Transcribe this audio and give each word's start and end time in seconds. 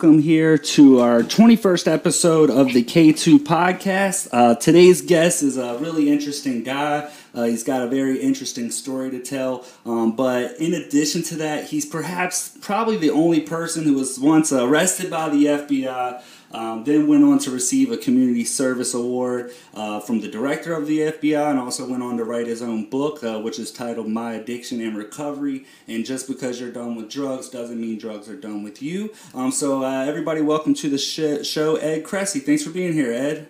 welcome 0.00 0.20
here 0.20 0.56
to 0.56 1.00
our 1.00 1.22
21st 1.22 1.92
episode 1.92 2.50
of 2.50 2.72
the 2.72 2.84
K2 2.84 3.38
podcast. 3.38 4.28
Uh, 4.30 4.54
today's 4.54 5.02
guest 5.02 5.42
is 5.42 5.56
a 5.56 5.76
really 5.78 6.08
interesting 6.08 6.62
guy. 6.62 7.10
Uh, 7.34 7.42
he's 7.42 7.64
got 7.64 7.82
a 7.82 7.88
very 7.88 8.20
interesting 8.20 8.70
story 8.70 9.10
to 9.10 9.18
tell. 9.18 9.64
Um, 9.84 10.14
but 10.14 10.56
in 10.60 10.72
addition 10.72 11.24
to 11.24 11.36
that, 11.38 11.64
he's 11.64 11.84
perhaps 11.84 12.56
probably 12.60 12.96
the 12.96 13.10
only 13.10 13.40
person 13.40 13.82
who 13.82 13.94
was 13.94 14.20
once 14.20 14.52
arrested 14.52 15.10
by 15.10 15.30
the 15.30 15.46
FBI. 15.46 16.22
Um, 16.52 16.84
then 16.84 17.06
went 17.06 17.24
on 17.24 17.38
to 17.40 17.50
receive 17.50 17.92
a 17.92 17.96
community 17.96 18.44
service 18.44 18.94
award 18.94 19.52
uh, 19.74 20.00
from 20.00 20.20
the 20.20 20.28
director 20.28 20.74
of 20.74 20.86
the 20.86 21.00
FBI, 21.00 21.50
and 21.50 21.58
also 21.58 21.88
went 21.88 22.02
on 22.02 22.16
to 22.16 22.24
write 22.24 22.46
his 22.46 22.62
own 22.62 22.88
book, 22.88 23.22
uh, 23.22 23.40
which 23.40 23.58
is 23.58 23.70
titled 23.70 24.08
"My 24.08 24.34
Addiction 24.34 24.80
and 24.80 24.96
Recovery." 24.96 25.66
And 25.86 26.04
just 26.04 26.26
because 26.26 26.60
you're 26.60 26.72
done 26.72 26.94
with 26.94 27.10
drugs 27.10 27.48
doesn't 27.48 27.80
mean 27.80 27.98
drugs 27.98 28.28
are 28.28 28.36
done 28.36 28.62
with 28.62 28.80
you. 28.82 29.12
Um, 29.34 29.50
so, 29.50 29.84
uh, 29.84 30.04
everybody, 30.06 30.40
welcome 30.40 30.74
to 30.74 30.88
the 30.88 30.98
sh- 30.98 31.46
show, 31.46 31.76
Ed 31.76 32.04
Kressy. 32.04 32.42
Thanks 32.42 32.62
for 32.62 32.70
being 32.70 32.92
here, 32.92 33.12
Ed. 33.12 33.48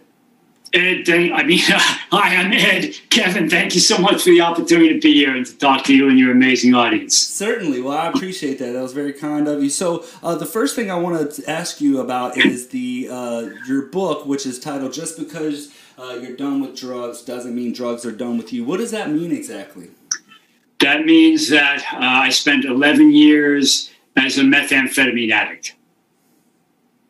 Ed, 0.74 1.08
I 1.08 1.42
mean, 1.45 1.58
hi, 1.62 2.36
I'm 2.36 2.52
Ed. 2.52 2.95
Kevin, 3.10 3.48
thank 3.48 3.74
you 3.74 3.80
so 3.80 3.96
much 3.98 4.22
for 4.22 4.30
the 4.30 4.42
opportunity 4.42 4.92
to 4.92 5.00
be 5.00 5.14
here 5.14 5.34
and 5.34 5.46
to 5.46 5.56
talk 5.56 5.84
to 5.84 5.96
you 5.96 6.09
and 6.09 6.18
your 6.18 6.32
amazing 6.32 6.74
audience. 6.74 7.16
Certainly. 7.16 7.80
Well, 7.80 7.96
I 7.96 8.09
appreciate 8.09 8.59
that. 8.59 8.73
That 8.73 8.82
was 8.82 8.92
very 8.92 9.12
kind 9.12 9.48
of 9.48 9.62
you. 9.62 9.70
So, 9.70 10.04
uh, 10.23 10.34
the 10.34 10.46
first 10.46 10.76
thing 10.76 10.90
I 10.90 10.96
want 10.96 11.32
to 11.32 11.51
ask 11.51 11.80
you 11.80 12.01
about 12.01 12.37
is 12.37 12.68
the 12.68 13.09
uh, 13.10 13.48
your 13.66 13.87
book, 13.87 14.26
which 14.26 14.45
is 14.45 14.60
titled 14.60 14.93
"Just 14.93 15.18
Because 15.18 15.73
uh, 15.98 16.18
You're 16.20 16.37
Done 16.37 16.60
with 16.60 16.76
Drugs 16.76 17.23
Doesn't 17.23 17.54
Mean 17.54 17.73
Drugs 17.73 18.04
Are 18.04 18.12
Done 18.12 18.37
with 18.37 18.52
You." 18.52 18.65
What 18.65 18.76
does 18.78 18.90
that 18.90 19.10
mean 19.10 19.32
exactly? 19.32 19.88
That 20.80 21.06
means 21.06 21.48
that 21.48 21.82
uh, 21.93 21.98
I 21.98 22.30
spent 22.30 22.65
11 22.65 23.12
years 23.12 23.90
as 24.16 24.38
a 24.38 24.43
methamphetamine 24.43 25.32
addict, 25.32 25.74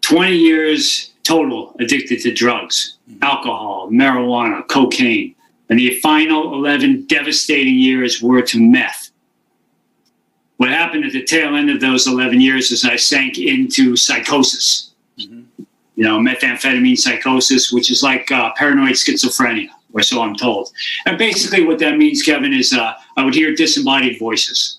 20 0.02 0.34
years 0.34 1.12
total 1.28 1.76
addicted 1.78 2.20
to 2.22 2.32
drugs 2.32 2.96
alcohol, 3.20 3.90
marijuana, 3.90 4.66
cocaine. 4.66 5.34
And 5.68 5.78
the 5.78 6.00
final 6.00 6.54
11 6.54 7.04
devastating 7.06 7.74
years 7.74 8.22
were 8.22 8.40
to 8.42 8.58
meth. 8.58 9.10
What 10.56 10.70
happened 10.70 11.04
at 11.04 11.12
the 11.12 11.22
tail 11.22 11.54
end 11.54 11.70
of 11.70 11.80
those 11.80 12.06
11 12.06 12.40
years 12.40 12.70
is 12.70 12.84
I 12.84 12.96
sank 12.96 13.38
into 13.38 13.94
psychosis. 13.94 14.94
Mm-hmm. 15.18 15.42
You 15.96 16.04
know, 16.04 16.18
methamphetamine 16.18 16.96
psychosis, 16.96 17.70
which 17.72 17.90
is 17.90 18.02
like 18.02 18.30
uh, 18.32 18.52
paranoid 18.56 18.94
schizophrenia, 18.94 19.68
or 19.92 20.02
so 20.02 20.22
I'm 20.22 20.34
told. 20.34 20.70
And 21.06 21.18
basically, 21.18 21.64
what 21.66 21.78
that 21.80 21.98
means, 21.98 22.22
Kevin, 22.22 22.54
is 22.54 22.72
uh, 22.72 22.94
I 23.16 23.24
would 23.24 23.34
hear 23.34 23.54
disembodied 23.54 24.18
voices. 24.18 24.78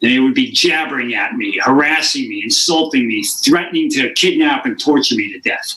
They 0.00 0.18
would 0.18 0.34
be 0.34 0.50
jabbering 0.50 1.14
at 1.14 1.34
me, 1.34 1.60
harassing 1.62 2.28
me, 2.28 2.42
insulting 2.42 3.06
me, 3.06 3.22
threatening 3.22 3.90
to 3.90 4.12
kidnap 4.14 4.64
and 4.64 4.80
torture 4.80 5.14
me 5.14 5.32
to 5.32 5.40
death. 5.40 5.76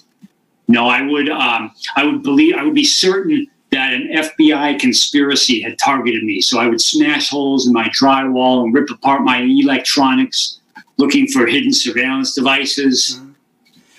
No, 0.67 0.87
I 0.87 1.01
would 1.01 1.29
um, 1.29 1.71
I 1.95 2.05
would 2.05 2.23
believe 2.23 2.55
I 2.55 2.63
would 2.63 2.73
be 2.73 2.85
certain 2.85 3.47
that 3.71 3.93
an 3.93 4.07
FBI 4.13 4.79
conspiracy 4.79 5.59
had 5.59 5.77
targeted 5.79 6.23
me. 6.23 6.41
So 6.41 6.59
I 6.59 6.67
would 6.67 6.79
smash 6.79 7.29
holes 7.29 7.67
in 7.67 7.73
my 7.73 7.89
drywall 7.89 8.63
and 8.63 8.73
rip 8.73 8.89
apart 8.91 9.23
my 9.23 9.41
electronics, 9.41 10.61
looking 10.97 11.27
for 11.27 11.47
hidden 11.47 11.73
surveillance 11.73 12.33
devices. 12.33 13.19
Uh-huh. 13.19 13.29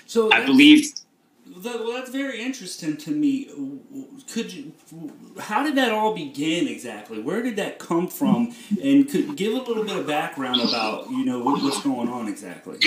So 0.07 0.31
I 0.31 0.45
believed 0.45 1.01
well, 1.65 1.93
that's 1.93 2.09
very 2.09 2.41
interesting 2.41 2.97
to 2.97 3.11
me. 3.11 3.49
Could 4.31 4.53
you? 4.53 4.71
How 5.39 5.63
did 5.63 5.75
that 5.75 5.91
all 5.91 6.13
begin 6.13 6.67
exactly? 6.67 7.19
Where 7.19 7.41
did 7.41 7.55
that 7.57 7.79
come 7.79 8.07
from? 8.07 8.55
And 8.81 9.09
could 9.09 9.35
give 9.35 9.53
a 9.53 9.57
little 9.57 9.83
bit 9.83 9.97
of 9.97 10.07
background 10.07 10.61
about 10.61 11.09
you 11.09 11.25
know 11.25 11.39
what, 11.39 11.61
what's 11.61 11.81
going 11.81 12.09
on 12.09 12.27
exactly. 12.27 12.79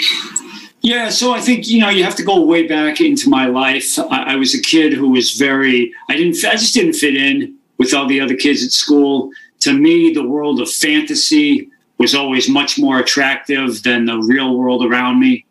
Yeah, 0.80 1.08
so 1.08 1.32
I 1.32 1.40
think 1.40 1.68
you 1.68 1.80
know 1.80 1.90
you 1.90 2.04
have 2.04 2.14
to 2.16 2.24
go 2.24 2.44
way 2.44 2.66
back 2.66 3.00
into 3.00 3.28
my 3.28 3.46
life. 3.46 3.98
I, 3.98 4.34
I 4.34 4.36
was 4.36 4.54
a 4.54 4.62
kid 4.62 4.92
who 4.92 5.10
was 5.10 5.32
very. 5.32 5.92
I 6.08 6.16
didn't. 6.16 6.36
I 6.44 6.52
just 6.52 6.74
didn't 6.74 6.94
fit 6.94 7.16
in 7.16 7.56
with 7.78 7.92
all 7.94 8.06
the 8.06 8.20
other 8.20 8.36
kids 8.36 8.64
at 8.64 8.72
school. 8.72 9.30
To 9.60 9.72
me, 9.72 10.12
the 10.12 10.26
world 10.26 10.60
of 10.60 10.70
fantasy 10.70 11.68
was 11.98 12.14
always 12.14 12.48
much 12.48 12.78
more 12.78 13.00
attractive 13.00 13.82
than 13.82 14.06
the 14.06 14.18
real 14.18 14.56
world 14.56 14.84
around 14.84 15.18
me. 15.18 15.44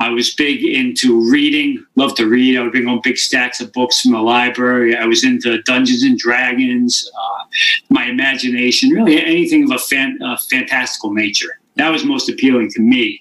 I 0.00 0.10
was 0.10 0.34
big 0.34 0.64
into 0.64 1.28
reading, 1.30 1.84
loved 1.96 2.16
to 2.18 2.28
read. 2.28 2.56
I 2.56 2.62
would 2.62 2.72
bring 2.72 2.86
home 2.86 3.00
big 3.02 3.18
stacks 3.18 3.60
of 3.60 3.72
books 3.72 4.00
from 4.00 4.12
the 4.12 4.20
library. 4.20 4.96
I 4.96 5.06
was 5.06 5.24
into 5.24 5.60
Dungeons 5.62 6.04
and 6.04 6.16
Dragons, 6.16 7.10
uh, 7.14 7.44
my 7.90 8.06
imagination, 8.06 8.90
really 8.90 9.20
anything 9.24 9.64
of 9.64 9.70
a 9.72 9.78
fan, 9.78 10.18
uh, 10.22 10.36
fantastical 10.48 11.12
nature. 11.12 11.58
That 11.76 11.90
was 11.90 12.04
most 12.04 12.28
appealing 12.28 12.70
to 12.72 12.80
me. 12.80 13.20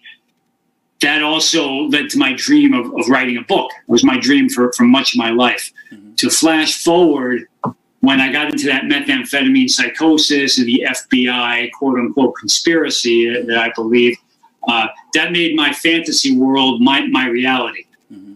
That 1.02 1.24
also 1.24 1.68
led 1.90 2.10
to 2.12 2.18
my 2.18 2.34
dream 2.34 2.74
of, 2.74 2.88
of 2.96 3.08
writing 3.08 3.38
a 3.38 3.44
book. 3.44 3.72
It 3.72 3.92
was 3.92 4.04
my 4.04 4.20
dream 4.20 4.50
for, 4.50 4.72
for 4.74 4.84
much 4.84 5.14
of 5.14 5.20
my 5.20 5.30
life. 5.30 5.72
Mm-hmm. 5.92 6.16
To 6.16 6.30
flash 6.30 6.84
forward, 6.84 7.48
when 8.02 8.22
I 8.22 8.32
got 8.32 8.52
into 8.52 8.68
that 8.68 8.84
methamphetamine 8.84 9.70
psychosis 9.70 10.58
and 10.58 10.68
the 10.68 10.86
FBI 10.88 11.72
quote 11.72 12.00
unquote 12.00 12.36
conspiracy 12.40 13.30
that 13.30 13.58
I 13.58 13.72
believe 13.76 14.18
uh, 14.68 14.88
that 15.14 15.32
made 15.32 15.56
my 15.56 15.72
fantasy 15.72 16.38
world 16.38 16.82
my, 16.82 17.08
my 17.08 17.28
reality. 17.28 17.86
Mm-hmm. 18.12 18.34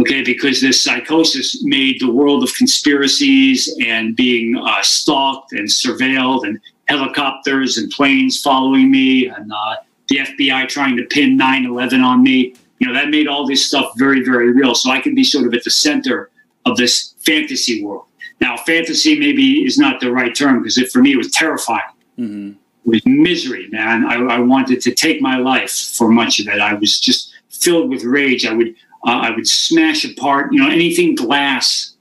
Okay, 0.00 0.22
because 0.22 0.60
this 0.60 0.82
psychosis 0.82 1.62
made 1.64 2.00
the 2.00 2.10
world 2.10 2.42
of 2.42 2.54
conspiracies 2.54 3.76
and 3.84 4.16
being 4.16 4.56
uh, 4.56 4.82
stalked 4.82 5.52
and 5.52 5.68
surveilled 5.68 6.46
and 6.46 6.58
helicopters 6.86 7.78
and 7.78 7.90
planes 7.90 8.40
following 8.40 8.90
me 8.90 9.26
and 9.26 9.52
uh, 9.52 9.76
the 10.08 10.18
FBI 10.18 10.68
trying 10.68 10.96
to 10.96 11.04
pin 11.04 11.36
9 11.36 11.66
11 11.66 12.00
on 12.00 12.22
me. 12.22 12.54
You 12.78 12.86
know, 12.86 12.94
that 12.94 13.10
made 13.10 13.26
all 13.26 13.46
this 13.46 13.66
stuff 13.66 13.92
very, 13.96 14.24
very 14.24 14.52
real. 14.52 14.74
So 14.74 14.90
I 14.90 15.00
could 15.00 15.14
be 15.14 15.24
sort 15.24 15.46
of 15.46 15.52
at 15.52 15.64
the 15.64 15.70
center 15.70 16.30
of 16.64 16.76
this 16.76 17.14
fantasy 17.26 17.84
world. 17.84 18.04
Now, 18.40 18.56
fantasy 18.56 19.18
maybe 19.18 19.66
is 19.66 19.78
not 19.78 20.00
the 20.00 20.12
right 20.12 20.34
term 20.34 20.62
because 20.62 20.78
for 20.92 21.00
me, 21.00 21.12
it 21.12 21.16
was 21.16 21.32
terrifying. 21.32 21.82
Mm-hmm 22.16 22.52
with 22.88 23.06
misery, 23.06 23.68
man. 23.68 24.06
I, 24.06 24.36
I, 24.36 24.38
wanted 24.40 24.80
to 24.80 24.94
take 24.94 25.20
my 25.20 25.36
life 25.36 25.70
for 25.70 26.08
much 26.08 26.40
of 26.40 26.48
it. 26.48 26.58
I 26.58 26.74
was 26.74 26.98
just 26.98 27.34
filled 27.50 27.90
with 27.90 28.02
rage. 28.02 28.46
I 28.46 28.54
would 28.54 28.74
uh, 29.06 29.20
I 29.26 29.30
would 29.30 29.46
smash 29.46 30.04
apart, 30.04 30.52
you 30.52 30.60
know, 30.60 30.70
anything 30.70 31.14
glass 31.14 31.94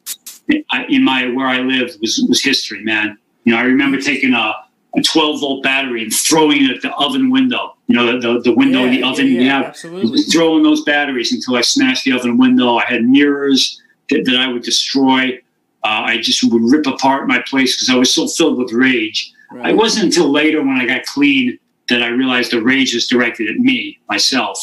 in 0.90 1.04
my 1.04 1.28
where 1.28 1.48
I 1.48 1.60
lived 1.60 2.00
was 2.02 2.26
was 2.28 2.42
history, 2.42 2.84
man. 2.84 3.18
You 3.44 3.54
know, 3.54 3.60
I 3.60 3.64
remember 3.64 4.00
taking 4.00 4.34
a, 4.34 4.54
a 4.96 5.02
12 5.02 5.42
volt 5.42 5.64
battery 5.64 6.04
and 6.04 6.14
throwing 6.14 6.64
it 6.66 6.72
at 6.78 6.82
the 6.82 6.96
oven 6.96 7.30
window. 7.30 7.76
You 7.88 7.96
know, 7.96 8.06
the 8.14 8.34
the, 8.34 8.40
the 8.42 8.54
window 8.54 8.80
yeah, 8.80 8.86
in 8.86 8.92
the 8.92 9.04
oven. 9.04 9.28
Yeah, 9.28 9.42
yeah, 9.42 9.62
absolutely. 9.64 10.22
Throwing 10.24 10.64
those 10.64 10.84
batteries 10.84 11.34
until 11.34 11.56
I 11.56 11.62
smashed 11.62 12.06
the 12.06 12.14
oven 12.14 12.38
window. 12.38 12.78
I 12.78 12.86
had 12.86 13.04
mirrors 13.04 13.82
that, 14.10 14.24
that 14.26 14.38
I 14.38 14.48
would 14.48 14.64
destroy. 14.64 15.40
Uh, 15.84 16.04
I 16.12 16.18
just 16.18 16.44
would 16.52 16.64
rip 16.72 16.88
apart 16.88 17.28
my 17.28 17.44
place 17.48 17.76
because 17.76 17.90
I 17.90 17.98
was 17.98 18.14
so 18.14 18.28
filled 18.28 18.58
with 18.58 18.74
rage. 18.74 19.34
Right. 19.52 19.70
It 19.70 19.78
wasn't 19.78 20.06
until 20.06 20.32
later 20.32 20.60
when 20.60 20.78
I 20.78 20.86
got 20.86 21.06
clean 21.06 21.58
that 21.90 22.04
I 22.04 22.08
realized 22.08 22.52
the 22.52 22.62
rage 22.62 22.94
was 22.94 23.08
directed 23.08 23.50
at 23.50 23.58
me, 23.58 24.00
myself, 24.10 24.60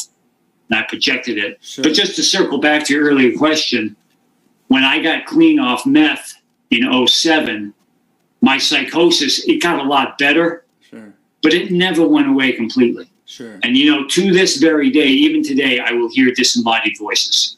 and 0.69 0.79
I 0.79 0.83
projected 0.83 1.39
it. 1.39 1.59
Sure. 1.63 1.83
But 1.83 1.95
just 1.95 2.17
to 2.17 2.23
circle 2.23 2.59
back 2.59 2.85
to 2.87 2.95
your 2.95 3.05
earlier 3.05 3.37
question, 3.37 3.97
when 4.69 4.85
I 4.85 5.03
got 5.03 5.27
clean 5.27 5.59
off 5.59 5.87
meth 5.87 6.35
in 6.71 7.07
07, 7.07 7.73
my 8.41 8.59
psychosis, 8.59 9.47
it 9.49 9.63
got 9.63 9.79
a 9.79 9.89
lot 9.89 10.19
better, 10.19 10.65
sure. 10.91 11.15
but 11.43 11.55
it 11.55 11.71
never 11.71 12.07
went 12.07 12.29
away 12.29 12.53
completely. 12.53 13.09
Sure. 13.25 13.59
And 13.63 13.77
you 13.77 13.91
know, 13.91 14.07
to 14.07 14.33
this 14.33 14.59
very 14.59 14.91
day, 14.91 15.07
even 15.07 15.43
today, 15.43 15.81
I 15.81 15.93
will 15.93 16.11
hear 16.11 16.31
disembodied 16.31 16.99
voices. 16.99 17.57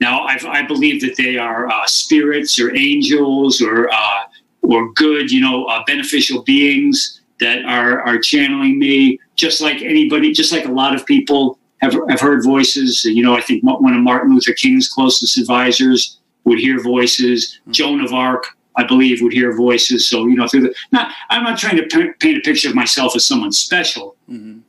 Now, 0.00 0.24
I've, 0.24 0.44
i 0.44 0.62
believe 0.62 1.00
that 1.00 1.16
they 1.16 1.38
are 1.38 1.68
uh, 1.68 1.86
spirits 1.86 2.60
or 2.60 2.76
angels 2.76 3.60
or 3.60 3.90
uh, 3.92 4.24
or 4.68 4.92
good, 4.92 5.30
you 5.32 5.40
know, 5.40 5.64
uh, 5.64 5.82
beneficial 5.86 6.42
beings 6.42 7.20
that 7.40 7.64
are 7.64 8.00
are 8.02 8.18
channeling 8.18 8.78
me, 8.78 9.18
just 9.34 9.60
like 9.60 9.82
anybody, 9.82 10.32
just 10.32 10.52
like 10.52 10.66
a 10.66 10.72
lot 10.72 10.94
of 10.94 11.04
people 11.06 11.58
have 11.80 11.96
have 12.08 12.20
heard 12.20 12.44
voices. 12.44 13.04
You 13.04 13.22
know, 13.22 13.34
I 13.34 13.40
think 13.40 13.64
one 13.64 13.94
of 13.94 14.00
Martin 14.02 14.34
Luther 14.34 14.52
King's 14.52 14.88
closest 14.88 15.38
advisors 15.38 16.18
would 16.44 16.58
hear 16.58 16.80
voices. 16.80 17.58
Mm-hmm. 17.62 17.72
Joan 17.72 18.00
of 18.00 18.12
Arc, 18.12 18.46
I 18.76 18.84
believe, 18.84 19.22
would 19.22 19.32
hear 19.32 19.56
voices. 19.56 20.06
So 20.08 20.26
you 20.26 20.36
know, 20.36 20.46
through 20.46 20.62
the 20.62 20.74
not, 20.92 21.12
I'm 21.30 21.44
not 21.44 21.58
trying 21.58 21.76
to 21.76 21.86
p- 21.86 22.12
paint 22.20 22.38
a 22.38 22.40
picture 22.42 22.68
of 22.68 22.74
myself 22.74 23.16
as 23.16 23.24
someone 23.24 23.52
special 23.52 24.16
mm-hmm. 24.30 24.60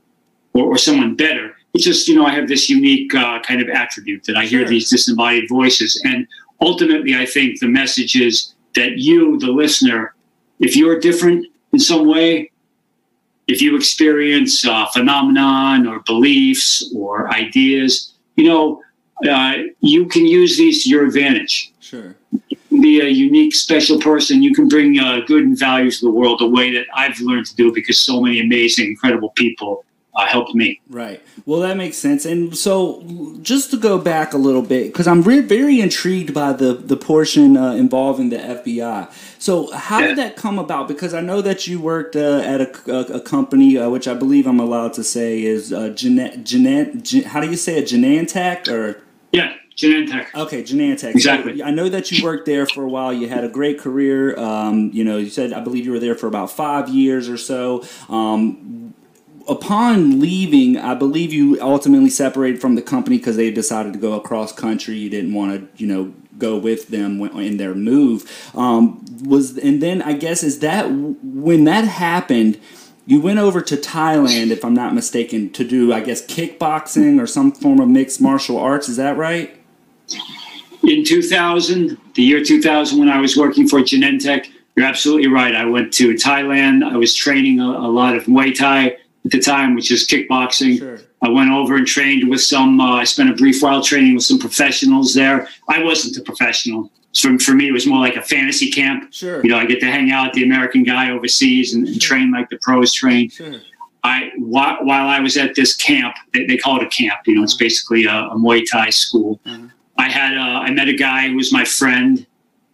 or, 0.54 0.66
or 0.66 0.78
someone 0.78 1.16
better. 1.16 1.56
It's 1.74 1.84
just 1.84 2.07
you 2.07 2.16
know, 2.16 2.25
I 2.25 2.31
have 2.31 2.48
this 2.48 2.69
unique 2.69 3.13
uh, 3.13 3.42
kind 3.42 3.62
of 3.62 3.68
attribute 3.69 4.24
that 4.25 4.38
I 4.38 4.46
sure. 4.46 4.60
hear 4.60 4.68
these 4.68 4.90
disembodied 4.90 5.50
voices, 5.50 6.01
and 6.06 6.25
ultimately, 6.62 7.16
I 7.16 7.25
think 7.25 7.60
the 7.60 7.68
message 7.68 8.16
is 8.16 8.56
that 8.75 8.98
you, 8.98 9.39
the 9.39 9.51
listener, 9.51 10.13
if 10.60 10.75
you're 10.75 11.00
different 11.00 11.45
in 11.74 11.80
some 11.80 12.07
way, 12.07 12.51
if 13.48 13.62
you 13.62 13.75
experience 13.75 14.63
a 14.66 14.88
phenomenon 14.94 15.88
or 15.88 16.01
beliefs 16.01 16.94
or 16.95 17.31
ideas, 17.33 18.13
you 18.36 18.48
know, 18.48 18.81
uh, 19.30 19.56
you 19.81 20.06
can 20.06 20.25
use 20.25 20.57
these 20.57 20.83
to 20.83 20.89
your 20.89 21.06
advantage. 21.06 21.74
Sure. 21.80 22.16
Be 22.69 23.01
a 23.01 23.07
unique, 23.07 23.56
special 23.56 24.00
person. 24.00 24.44
You 24.44 24.54
can 24.54 24.68
bring 24.68 25.00
uh, 25.00 25.22
good 25.25 25.44
and 25.44 25.57
value 25.57 25.89
to 25.89 26.06
the 26.06 26.12
world 26.12 26.39
the 26.39 26.48
way 26.48 26.72
that 26.74 26.86
I've 26.94 27.19
learned 27.19 27.48
to 27.48 27.56
do 27.56 27.74
because 27.74 28.00
so 28.00 28.22
many 28.22 28.39
amazing, 28.39 28.88
incredible 28.88 29.31
people 29.31 29.83
uh, 30.19 30.25
helped 30.27 30.54
me. 30.56 30.80
Right. 30.89 31.21
Well, 31.45 31.60
that 31.62 31.77
makes 31.77 31.98
sense. 31.98 32.25
And 32.25 32.56
so, 32.57 33.04
just 33.42 33.71
to 33.71 33.77
go 33.77 33.98
back 33.98 34.33
a 34.33 34.38
little 34.38 34.62
bit, 34.62 34.88
because 34.88 35.07
I'm 35.07 35.21
re- 35.24 35.39
very 35.42 35.80
intrigued 35.81 36.33
by 36.33 36.54
the 36.54 36.74
the 36.74 36.98
portion 36.98 37.57
uh, 37.57 37.71
involving 37.74 38.30
the 38.30 38.38
FBI. 38.38 39.12
So, 39.39 39.71
how 39.71 40.00
Yeah. 40.00 40.07
did 40.07 40.18
that 40.18 40.36
come 40.36 40.60
about? 40.60 40.88
Because 40.88 41.13
I 41.13 41.21
know 41.21 41.42
that 41.42 41.68
you 41.68 41.80
worked 41.80 42.16
uh, 42.16 42.42
at 42.44 42.62
a, 42.62 42.92
a, 42.92 43.00
a 43.18 43.21
company, 43.21 43.77
uh, 43.77 43.89
which 43.89 44.07
I 44.07 44.13
believe 44.13 44.45
I'm 44.48 44.60
allowed 44.60 44.94
to 44.94 45.04
say 45.04 45.42
is 45.44 45.71
uh, 45.74 45.89
Genet, 45.89 46.44
Genet, 46.44 47.04
Gen, 47.04 47.24
how 47.24 47.39
do 47.39 47.50
you 47.50 47.57
say 47.57 47.77
it, 47.77 47.86
Genantech 47.86 48.68
or? 48.68 49.01
Yeah, 49.31 49.54
Genentech. 49.77 50.33
Okay, 50.36 50.63
Genantech. 50.63 51.12
Exactly. 51.15 51.60
So 51.60 51.63
I 51.65 51.72
know 51.72 51.88
that 51.88 52.12
you 52.12 52.24
worked 52.24 52.45
there 52.45 52.65
for 52.65 52.83
a 52.83 52.89
while. 52.89 53.13
You 53.13 53.30
had 53.30 53.44
a 53.44 53.50
great 53.50 53.80
career. 53.80 54.38
Um, 54.38 54.89
you 54.92 55.04
know, 55.06 55.18
you 55.18 55.30
said 55.30 55.54
I 55.54 55.62
believe 55.62 55.86
you 55.86 55.92
were 55.92 56.00
there 56.00 56.15
for 56.15 56.27
about 56.27 56.51
five 56.51 56.89
years 56.89 57.30
or 57.30 57.38
so. 57.38 57.83
Um, 58.10 58.94
upon 59.50 60.19
leaving, 60.19 60.78
I 60.78 60.94
believe 60.94 61.34
you 61.34 61.57
ultimately 61.60 62.10
separated 62.10 62.62
from 62.62 62.75
the 62.75 62.81
company 62.81 63.18
because 63.18 63.36
they 63.36 63.51
decided 63.51 63.94
to 63.94 64.00
go 64.00 64.13
across 64.13 64.54
country. 64.54 64.96
You 64.96 65.10
didn't 65.10 65.34
want 65.34 65.78
to, 65.78 65.84
you 65.84 65.88
know, 65.88 66.13
go 66.38 66.57
with 66.57 66.88
them 66.90 67.22
in 67.22 67.57
their 67.57 67.75
move. 67.75 68.51
Um, 68.56 69.04
was 69.24 69.57
and 69.57 69.81
then 69.81 70.01
I 70.01 70.13
guess 70.13 70.44
is 70.44 70.60
that 70.60 70.90
when 70.92 71.66
that 71.66 71.86
happened. 71.86 72.60
You 73.06 73.19
went 73.19 73.40
over 73.40 73.60
to 73.60 73.75
Thailand, 73.75 74.51
if 74.51 74.63
I'm 74.63 74.75
not 74.75 74.94
mistaken, 74.94 75.50
to 75.54 75.63
do, 75.63 75.92
I 75.92 76.00
guess, 76.00 76.24
kickboxing 76.24 77.19
or 77.19 77.25
some 77.25 77.51
form 77.51 77.80
of 77.80 77.90
mixed 77.90 78.22
martial 78.22 78.60
arts. 78.60 78.88
Is 78.88 78.98
that 78.98 79.18
right? 79.18 79.60
In 80.84 81.04
2000, 81.04 81.98
the 82.13 82.22
year 82.22 82.44
2000, 82.44 83.00
when 83.00 83.10
I 83.10 83.19
was 83.19 83.36
working 83.36 83.68
for 83.68 83.80
Genentech, 83.80 84.51
you're 84.75 84.86
absolutely 84.86 85.28
right. 85.28 85.56
I 85.56 85.66
went 85.66 85.92
to 85.94 86.13
Thailand. 86.13 86.84
I 86.84 86.98
was 86.98 87.16
training 87.16 87.60
a, 87.60 87.66
a 87.66 87.90
lot 87.90 88.16
of 88.16 88.25
Muay 88.25 88.56
Thai 88.56 88.98
at 89.25 89.31
the 89.31 89.39
time, 89.39 89.75
which 89.75 89.92
is 89.92 90.07
kickboxing. 90.07 90.77
Sure. 90.80 91.00
I 91.21 91.30
went 91.30 91.51
over 91.51 91.75
and 91.75 91.86
trained 91.86 92.30
with 92.30 92.42
some. 92.42 92.80
Uh, 92.80 92.95
I 92.95 93.04
spent 93.04 93.30
a 93.30 93.33
brief 93.33 93.62
while 93.62 93.81
training 93.83 94.16
with 94.16 94.24
some 94.24 94.39
professionals 94.39 95.13
there. 95.13 95.48
I 95.68 95.83
wasn't 95.83 96.18
a 96.18 96.21
professional. 96.21 96.92
So 97.12 97.38
for 97.39 97.54
me, 97.54 97.68
it 97.68 97.71
was 97.71 97.86
more 97.86 98.00
like 98.00 98.16
a 98.16 98.21
fantasy 98.21 98.71
camp. 98.71 99.12
Sure. 99.13 99.44
You 99.44 99.50
know, 99.50 99.57
I 99.57 99.66
get 99.66 99.80
to 99.81 99.88
hang 99.88 100.12
out 100.12 100.27
with 100.27 100.36
the 100.36 100.44
American 100.44 100.83
guy 100.83 101.12
overseas 101.12 101.74
and, 101.74 101.88
and 101.88 102.00
train 102.00 102.31
like 102.31 102.50
the 102.50 102.57
pros 102.62 102.94
train. 102.94 103.30
Sure. 103.30 103.56
I 104.04 104.30
while, 104.38 104.77
while 104.86 105.07
I 105.07 105.19
was 105.19 105.36
at 105.36 105.56
this 105.56 105.75
camp, 105.75 106.15
they, 106.33 106.45
they 106.45 106.56
call 106.56 106.77
it 106.77 106.83
a 106.83 106.89
camp. 106.89 107.19
You 107.25 107.36
know, 107.36 107.44
it's 107.44 107.56
basically 107.56 108.06
a, 108.06 108.13
a 108.13 108.36
Muay 108.36 108.63
Thai 108.69 108.89
school. 108.92 109.39
Mhm. 109.45 109.72
I 109.98 110.10
had 110.10 110.38
uh, 110.38 110.62
I 110.62 110.72
met 110.72 110.88
a 110.88 110.94
guy 110.94 111.27
who 111.27 111.36
was 111.36 111.51
my 111.51 111.65
friend. 111.65 112.25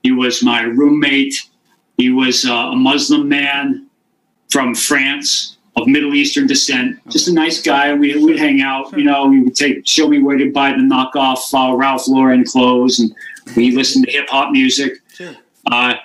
He 0.03 0.12
was 0.12 0.44
my 0.44 0.62
roommate. 0.62 1.33
He 1.98 2.12
was 2.12 2.45
uh, 2.45 2.53
a 2.53 2.75
Muslim 2.75 3.27
man 3.27 3.88
from 4.51 4.75
France 4.75 5.54
of 5.75 5.88
Middle 5.88 6.13
Eastern 6.16 6.48
descent. 6.48 7.00
Just 7.10 7.27
a 7.27 7.33
nice 7.33 7.62
guy. 7.62 7.94
We 7.94 8.18
would 8.24 8.39
hang 8.39 8.62
out. 8.62 8.98
You 8.98 9.04
know, 9.04 9.30
he 9.31 9.39
would 9.39 9.56
take 9.56 9.86
show 9.88 10.07
me 10.07 10.19
where 10.19 10.38
to 10.38 10.51
buy 10.51 10.72
the 10.72 10.77
knockoff 10.77 11.54
uh, 11.54 11.75
Ralph 11.75 12.07
Lauren 12.07 12.44
clothes, 12.45 13.00
and 13.00 13.13
we 13.56 13.72
listened 13.72 14.06
to 14.06 14.12
hip 14.12 14.30
hop 14.30 14.51
music. 14.51 14.94
Sure. 15.13 15.36
Uh, 15.69 15.95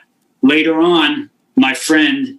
later 0.42 0.80
on, 0.80 1.30
my 1.56 1.74
friend 1.74 2.38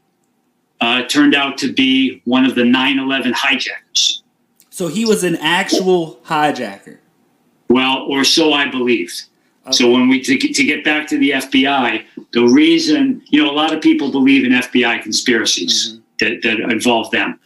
uh, 0.81 1.03
turned 1.03 1.35
out 1.35 1.57
to 1.59 1.71
be 1.71 2.21
one 2.25 2.45
of 2.45 2.55
the 2.55 2.63
9/11 2.63 3.31
hijackers. 3.33 4.23
So 4.69 4.87
he 4.87 5.05
was 5.05 5.23
an 5.23 5.35
actual 5.37 6.19
hijacker. 6.25 6.97
Well, 7.69 7.99
or 8.09 8.23
so 8.23 8.51
I 8.53 8.69
believed. 8.69 9.23
So 9.71 9.91
when 9.91 10.09
we 10.09 10.21
to, 10.23 10.37
get- 10.37 10.55
to 10.55 10.63
get 10.63 10.83
back 10.83 11.07
to 11.09 11.17
the 11.19 11.31
FBI, 11.31 12.03
the 12.33 12.43
reason 12.45 13.21
you 13.27 13.41
know 13.43 13.49
a 13.49 13.53
lot 13.53 13.73
of 13.73 13.81
people 13.81 14.11
believe 14.11 14.43
in 14.43 14.51
FBI 14.51 15.01
conspiracies 15.03 16.00
that, 16.21 16.41
that 16.43 16.59
involve 16.71 17.11
them. 17.11 17.37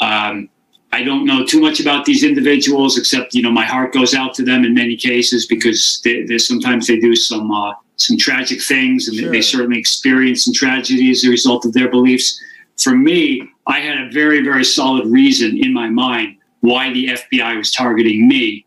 Um, 0.00 0.48
I 0.92 1.02
don't 1.02 1.26
know 1.26 1.44
too 1.44 1.60
much 1.60 1.80
about 1.80 2.04
these 2.04 2.22
individuals, 2.24 2.96
except 2.96 3.34
you 3.34 3.42
know 3.42 3.50
my 3.50 3.64
heart 3.66 3.92
goes 3.92 4.14
out 4.14 4.32
to 4.34 4.44
them 4.44 4.64
in 4.64 4.72
many 4.72 4.96
cases 4.96 5.46
because 5.46 6.00
they, 6.04 6.22
they 6.24 6.38
sometimes 6.38 6.86
they 6.86 6.98
do 6.98 7.14
some 7.16 7.50
uh, 7.50 7.72
some 7.96 8.16
tragic 8.16 8.62
things, 8.62 9.08
and 9.08 9.18
Sure. 9.18 9.30
they 9.32 9.40
certainly 9.42 9.78
experience 9.78 10.44
some 10.44 10.54
tragedy 10.54 11.10
as 11.10 11.24
a 11.24 11.30
result 11.30 11.66
of 11.66 11.72
their 11.72 11.90
beliefs. 11.90 12.40
For 12.78 12.96
me, 12.96 13.42
I 13.66 13.80
had 13.80 13.98
a 13.98 14.10
very 14.10 14.42
very 14.42 14.64
solid 14.64 15.06
reason 15.08 15.58
in 15.62 15.72
my 15.74 15.88
mind 15.90 16.36
why 16.60 16.92
the 16.92 17.08
FBI 17.08 17.56
was 17.58 17.70
targeting 17.70 18.26
me, 18.26 18.64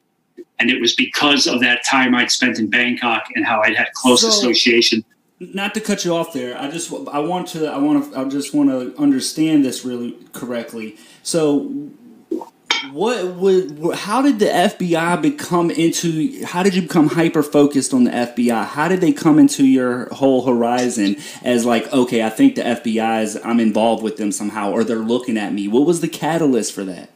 and 0.59 0.69
it 0.69 0.79
was 0.79 0.93
because 0.95 1.47
of 1.47 1.59
that 1.61 1.83
time 1.89 2.13
I'd 2.13 2.29
spent 2.29 2.59
in 2.59 2.69
Bangkok 2.69 3.23
and 3.35 3.43
how 3.45 3.61
I'd 3.61 3.75
had 3.75 3.87
close 3.93 4.21
So- 4.21 4.27
association. 4.29 5.03
Not 5.41 5.73
to 5.73 5.81
cut 5.81 6.05
you 6.05 6.15
off 6.15 6.33
there. 6.33 6.55
I 6.55 6.69
just 6.69 6.93
I 7.11 7.17
want 7.17 7.47
to 7.49 7.65
I 7.65 7.79
want 7.79 8.13
to 8.13 8.19
I 8.19 8.25
just 8.25 8.53
want 8.53 8.69
to 8.69 8.95
understand 9.01 9.65
this 9.65 9.83
really 9.83 10.15
correctly. 10.33 10.97
So 11.23 11.61
what 12.91 13.25
would 13.37 13.95
how 13.95 14.21
did 14.21 14.37
the 14.37 14.45
FBI 14.45 15.19
become 15.19 15.71
into 15.71 16.45
how 16.45 16.61
did 16.61 16.75
you 16.75 16.83
become 16.83 17.07
hyper 17.07 17.41
focused 17.41 17.91
on 17.91 18.03
the 18.03 18.11
FBI? 18.11 18.67
How 18.67 18.87
did 18.87 19.01
they 19.01 19.11
come 19.11 19.39
into 19.39 19.65
your 19.65 20.13
whole 20.13 20.45
horizon 20.45 21.15
as 21.41 21.65
like 21.65 21.91
okay, 21.91 22.23
I 22.23 22.29
think 22.29 22.53
the 22.53 22.61
FBI 22.61 23.23
is 23.23 23.39
I'm 23.43 23.59
involved 23.59 24.03
with 24.03 24.17
them 24.17 24.31
somehow 24.31 24.71
or 24.71 24.83
they're 24.83 24.97
looking 24.97 25.39
at 25.39 25.53
me. 25.53 25.67
What 25.67 25.87
was 25.87 26.01
the 26.01 26.07
catalyst 26.07 26.71
for 26.71 26.83
that? 26.83 27.09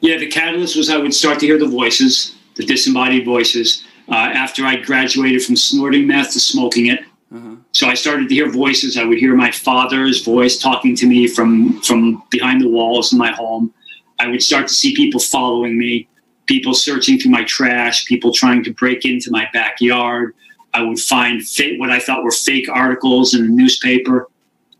Yeah, 0.00 0.16
the 0.16 0.28
catalyst 0.28 0.76
was 0.76 0.88
I 0.88 0.96
would 0.96 1.12
start 1.12 1.40
to 1.40 1.46
hear 1.46 1.58
the 1.58 1.68
voices, 1.68 2.36
the 2.54 2.64
disembodied 2.64 3.26
voices, 3.26 3.84
uh, 4.08 4.14
after 4.14 4.64
I 4.64 4.76
graduated 4.76 5.42
from 5.42 5.56
snorting 5.56 6.06
meth 6.06 6.32
to 6.32 6.40
smoking 6.40 6.86
it. 6.86 7.04
Uh-huh. 7.34 7.56
So 7.72 7.88
I 7.88 7.94
started 7.94 8.28
to 8.28 8.34
hear 8.34 8.48
voices. 8.48 8.96
I 8.96 9.04
would 9.04 9.18
hear 9.18 9.34
my 9.34 9.50
father's 9.50 10.22
voice 10.22 10.56
talking 10.56 10.94
to 10.96 11.06
me 11.06 11.26
from 11.26 11.80
from 11.82 12.22
behind 12.30 12.60
the 12.60 12.68
walls 12.68 13.12
in 13.12 13.18
my 13.18 13.32
home. 13.32 13.72
I 14.20 14.28
would 14.28 14.42
start 14.42 14.68
to 14.68 14.74
see 14.74 14.94
people 14.94 15.18
following 15.18 15.76
me, 15.76 16.06
people 16.46 16.74
searching 16.74 17.18
through 17.18 17.32
my 17.32 17.42
trash, 17.44 18.06
people 18.06 18.32
trying 18.32 18.62
to 18.64 18.72
break 18.72 19.04
into 19.04 19.30
my 19.32 19.48
backyard. 19.52 20.34
I 20.72 20.82
would 20.82 21.00
find 21.00 21.42
what 21.78 21.90
I 21.90 21.98
thought 21.98 22.22
were 22.22 22.30
fake 22.30 22.68
articles 22.68 23.34
in 23.34 23.42
the 23.42 23.52
newspaper. 23.52 24.28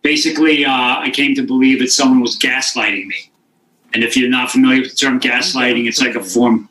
Basically, 0.02 0.64
uh, 0.64 0.98
I 0.98 1.10
came 1.10 1.34
to 1.34 1.42
believe 1.42 1.80
that 1.80 1.90
someone 1.90 2.20
was 2.20 2.38
gaslighting 2.38 3.06
me. 3.06 3.30
And 3.94 4.04
if 4.04 4.16
you're 4.16 4.30
not 4.30 4.50
familiar 4.50 4.82
with 4.82 4.90
the 4.90 4.96
term 4.96 5.18
gaslighting, 5.18 5.86
it's 5.86 6.00
like 6.00 6.14
a 6.14 6.22
form. 6.22 6.68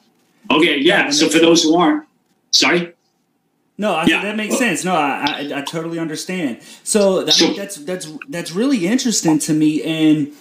Okay, 0.52 0.78
yeah. 0.78 1.10
So 1.10 1.30
for 1.30 1.40
those 1.40 1.64
who 1.64 1.76
aren't, 1.76 2.06
sorry. 2.52 2.93
No, 3.78 3.94
I, 3.94 4.06
Yeah. 4.06 4.22
that 4.22 4.36
makes 4.36 4.58
sense. 4.58 4.84
No, 4.84 4.94
I, 4.96 5.50
I, 5.52 5.60
I 5.60 5.62
totally 5.62 5.98
understand. 6.00 6.60
So, 6.84 7.24
that's 7.56 7.76
that's 7.78 8.12
that's 8.30 8.52
really 8.52 8.86
interesting 8.86 9.40
to 9.40 9.54
me, 9.54 9.82
and 9.84 10.32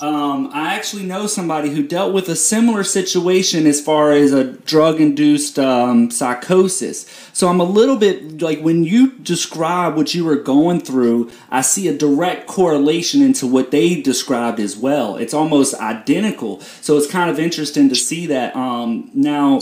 um, 0.00 0.50
I 0.52 0.74
actually 0.74 1.04
know 1.04 1.26
somebody 1.28 1.70
who 1.70 1.86
dealt 1.86 2.12
with 2.12 2.28
a 2.28 2.34
similar 2.34 2.82
situation 2.82 3.64
as 3.66 3.80
far 3.80 4.10
as 4.10 4.32
a 4.32 4.42
drug-induced 4.44 5.56
um, 5.58 6.10
psychosis. 6.10 7.06
So 7.32 7.46
I'm 7.48 7.60
a 7.60 7.64
little 7.64 7.96
bit 7.96 8.42
like 8.42 8.60
when 8.60 8.82
you 8.82 9.12
describe 9.18 9.96
what 9.96 10.12
you 10.12 10.24
were 10.24 10.36
going 10.36 10.80
through, 10.80 11.30
I 11.48 11.60
see 11.60 11.86
a 11.86 11.96
direct 11.96 12.48
correlation 12.48 13.22
into 13.22 13.46
what 13.46 13.70
they 13.70 14.00
described 14.00 14.58
as 14.58 14.76
well. 14.76 15.16
It's 15.16 15.32
almost 15.32 15.74
identical. 15.76 16.60
So 16.60 16.96
it's 16.98 17.10
kind 17.10 17.30
of 17.30 17.38
interesting 17.38 17.88
to 17.88 17.94
see 17.94 18.26
that. 18.26 18.54
Um, 18.56 19.10
now, 19.14 19.60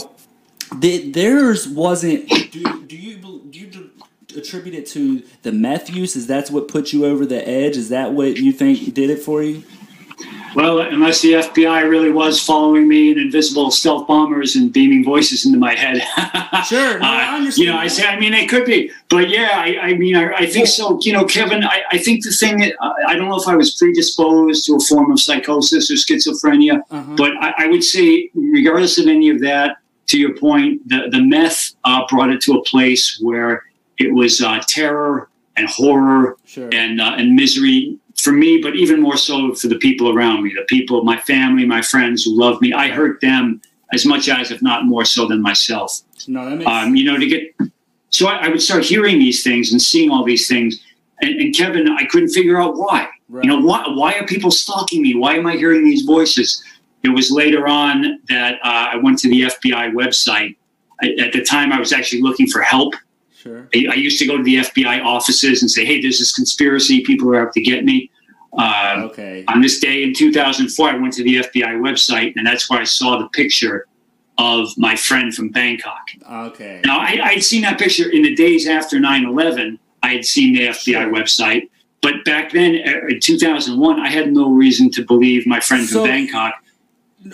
that 0.69 1.11
theirs 1.13 1.67
wasn't. 1.67 2.27
Do, 2.29 2.83
do 2.87 2.95
you 2.97 3.17
do 3.49 3.59
you 3.59 3.89
attribute 4.35 4.75
it 4.75 4.87
to 4.87 5.21
the 5.43 5.51
meth 5.51 5.89
use? 5.89 6.15
Is 6.15 6.27
that 6.27 6.49
what 6.49 6.67
put 6.67 6.91
you 6.93 7.05
over 7.05 7.25
the 7.25 7.47
edge? 7.47 7.77
Is 7.77 7.89
that 7.89 8.13
what 8.13 8.37
you 8.37 8.51
think 8.51 8.93
did 8.93 9.09
it 9.09 9.19
for 9.19 9.43
you? 9.43 9.63
Well, 10.55 10.81
unless 10.81 11.21
the 11.21 11.33
FBI 11.33 11.89
really 11.89 12.11
was 12.11 12.39
following 12.39 12.87
me 12.87 13.11
in 13.11 13.17
invisible 13.17 13.71
stealth 13.71 14.07
bombers 14.07 14.55
and 14.55 14.71
beaming 14.71 15.03
voices 15.03 15.45
into 15.47 15.57
my 15.57 15.73
head. 15.73 16.01
Sure, 16.67 16.99
no, 16.99 17.05
I 17.07 17.33
Uh, 17.33 17.35
understand 17.37 17.57
You 17.57 17.73
know, 17.73 17.77
I 17.77 17.87
say, 17.87 18.05
I 18.07 18.17
mean, 18.19 18.33
it 18.33 18.47
could 18.47 18.63
be, 18.63 18.89
but 19.09 19.27
yeah, 19.29 19.49
I, 19.55 19.77
I 19.89 19.93
mean, 19.95 20.15
I, 20.15 20.31
I 20.33 20.45
think 20.45 20.67
so. 20.67 20.97
You 21.01 21.11
know, 21.13 21.25
Kevin, 21.25 21.63
I, 21.63 21.81
I 21.91 21.97
think 21.97 22.23
the 22.23 22.31
thing 22.31 22.59
that 22.59 22.73
I, 22.79 22.93
I 23.09 23.15
don't 23.15 23.27
know 23.27 23.35
if 23.37 23.47
I 23.47 23.55
was 23.55 23.75
predisposed 23.75 24.65
to 24.67 24.75
a 24.75 24.79
form 24.79 25.11
of 25.11 25.19
psychosis 25.19 25.89
or 25.91 25.95
schizophrenia, 25.95 26.81
Uh-huh. 26.91 27.15
but 27.17 27.31
I, 27.41 27.53
I 27.57 27.67
would 27.67 27.83
say, 27.83 28.29
regardless 28.35 28.97
of 28.99 29.07
any 29.07 29.29
of 29.29 29.39
that, 29.41 29.77
to 30.07 30.17
your 30.17 30.35
point, 30.37 30.87
the 30.87 31.07
the 31.11 31.21
meth 31.21 31.73
uh, 31.83 32.05
brought 32.09 32.29
it 32.29 32.41
to 32.41 32.53
a 32.53 32.63
place 32.63 33.19
where 33.21 33.63
it 33.97 34.13
was 34.13 34.41
uh, 34.41 34.59
terror 34.67 35.29
and 35.55 35.67
horror 35.67 36.37
Sure. 36.45 36.69
and 36.73 36.99
uh, 37.01 37.15
and 37.17 37.35
misery 37.35 37.97
for 38.19 38.31
me, 38.31 38.61
but 38.61 38.75
even 38.75 39.01
more 39.01 39.17
so 39.17 39.53
for 39.55 39.67
the 39.67 39.77
people 39.77 40.15
around 40.15 40.43
me, 40.43 40.53
the 40.55 40.65
people, 40.67 41.03
my 41.03 41.17
family, 41.21 41.65
my 41.65 41.81
friends 41.81 42.23
who 42.23 42.37
love 42.39 42.61
me. 42.61 42.71
I 42.73 42.87
hurt 42.89 43.19
them 43.21 43.59
as 43.91 44.05
much 44.05 44.29
as, 44.29 44.49
if 44.51 44.61
not 44.61 44.85
more 44.85 45.03
so, 45.05 45.27
than 45.27 45.41
myself. 45.41 46.01
No, 46.27 46.49
that 46.49 46.55
makes 46.57 46.69
Um, 46.69 46.95
you 46.95 47.05
know, 47.05 47.17
to 47.17 47.27
get 47.27 47.55
so 48.09 48.27
I, 48.27 48.45
I 48.45 48.47
would 48.49 48.61
start 48.61 48.83
hearing 48.83 49.17
these 49.19 49.43
things 49.43 49.71
and 49.71 49.81
seeing 49.81 50.09
all 50.11 50.23
these 50.23 50.47
things, 50.47 50.79
and, 51.21 51.31
and 51.41 51.55
Kevin, 51.55 51.87
I 51.89 52.05
couldn't 52.05 52.29
figure 52.29 52.61
out 52.61 52.75
why. 52.77 53.09
right. 53.29 53.43
You 53.43 53.49
know, 53.49 53.59
why 53.61 53.83
why 53.87 54.13
are 54.13 54.25
people 54.25 54.51
stalking 54.51 55.01
me? 55.01 55.15
Why 55.15 55.35
am 55.35 55.45
I 55.47 55.55
hearing 55.55 55.83
these 55.83 56.03
voices? 56.03 56.63
It 57.03 57.09
was 57.09 57.31
later 57.31 57.67
on 57.67 58.19
that 58.29 58.55
uh, 58.63 58.91
I 58.93 58.95
went 58.97 59.19
to 59.19 59.29
the 59.29 59.41
FBI 59.43 59.91
website. 59.93 60.55
I, 61.01 61.09
at 61.19 61.33
the 61.33 61.43
time, 61.43 61.71
I 61.73 61.79
was 61.79 61.91
actually 61.91 62.21
looking 62.21 62.47
for 62.47 62.61
help. 62.61 62.95
sure. 63.37 63.67
I, 63.75 63.87
I 63.91 63.93
used 63.95 64.19
to 64.19 64.25
go 64.25 64.37
to 64.37 64.43
the 64.43 64.57
FBI 64.57 65.03
offices 65.03 65.61
and 65.61 65.69
say, 65.69 65.83
"Hey, 65.85 66.01
there's 66.01 66.19
this 66.19 66.33
conspiracy. 66.33 67.01
People 67.03 67.29
are 67.29 67.45
out 67.47 67.53
to 67.53 67.61
get 67.61 67.83
me." 67.83 68.09
Uh, 68.57 69.01
Okay. 69.09 69.43
on 69.47 69.61
this 69.61 69.79
day 69.79 70.03
in 70.03 70.13
2004, 70.13 70.89
I 70.89 70.95
went 70.97 71.13
to 71.15 71.23
the 71.23 71.37
FBI 71.37 71.73
website, 71.81 72.33
and 72.37 72.45
that's 72.47 72.69
where 72.69 72.79
I 72.79 72.83
saw 72.85 73.17
the 73.17 73.27
picture 73.29 73.87
of 74.37 74.67
my 74.77 74.95
friend 74.95 75.33
from 75.33 75.49
Bangkok. 75.49 76.05
Okay. 76.31 76.79
Now, 76.85 76.99
I, 76.99 77.19
I'd 77.23 77.43
seen 77.43 77.63
that 77.63 77.77
picture 77.79 78.09
in 78.09 78.21
the 78.23 78.33
days 78.35 78.67
after 78.67 78.99
9 78.99 79.25
11. 79.25 79.77
I 80.03 80.13
had 80.13 80.25
seen 80.25 80.53
the 80.53 80.67
FBI 80.67 81.01
Sure. 81.03 81.11
website. 81.13 81.69
But 82.01 82.23
back 82.25 82.51
then, 82.51 82.75
uh, 82.87 83.07
in 83.09 83.19
2001, 83.19 83.99
I 83.99 84.09
had 84.09 84.31
no 84.33 84.51
reason 84.51 84.89
to 84.91 85.03
believe 85.05 85.45
my 85.47 85.59
friend 85.59 85.85
So- 85.85 85.99
from 86.01 86.09
Bangkok. 86.09 86.53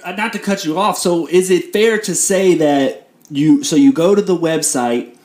Uh, 0.03 0.11
Not 0.11 0.33
to 0.33 0.39
cut 0.39 0.65
you 0.65 0.77
off. 0.77 0.97
So, 0.97 1.27
is 1.27 1.49
it 1.49 1.73
fair 1.73 1.97
to 1.99 2.13
say 2.13 2.55
that 2.55 3.07
you? 3.29 3.63
So 3.63 3.75
you 3.75 3.91
go 3.93 4.15
to 4.15 4.21
the 4.21 4.37
website. 4.37 5.15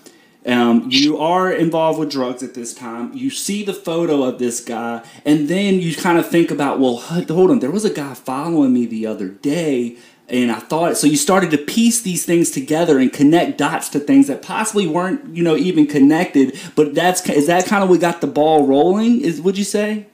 Um, 0.47 0.89
you 0.91 1.17
are 1.19 1.51
involved 1.51 1.99
with 1.99 2.11
drugs 2.11 2.43
at 2.43 2.53
this 2.53 2.75
time. 2.75 3.15
You 3.15 3.31
see 3.31 3.65
the 3.65 3.73
photo 3.73 4.25
of 4.25 4.39
this 4.39 4.61
guy, 4.61 5.03
and 5.25 5.49
then 5.49 5.81
you 5.81 5.95
kind 5.97 6.19
of 6.19 6.29
think 6.29 6.51
about, 6.51 6.79
well, 6.79 6.99
hold 6.99 7.51
on. 7.51 7.61
There 7.61 7.71
was 7.71 7.87
a 7.87 7.91
guy 7.91 8.13
following 8.13 8.75
me 8.75 8.85
the 8.85 9.07
other 9.07 9.29
day, 9.29 9.97
and 10.29 10.53
I 10.53 10.59
thought 10.61 10.99
so. 10.99 11.07
You 11.07 11.17
started 11.17 11.51
to 11.53 11.59
piece 11.59 12.03
these 12.03 12.27
things 12.27 12.51
together 12.51 12.99
and 12.99 13.11
connect 13.11 13.57
dots 13.57 13.89
to 13.91 14.01
things 14.01 14.27
that 14.27 14.43
possibly 14.43 14.87
weren't, 14.87 15.35
you 15.35 15.43
know, 15.43 15.57
even 15.57 15.87
connected. 15.87 16.59
But 16.77 16.95
that's 16.95 17.27
is 17.29 17.47
that 17.47 17.65
kind 17.65 17.83
of 17.83 17.89
what 17.89 18.01
got 18.01 18.21
the 18.21 18.27
ball 18.27 18.67
rolling? 18.67 19.23
Is 19.23 19.41
would 19.41 19.57
you 19.57 19.65
say? 19.65 20.07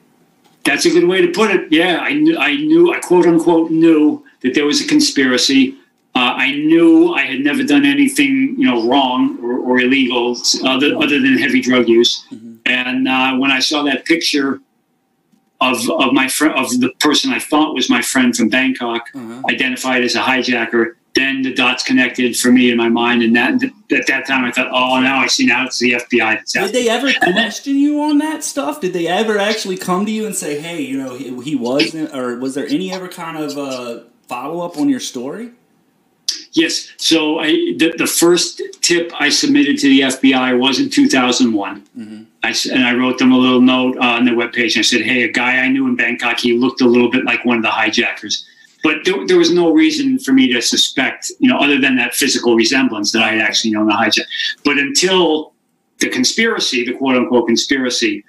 That's 0.63 0.85
a 0.85 0.89
good 0.91 1.07
way 1.07 1.21
to 1.21 1.31
put 1.31 1.51
it. 1.51 1.71
Yeah, 1.71 1.97
I 1.99 2.13
knew, 2.13 2.37
I 2.37 2.55
knew, 2.55 2.93
I 2.93 2.99
quote 2.99 3.25
unquote 3.25 3.71
knew 3.71 4.23
that 4.41 4.53
there 4.53 4.65
was 4.65 4.79
a 4.81 4.87
conspiracy. 4.87 5.75
Uh, 6.13 6.33
I 6.45 6.51
knew 6.51 7.13
I 7.13 7.21
had 7.21 7.39
never 7.39 7.63
done 7.63 7.85
anything, 7.85 8.55
you 8.57 8.65
know, 8.69 8.87
wrong 8.87 9.39
or, 9.41 9.57
or 9.59 9.79
illegal 9.79 10.37
other, 10.65 10.95
other 10.97 11.19
than 11.21 11.37
heavy 11.37 11.61
drug 11.61 11.87
use. 11.87 12.25
And 12.65 13.07
uh, 13.07 13.35
when 13.37 13.49
I 13.51 13.59
saw 13.59 13.83
that 13.83 14.05
picture 14.05 14.59
of 15.61 15.77
of 15.91 16.11
my 16.13 16.27
friend, 16.27 16.53
of 16.57 16.67
the 16.79 16.89
person 16.99 17.31
I 17.31 17.39
thought 17.39 17.73
was 17.75 17.89
my 17.89 18.01
friend 18.01 18.35
from 18.35 18.49
Bangkok, 18.49 19.03
Uh-huh. 19.15 19.41
identified 19.49 20.03
as 20.03 20.15
a 20.15 20.19
hijacker, 20.21 20.95
then 21.13 21.41
the 21.41 21.53
dots 21.53 21.83
connected 21.83 22.37
for 22.37 22.51
me 22.51 22.71
in 22.71 22.77
my 22.77 22.89
mind. 22.89 23.21
And 23.21 23.35
that 23.35 23.61
at 23.63 24.07
that 24.07 24.25
time, 24.25 24.45
I 24.45 24.51
thought, 24.51 24.69
oh, 24.71 24.99
now 25.01 25.19
I 25.19 25.27
see. 25.27 25.45
Now 25.45 25.65
it's 25.65 25.79
the 25.79 25.93
FBI 25.93 26.35
that's 26.35 26.53
Did 26.53 26.73
they 26.73 26.89
ever 26.89 27.11
question 27.13 27.75
you 27.75 28.01
on 28.01 28.17
that 28.19 28.43
stuff? 28.43 28.79
Did 28.79 28.93
they 28.93 29.07
ever 29.07 29.37
actually 29.37 29.77
come 29.77 30.05
to 30.05 30.11
you 30.11 30.25
and 30.25 30.35
say, 30.35 30.59
"Hey, 30.59 30.81
you 30.81 30.97
know, 30.97 31.15
he, 31.15 31.41
he 31.41 31.55
wasn't," 31.55 32.13
or 32.15 32.37
was 32.37 32.55
there 32.55 32.67
any 32.67 32.91
ever 32.93 33.07
kind 33.07 33.37
of 33.37 33.57
uh, 33.57 34.03
follow 34.27 34.65
up 34.65 34.77
on 34.77 34.87
your 34.87 35.01
story? 35.01 35.51
Yes. 36.53 36.91
So 36.97 37.39
I, 37.39 37.47
the, 37.77 37.93
the 37.97 38.07
first 38.07 38.61
tip 38.81 39.11
I 39.19 39.29
submitted 39.29 39.77
to 39.79 39.87
the 39.87 40.01
FBI 40.01 40.59
was 40.59 40.79
in 40.79 40.89
2001. 40.89 41.87
I 42.43 42.49
s 42.49 42.65
and 42.65 42.83
I 42.83 42.93
wrote 42.93 43.19
them 43.19 43.31
a 43.31 43.37
little 43.37 43.61
note 43.61 43.97
uh, 43.97 44.17
on 44.17 44.25
their 44.25 44.35
webpage. 44.35 44.77
I 44.77 44.81
said, 44.81 45.01
hey, 45.01 45.23
a 45.23 45.31
guy 45.31 45.57
I 45.57 45.67
knew 45.69 45.87
in 45.87 45.95
Bangkok, 45.95 46.39
he 46.39 46.57
looked 46.57 46.81
a 46.81 46.87
little 46.87 47.09
bit 47.09 47.23
like 47.23 47.45
one 47.45 47.57
of 47.57 47.63
the 47.63 47.69
hijackers. 47.69 48.45
But 48.83 48.97
there, 49.05 49.27
there 49.27 49.37
was 49.37 49.51
no 49.53 49.71
reason 49.71 50.17
for 50.19 50.33
me 50.33 50.51
to 50.53 50.61
suspect, 50.61 51.31
you 51.39 51.49
know, 51.49 51.57
other 51.57 51.79
than 51.79 51.95
that 51.97 52.13
physical 52.15 52.55
resemblance 52.55 53.11
that 53.11 53.21
I 53.21 53.33
had 53.33 53.41
actually 53.41 53.71
known 53.71 53.87
the 53.87 53.93
hijacker. 53.93 54.25
But 54.65 54.77
until 54.79 55.53
the 55.99 56.09
conspiracy, 56.09 56.83
the 56.85 56.93
quote 56.93 57.15
unquote 57.15 57.47
conspiracy, 57.47 58.23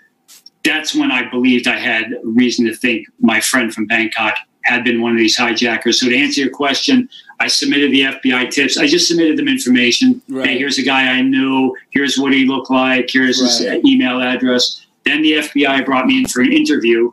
that's 0.65 0.95
when 0.95 1.11
I 1.11 1.29
believed 1.31 1.67
I 1.67 1.79
had 1.79 2.07
reason 2.23 2.67
to 2.67 2.75
think 2.75 3.07
my 3.21 3.41
friend 3.41 3.73
from 3.73 3.87
Bangkok 3.87 4.35
had 4.65 4.85
been 4.85 5.01
one 5.01 5.11
of 5.13 5.19
these 5.19 5.37
hijackers. 5.37 5.99
So 5.99 6.09
to 6.09 6.17
answer 6.17 6.41
your 6.43 6.51
question, 6.51 7.09
I 7.41 7.49
submitted 7.49 7.91
the 7.91 8.03
FBI 8.03 8.51
tips. 8.51 8.77
I 8.79 8.87
just 8.87 9.09
submitted 9.09 9.37
them 9.37 9.49
information. 9.49 10.23
Right. 10.29 10.51
Hey, 10.51 10.59
here's 10.59 10.79
a 10.79 10.83
guy 10.85 11.09
I 11.09 11.23
knew. 11.23 11.75
Here's 11.91 12.17
what 12.17 12.33
he 12.33 12.47
looked 12.47 12.71
like. 12.71 13.09
Here's 13.11 13.41
his 13.41 13.67
Right. 13.67 13.79
uh, 13.79 13.89
email 13.89 14.21
address. 14.21 14.87
Then 15.05 15.23
the 15.23 15.33
FBI 15.39 15.85
brought 15.85 16.07
me 16.07 16.19
in 16.21 16.27
for 16.29 16.43
an 16.43 16.53
interview 16.53 17.11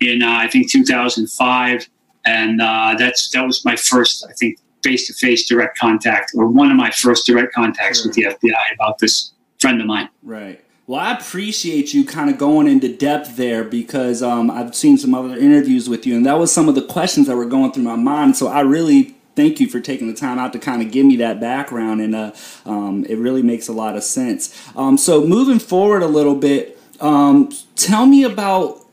in 0.00 0.22
uh, 0.22 0.30
I 0.32 0.48
think 0.48 0.68
2005, 0.72 1.88
and 2.28 2.60
uh, 2.60 2.94
that's 2.98 3.30
that 3.30 3.44
was 3.44 3.64
my 3.64 3.76
first 3.76 4.26
I 4.28 4.32
think 4.34 4.58
face-to-face 4.84 5.48
direct 5.48 5.78
contact, 5.78 6.32
or 6.36 6.46
one 6.46 6.70
of 6.70 6.76
my 6.76 6.90
first 6.90 7.26
direct 7.26 7.52
contacts 7.52 8.04
with 8.04 8.14
the 8.14 8.22
FBI 8.22 8.74
about 8.74 8.98
this 8.98 9.32
friend 9.58 9.80
of 9.80 9.86
mine. 9.86 10.08
Right. 10.22 10.64
Well, 10.86 11.00
I 11.00 11.12
appreciate 11.12 11.92
you 11.92 12.04
kind 12.04 12.30
of 12.30 12.38
going 12.38 12.66
into 12.68 12.94
depth 12.94 13.36
there 13.36 13.64
because 13.64 14.22
um, 14.22 14.50
I've 14.50 14.74
seen 14.74 14.96
some 14.96 15.14
other 15.14 15.36
interviews 15.36 15.88
with 15.88 16.06
you, 16.06 16.16
and 16.16 16.24
that 16.26 16.38
was 16.38 16.52
some 16.52 16.68
of 16.68 16.74
the 16.74 16.82
questions 16.82 17.26
that 17.26 17.36
were 17.36 17.44
going 17.44 17.72
through 17.72 17.82
my 17.82 17.96
mind. 17.96 18.36
So 18.36 18.46
I 18.48 18.60
really 18.60 19.16
thank 19.34 19.60
you 19.60 19.68
for 19.68 19.80
taking 19.80 20.08
the 20.08 20.14
time 20.14 20.38
out 20.38 20.52
to 20.52 20.58
kind 20.58 20.80
of 20.80 20.90
give 20.90 21.04
me 21.06 21.16
that 21.16 21.40
background, 21.40 22.00
and 22.00 22.14
uh, 22.14 22.32
um, 22.64 23.04
it 23.08 23.16
really 23.16 23.42
makes 23.42 23.68
a 23.68 23.72
lot 23.72 23.96
of 23.96 24.02
sense. 24.02 24.54
Um, 24.76 24.96
so 24.96 25.26
moving 25.26 25.58
forward 25.58 26.02
a 26.02 26.08
little 26.08 26.34
bit, 26.34 26.80
um, 27.00 27.50
tell 27.76 28.06
me 28.06 28.22
about 28.24 28.87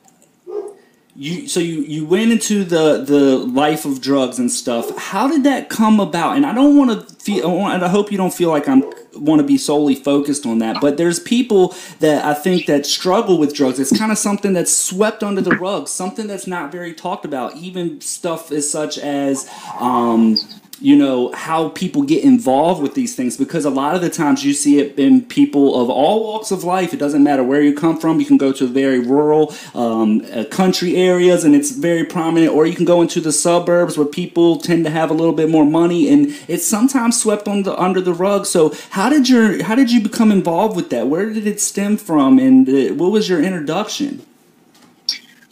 you 1.16 1.48
so 1.48 1.60
you 1.60 1.82
you 1.82 2.06
went 2.06 2.32
into 2.32 2.64
the 2.64 3.04
the 3.04 3.38
life 3.38 3.86
of 3.86 4.02
drugs 4.02 4.38
and 4.38 4.52
stuff. 4.52 4.96
How 4.98 5.28
did 5.28 5.44
that 5.46 5.70
come 5.70 6.00
about? 6.00 6.36
And 6.36 6.46
i 6.46 6.54
don't 6.54 6.76
want 6.76 6.92
to 6.92 7.16
feel 7.26 7.50
and 7.68 7.84
i 7.84 7.88
hope 7.88 8.12
you 8.12 8.18
don't 8.18 8.34
feel 8.34 8.50
like 8.50 8.68
i'm 8.68 8.84
want 9.16 9.40
to 9.40 9.48
be 9.48 9.58
solely 9.58 9.96
focused 9.96 10.46
on 10.46 10.60
that 10.60 10.80
but 10.82 10.98
there's 10.98 11.20
people 11.22 11.74
that 12.00 12.24
i 12.26 12.34
think 12.34 12.66
that 12.66 12.86
struggle 12.86 13.38
with 13.38 13.54
drugs. 13.54 13.80
It's 13.80 13.98
kind 13.98 14.12
of 14.12 14.18
something 14.18 14.54
that's 14.54 14.76
swept 14.76 15.24
under 15.24 15.42
the 15.42 15.56
rug 15.56 15.88
something 15.88 16.28
that's 16.28 16.48
not 16.48 16.72
very 16.72 16.94
talked 16.94 17.26
about 17.26 17.56
even 17.56 18.02
stuff 18.02 18.52
as 18.52 18.70
such 18.70 18.98
as 18.98 19.50
um 19.80 20.38
you 20.82 20.96
know 20.96 21.32
how 21.34 21.70
people 21.70 22.04
get 22.04 22.24
involved 22.24 22.82
with 22.82 22.94
these 22.96 23.16
things 23.16 23.38
because 23.38 23.64
a 23.64 23.70
lot 23.70 23.96
of 23.96 24.02
the 24.02 24.10
times 24.10 24.44
you 24.44 24.54
see 24.54 24.80
it 24.80 24.98
in 25.00 25.24
people 25.24 25.82
of 25.82 25.90
all 25.90 26.24
walks 26.24 26.52
of 26.52 26.64
life 26.64 26.94
it 26.94 26.98
doesn't 26.98 27.24
matter 27.24 27.44
where 27.44 27.62
you 27.62 27.74
come 27.74 27.98
from 27.98 28.20
you 28.20 28.26
can 28.26 28.38
go 28.38 28.52
to 28.52 28.68
very 28.68 29.00
rural 29.00 29.54
um, 29.74 30.26
uh, 30.34 30.44
country 30.46 30.98
areas 30.98 31.44
and 31.44 31.56
it's 31.56 31.72
very 31.72 32.04
prominent 32.04 32.52
or 32.52 32.66
you 32.66 32.76
can 32.76 32.86
go 32.86 33.02
into 33.02 33.22
the 33.22 33.32
suburbs 33.32 33.98
where 33.98 34.08
people 34.08 34.58
tend 34.58 34.84
to 34.84 34.92
have 34.92 35.10
a 35.10 35.14
little 35.14 35.34
bit 35.34 35.50
more 35.50 35.66
money 35.66 36.10
and 36.10 36.36
it's 36.48 36.66
sometimes 36.66 37.20
swept 37.20 37.46
the, 37.46 37.76
under 37.80 38.02
the 38.02 38.14
rug 38.14 38.46
so 38.46 38.74
how 38.92 39.10
did 39.10 39.30
your 39.30 39.64
how 39.64 39.76
did 39.76 39.92
you 39.92 40.02
become 40.02 40.32
involved 40.32 40.76
with 40.76 40.90
that 40.90 41.08
where 41.08 41.32
did 41.32 41.48
it 41.48 41.62
stem 41.62 41.96
from 41.96 42.38
and 42.38 42.68
uh, 42.68 42.94
what 42.94 43.12
was 43.12 43.30
your 43.30 43.42
introduction 43.42 44.26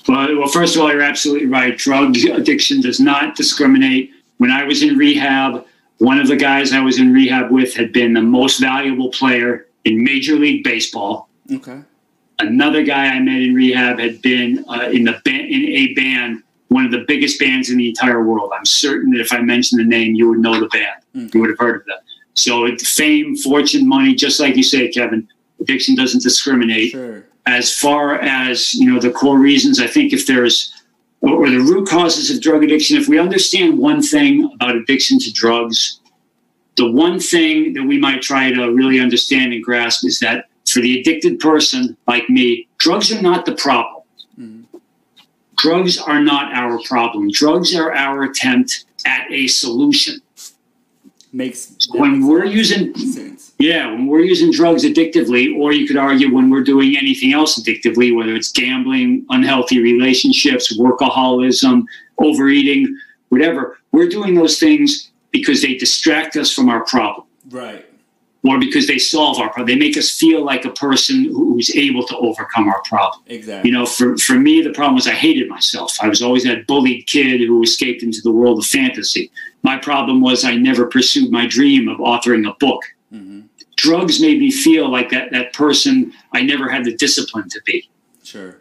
Well, 0.06 0.38
well, 0.38 0.50
first 0.50 0.76
of 0.76 0.82
all, 0.82 0.92
you're 0.92 1.02
absolutely 1.02 1.48
right. 1.48 1.78
Drug 1.78 2.18
addiction 2.18 2.82
does 2.82 3.00
not 3.00 3.38
discriminate. 3.38 4.13
When 4.38 4.52
I 4.52 4.64
was 4.64 4.84
in 4.84 4.98
rehab, 4.98 5.66
one 6.00 6.20
of 6.20 6.28
the 6.28 6.36
guys 6.36 6.74
I 6.74 6.82
was 6.82 7.00
in 7.00 7.14
rehab 7.14 7.52
with 7.52 7.74
had 7.76 7.94
been 7.94 8.14
the 8.14 8.22
most 8.22 8.60
valuable 8.60 9.10
player 9.10 9.68
in 9.86 10.04
Major 10.04 10.36
League 10.36 10.64
Baseball. 10.64 11.30
okay 11.52 11.82
Another 12.40 12.84
guy 12.84 13.06
I 13.08 13.20
met 13.20 13.42
in 13.42 13.54
rehab 13.54 14.00
had 14.00 14.22
been 14.22 14.66
uh, 14.68 14.90
in 14.92 15.04
the 15.06 15.14
ba- 15.24 15.30
in 15.30 15.64
a 15.66 15.94
band, 15.94 16.42
one 16.70 16.84
of 16.84 16.92
the 16.92 17.06
biggest 17.08 17.40
bands 17.40 17.70
in 17.70 17.78
the 17.78 17.88
entire 17.90 18.24
world. 18.24 18.52
I'm 18.58 18.66
certain 18.66 19.12
that 19.12 19.22
if 19.22 19.32
I 19.32 19.40
mentioned 19.42 19.80
the 19.80 19.86
name, 19.86 20.16
you 20.16 20.28
would 20.30 20.40
know 20.40 20.60
the 20.60 20.68
band. 20.68 21.30
You 21.34 21.40
would 21.42 21.52
have 21.52 21.60
heard 21.60 21.82
of 21.82 21.86
them. 21.86 21.98
So 22.34 22.66
it- 22.66 22.82
fame, 22.82 23.36
fortune, 23.38 23.88
money, 23.88 24.16
just 24.16 24.40
like 24.40 24.58
you 24.58 24.64
say, 24.64 24.88
Kevin, 24.90 25.28
addiction 25.62 25.96
doesn't 25.96 26.24
discriminate 26.24 26.92
sure 26.92 27.24
as 27.46 27.74
far 27.78 28.16
as 28.16 28.74
you 28.74 28.92
know 28.92 29.00
the 29.00 29.10
core 29.12 29.38
reasons 29.38 29.80
i 29.82 29.86
think 29.88 30.12
if 30.14 30.26
there's 30.26 30.73
or, 31.24 31.34
or 31.34 31.50
the 31.50 31.58
root 31.58 31.88
causes 31.88 32.30
of 32.30 32.42
drug 32.42 32.64
addiction? 32.64 32.98
If 32.98 33.08
we 33.08 33.18
understand 33.18 33.80
one 33.80 34.04
thing 34.04 34.52
about 34.54 34.76
addiction 34.76 35.18
to 35.20 35.32
drugs 35.34 36.00
the 36.76 36.90
one 36.90 37.20
thing 37.20 37.74
that 37.74 37.84
we 37.84 38.00
might 38.00 38.22
try 38.22 38.52
to 38.52 38.72
really 38.72 39.00
understand 39.00 39.54
and 39.54 39.64
grasp 39.64 40.06
is 40.06 40.20
that 40.20 40.46
for 40.66 40.80
the 40.80 41.00
addicted 41.00 41.40
person 41.40 41.96
like 42.08 42.30
me 42.30 42.68
drugs 42.78 43.12
are 43.12 43.22
not 43.22 43.46
the 43.46 43.56
problem. 43.56 44.04
Mm-hmm. 44.40 44.78
Drugs 45.58 45.98
are 45.98 46.20
not 46.20 46.54
our 46.54 46.82
problem. 46.84 47.30
Drugs 47.32 47.76
are 47.76 47.94
our 47.94 48.24
attempt 48.24 48.86
at 49.06 49.28
a 49.32 49.48
solution 49.48 50.22
makes 51.34 51.76
when 51.92 52.26
we're 52.26 52.46
using 52.46 52.96
sense. 52.96 53.54
Yeah, 53.60 53.92
when 53.92 54.08
we're 54.08 54.22
using 54.22 54.52
drugs 54.52 54.84
addictively, 54.84 55.58
or 55.58 55.74
you 55.74 55.88
could 55.88 55.98
argue 55.98 56.34
when 56.34 56.50
we're 56.50 56.64
doing 56.64 56.96
anything 56.98 57.34
else 57.34 57.60
addictively, 57.60 58.16
whether 58.16 58.36
it's 58.36 58.52
gambling, 58.52 59.26
unhealthy 59.30 59.82
relationships, 59.82 60.78
workaholism, 60.78 61.84
overeating, 62.20 62.98
whatever, 63.30 63.80
we're 63.92 64.10
doing 64.10 64.36
those 64.36 64.60
things 64.60 65.12
because 65.32 65.62
they 65.62 65.76
distract 65.76 66.36
us 66.36 66.54
from 66.54 66.70
our 66.70 66.84
problem. 66.86 67.26
Right 67.50 67.86
or 68.44 68.60
because 68.60 68.88
they 68.88 68.98
solve 68.98 69.40
our 69.40 69.48
problem. 69.48 69.68
They 69.68 69.76
make 69.76 69.98
us 69.98 70.12
feel 70.12 70.44
like 70.44 70.66
a 70.66 70.72
person 70.72 71.26
who's 71.26 71.74
able 71.76 72.06
to 72.08 72.18
overcome 72.18 72.68
our 72.68 72.82
problem. 72.84 73.24
exactly 73.28 73.70
You 73.70 73.78
know, 73.78 73.86
for, 73.86 74.18
for 74.18 74.34
me, 74.34 74.62
the 74.62 74.74
problem 74.74 74.96
was 74.96 75.08
I 75.08 75.14
hated 75.14 75.48
myself. 75.48 75.98
I 76.02 76.10
was 76.10 76.22
always 76.22 76.44
that 76.44 76.68
bullied 76.68 77.08
kid 77.08 77.40
who 77.40 77.64
escaped 77.64 78.04
into 78.04 78.22
the 78.22 78.32
world 78.32 78.60
of 78.60 78.66
fantasy. 78.66 79.32
My 79.64 79.78
problem 79.78 80.20
was 80.22 80.44
I 80.44 80.56
never 80.56 80.86
pursued 80.86 81.32
my 81.32 81.46
dream 81.46 81.88
of 81.88 82.00
authoring 82.00 82.50
a 82.50 82.54
book. 82.60 82.84
Mm-hmm. 83.14 83.42
Drugs 83.78 84.20
made 84.22 84.40
me 84.40 84.52
feel 84.52 84.90
like 84.90 85.10
that, 85.10 85.32
that 85.32 85.54
person 85.54 86.14
I 86.34 86.42
never 86.42 86.70
had 86.70 86.84
the 86.84 86.96
discipline 86.96 87.48
to 87.50 87.62
be. 87.66 87.90
sure 88.24 88.60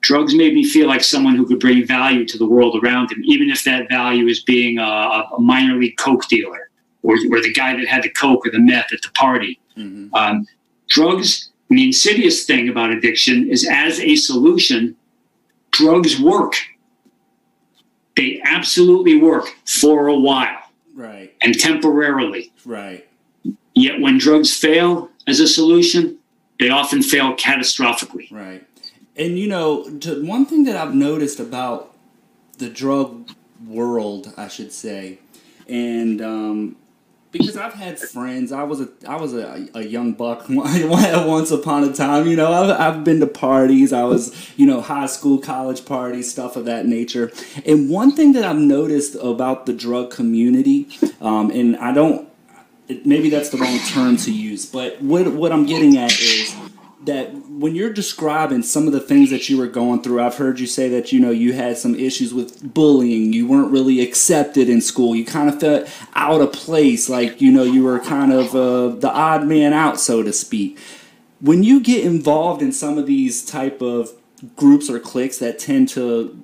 Drugs 0.00 0.34
made 0.34 0.52
me 0.52 0.68
feel 0.68 0.86
like 0.86 1.02
someone 1.02 1.34
who 1.34 1.46
could 1.46 1.60
bring 1.60 1.86
value 1.86 2.26
to 2.26 2.36
the 2.36 2.46
world 2.46 2.78
around 2.82 3.10
him, 3.10 3.22
even 3.24 3.48
if 3.48 3.64
that 3.64 3.88
value 3.88 4.26
is 4.26 4.42
being 4.42 4.76
a, 4.76 4.82
a 4.82 5.40
minor 5.40 5.76
league 5.76 5.96
Coke 5.96 6.28
dealer 6.28 6.68
or, 7.04 7.14
or 7.30 7.40
the 7.40 7.52
guy 7.52 7.76
that 7.76 7.86
had 7.86 8.02
the 8.02 8.08
Coke 8.08 8.44
or 8.46 8.50
the 8.50 8.58
meth 8.58 8.92
at 8.92 9.02
the 9.02 9.10
party. 9.14 9.60
Um, 9.76 10.46
drugs, 10.88 11.50
the 11.68 11.84
insidious 11.86 12.44
thing 12.44 12.68
about 12.68 12.90
addiction 12.90 13.48
is 13.48 13.68
as 13.70 14.00
a 14.00 14.16
solution, 14.16 14.96
drugs 15.70 16.20
work. 16.20 16.54
They 18.16 18.40
absolutely 18.44 19.16
work 19.20 19.46
for 19.66 20.06
a 20.08 20.16
while 20.16 20.60
Right. 20.94 21.34
and 21.40 21.58
temporarily. 21.58 22.52
Right. 22.64 23.06
Yet 23.74 24.00
when 24.00 24.18
drugs 24.18 24.54
fail 24.56 25.10
as 25.26 25.40
a 25.40 25.48
solution, 25.48 26.18
they 26.60 26.68
often 26.70 27.02
fail 27.02 27.34
catastrophically. 27.34 28.30
Right. 28.30 28.64
And 29.16 29.38
you 29.38 29.48
know, 29.48 29.98
to, 29.98 30.24
one 30.24 30.46
thing 30.46 30.64
that 30.64 30.76
I've 30.76 30.94
noticed 30.94 31.40
about 31.40 31.94
the 32.58 32.70
drug 32.70 33.30
world, 33.66 34.32
I 34.36 34.46
should 34.46 34.72
say, 34.72 35.18
and 35.68 36.22
um, 36.22 36.76
because 37.34 37.56
I've 37.56 37.74
had 37.74 37.98
friends, 37.98 38.52
I 38.52 38.62
was 38.62 38.80
a 38.80 38.88
I 39.08 39.16
was 39.16 39.34
a, 39.34 39.68
a 39.74 39.82
young 39.82 40.12
buck 40.12 40.46
once 40.48 41.50
upon 41.50 41.82
a 41.82 41.92
time. 41.92 42.28
You 42.28 42.36
know, 42.36 42.52
I've, 42.52 42.80
I've 42.80 43.04
been 43.04 43.18
to 43.20 43.26
parties. 43.26 43.92
I 43.92 44.04
was 44.04 44.32
you 44.56 44.66
know 44.66 44.80
high 44.80 45.06
school, 45.06 45.38
college 45.38 45.84
parties, 45.84 46.30
stuff 46.30 46.54
of 46.56 46.64
that 46.66 46.86
nature. 46.86 47.32
And 47.66 47.90
one 47.90 48.12
thing 48.12 48.32
that 48.34 48.44
I've 48.44 48.56
noticed 48.56 49.16
about 49.16 49.66
the 49.66 49.72
drug 49.72 50.12
community, 50.12 50.88
um, 51.20 51.50
and 51.50 51.76
I 51.76 51.92
don't 51.92 52.28
maybe 53.04 53.30
that's 53.30 53.48
the 53.50 53.58
wrong 53.58 53.78
term 53.88 54.16
to 54.18 54.32
use, 54.32 54.64
but 54.64 55.02
what 55.02 55.26
what 55.28 55.50
I'm 55.50 55.66
getting 55.66 55.98
at 55.98 56.12
is 56.12 56.54
that 57.04 57.34
when 57.58 57.76
you're 57.76 57.92
describing 57.92 58.62
some 58.62 58.86
of 58.86 58.92
the 58.92 59.00
things 59.00 59.30
that 59.30 59.48
you 59.48 59.56
were 59.56 59.68
going 59.68 60.02
through, 60.02 60.20
I've 60.20 60.36
heard 60.36 60.58
you 60.58 60.66
say 60.66 60.88
that 60.88 61.12
you 61.12 61.20
know 61.20 61.30
you 61.30 61.52
had 61.52 61.78
some 61.78 61.94
issues 61.94 62.34
with 62.34 62.74
bullying, 62.74 63.32
you 63.32 63.46
weren't 63.46 63.70
really 63.70 64.00
accepted 64.00 64.68
in 64.68 64.80
school, 64.80 65.14
you 65.14 65.24
kind 65.24 65.48
of 65.48 65.60
felt 65.60 65.88
out 66.14 66.40
of 66.40 66.52
place, 66.52 67.08
like 67.08 67.40
you 67.40 67.52
know 67.52 67.62
you 67.62 67.84
were 67.84 68.00
kind 68.00 68.32
of 68.32 68.54
uh, 68.54 68.88
the 68.88 69.10
odd 69.10 69.46
man 69.46 69.72
out, 69.72 70.00
so 70.00 70.22
to 70.22 70.32
speak. 70.32 70.78
When 71.40 71.62
you 71.62 71.80
get 71.80 72.04
involved 72.04 72.60
in 72.60 72.72
some 72.72 72.98
of 72.98 73.06
these 73.06 73.44
type 73.44 73.80
of 73.80 74.10
groups 74.56 74.90
or 74.90 74.98
cliques 74.98 75.38
that 75.38 75.58
tend 75.58 75.88
to 75.90 76.42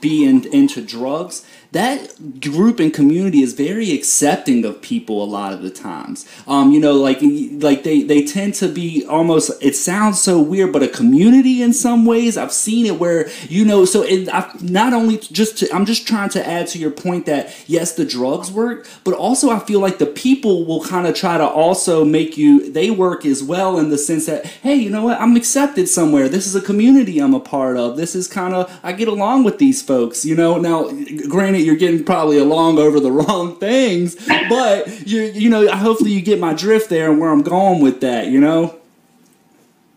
be 0.00 0.24
in, 0.24 0.46
into 0.52 0.82
drugs, 0.82 1.46
that 1.72 2.40
group 2.40 2.80
and 2.80 2.94
community 2.94 3.42
is 3.42 3.52
very 3.52 3.92
accepting 3.92 4.64
of 4.64 4.80
people 4.80 5.22
a 5.22 5.26
lot 5.26 5.52
of 5.52 5.60
the 5.60 5.70
times. 5.70 6.26
Um, 6.46 6.72
you 6.72 6.80
know, 6.80 6.94
like 6.94 7.18
like 7.20 7.82
they 7.82 8.02
they 8.02 8.24
tend 8.24 8.54
to 8.54 8.68
be 8.68 9.04
almost. 9.04 9.50
It 9.62 9.76
sounds 9.76 10.20
so 10.20 10.40
weird, 10.40 10.72
but 10.72 10.82
a 10.82 10.88
community 10.88 11.60
in 11.60 11.74
some 11.74 12.06
ways. 12.06 12.38
I've 12.38 12.52
seen 12.52 12.86
it 12.86 12.98
where 12.98 13.28
you 13.48 13.66
know. 13.66 13.84
So 13.84 14.02
it, 14.02 14.28
I, 14.32 14.50
not 14.62 14.94
only 14.94 15.18
just 15.18 15.58
to, 15.58 15.74
I'm 15.74 15.84
just 15.84 16.08
trying 16.08 16.30
to 16.30 16.46
add 16.46 16.68
to 16.68 16.78
your 16.78 16.90
point 16.90 17.26
that 17.26 17.54
yes, 17.66 17.94
the 17.94 18.06
drugs 18.06 18.50
work, 18.50 18.88
but 19.04 19.12
also 19.12 19.50
I 19.50 19.58
feel 19.58 19.80
like 19.80 19.98
the 19.98 20.06
people 20.06 20.64
will 20.64 20.82
kind 20.82 21.06
of 21.06 21.14
try 21.14 21.36
to 21.36 21.46
also 21.46 22.02
make 22.02 22.38
you 22.38 22.72
they 22.72 22.90
work 22.90 23.26
as 23.26 23.42
well 23.42 23.78
in 23.78 23.90
the 23.90 23.98
sense 23.98 24.24
that 24.24 24.46
hey, 24.46 24.74
you 24.74 24.88
know 24.88 25.04
what, 25.04 25.20
I'm 25.20 25.36
accepted 25.36 25.88
somewhere. 25.88 26.30
This 26.30 26.46
is 26.46 26.54
a 26.54 26.62
community 26.62 27.18
I'm 27.18 27.34
a 27.34 27.40
part 27.40 27.76
of. 27.76 27.98
This 27.98 28.14
is 28.14 28.26
kind 28.26 28.54
of 28.54 28.74
I 28.82 28.92
get 28.92 29.08
along 29.08 29.44
with 29.44 29.58
these 29.58 29.82
folks. 29.82 30.24
You 30.24 30.34
know, 30.34 30.58
now 30.58 30.90
granted 31.28 31.57
you're 31.64 31.76
getting 31.76 32.04
probably 32.04 32.38
along 32.38 32.78
over 32.78 33.00
the 33.00 33.12
wrong 33.18 33.56
things, 33.58 34.16
but 34.48 35.06
you 35.06 35.22
you 35.22 35.50
know 35.50 35.68
hopefully 35.74 36.12
you 36.12 36.22
get 36.22 36.38
my 36.38 36.54
drift 36.54 36.90
there 36.90 37.10
and 37.10 37.20
where 37.20 37.30
I'm 37.30 37.42
going 37.42 37.80
with 37.80 38.00
that. 38.00 38.28
You 38.28 38.40
know. 38.40 38.74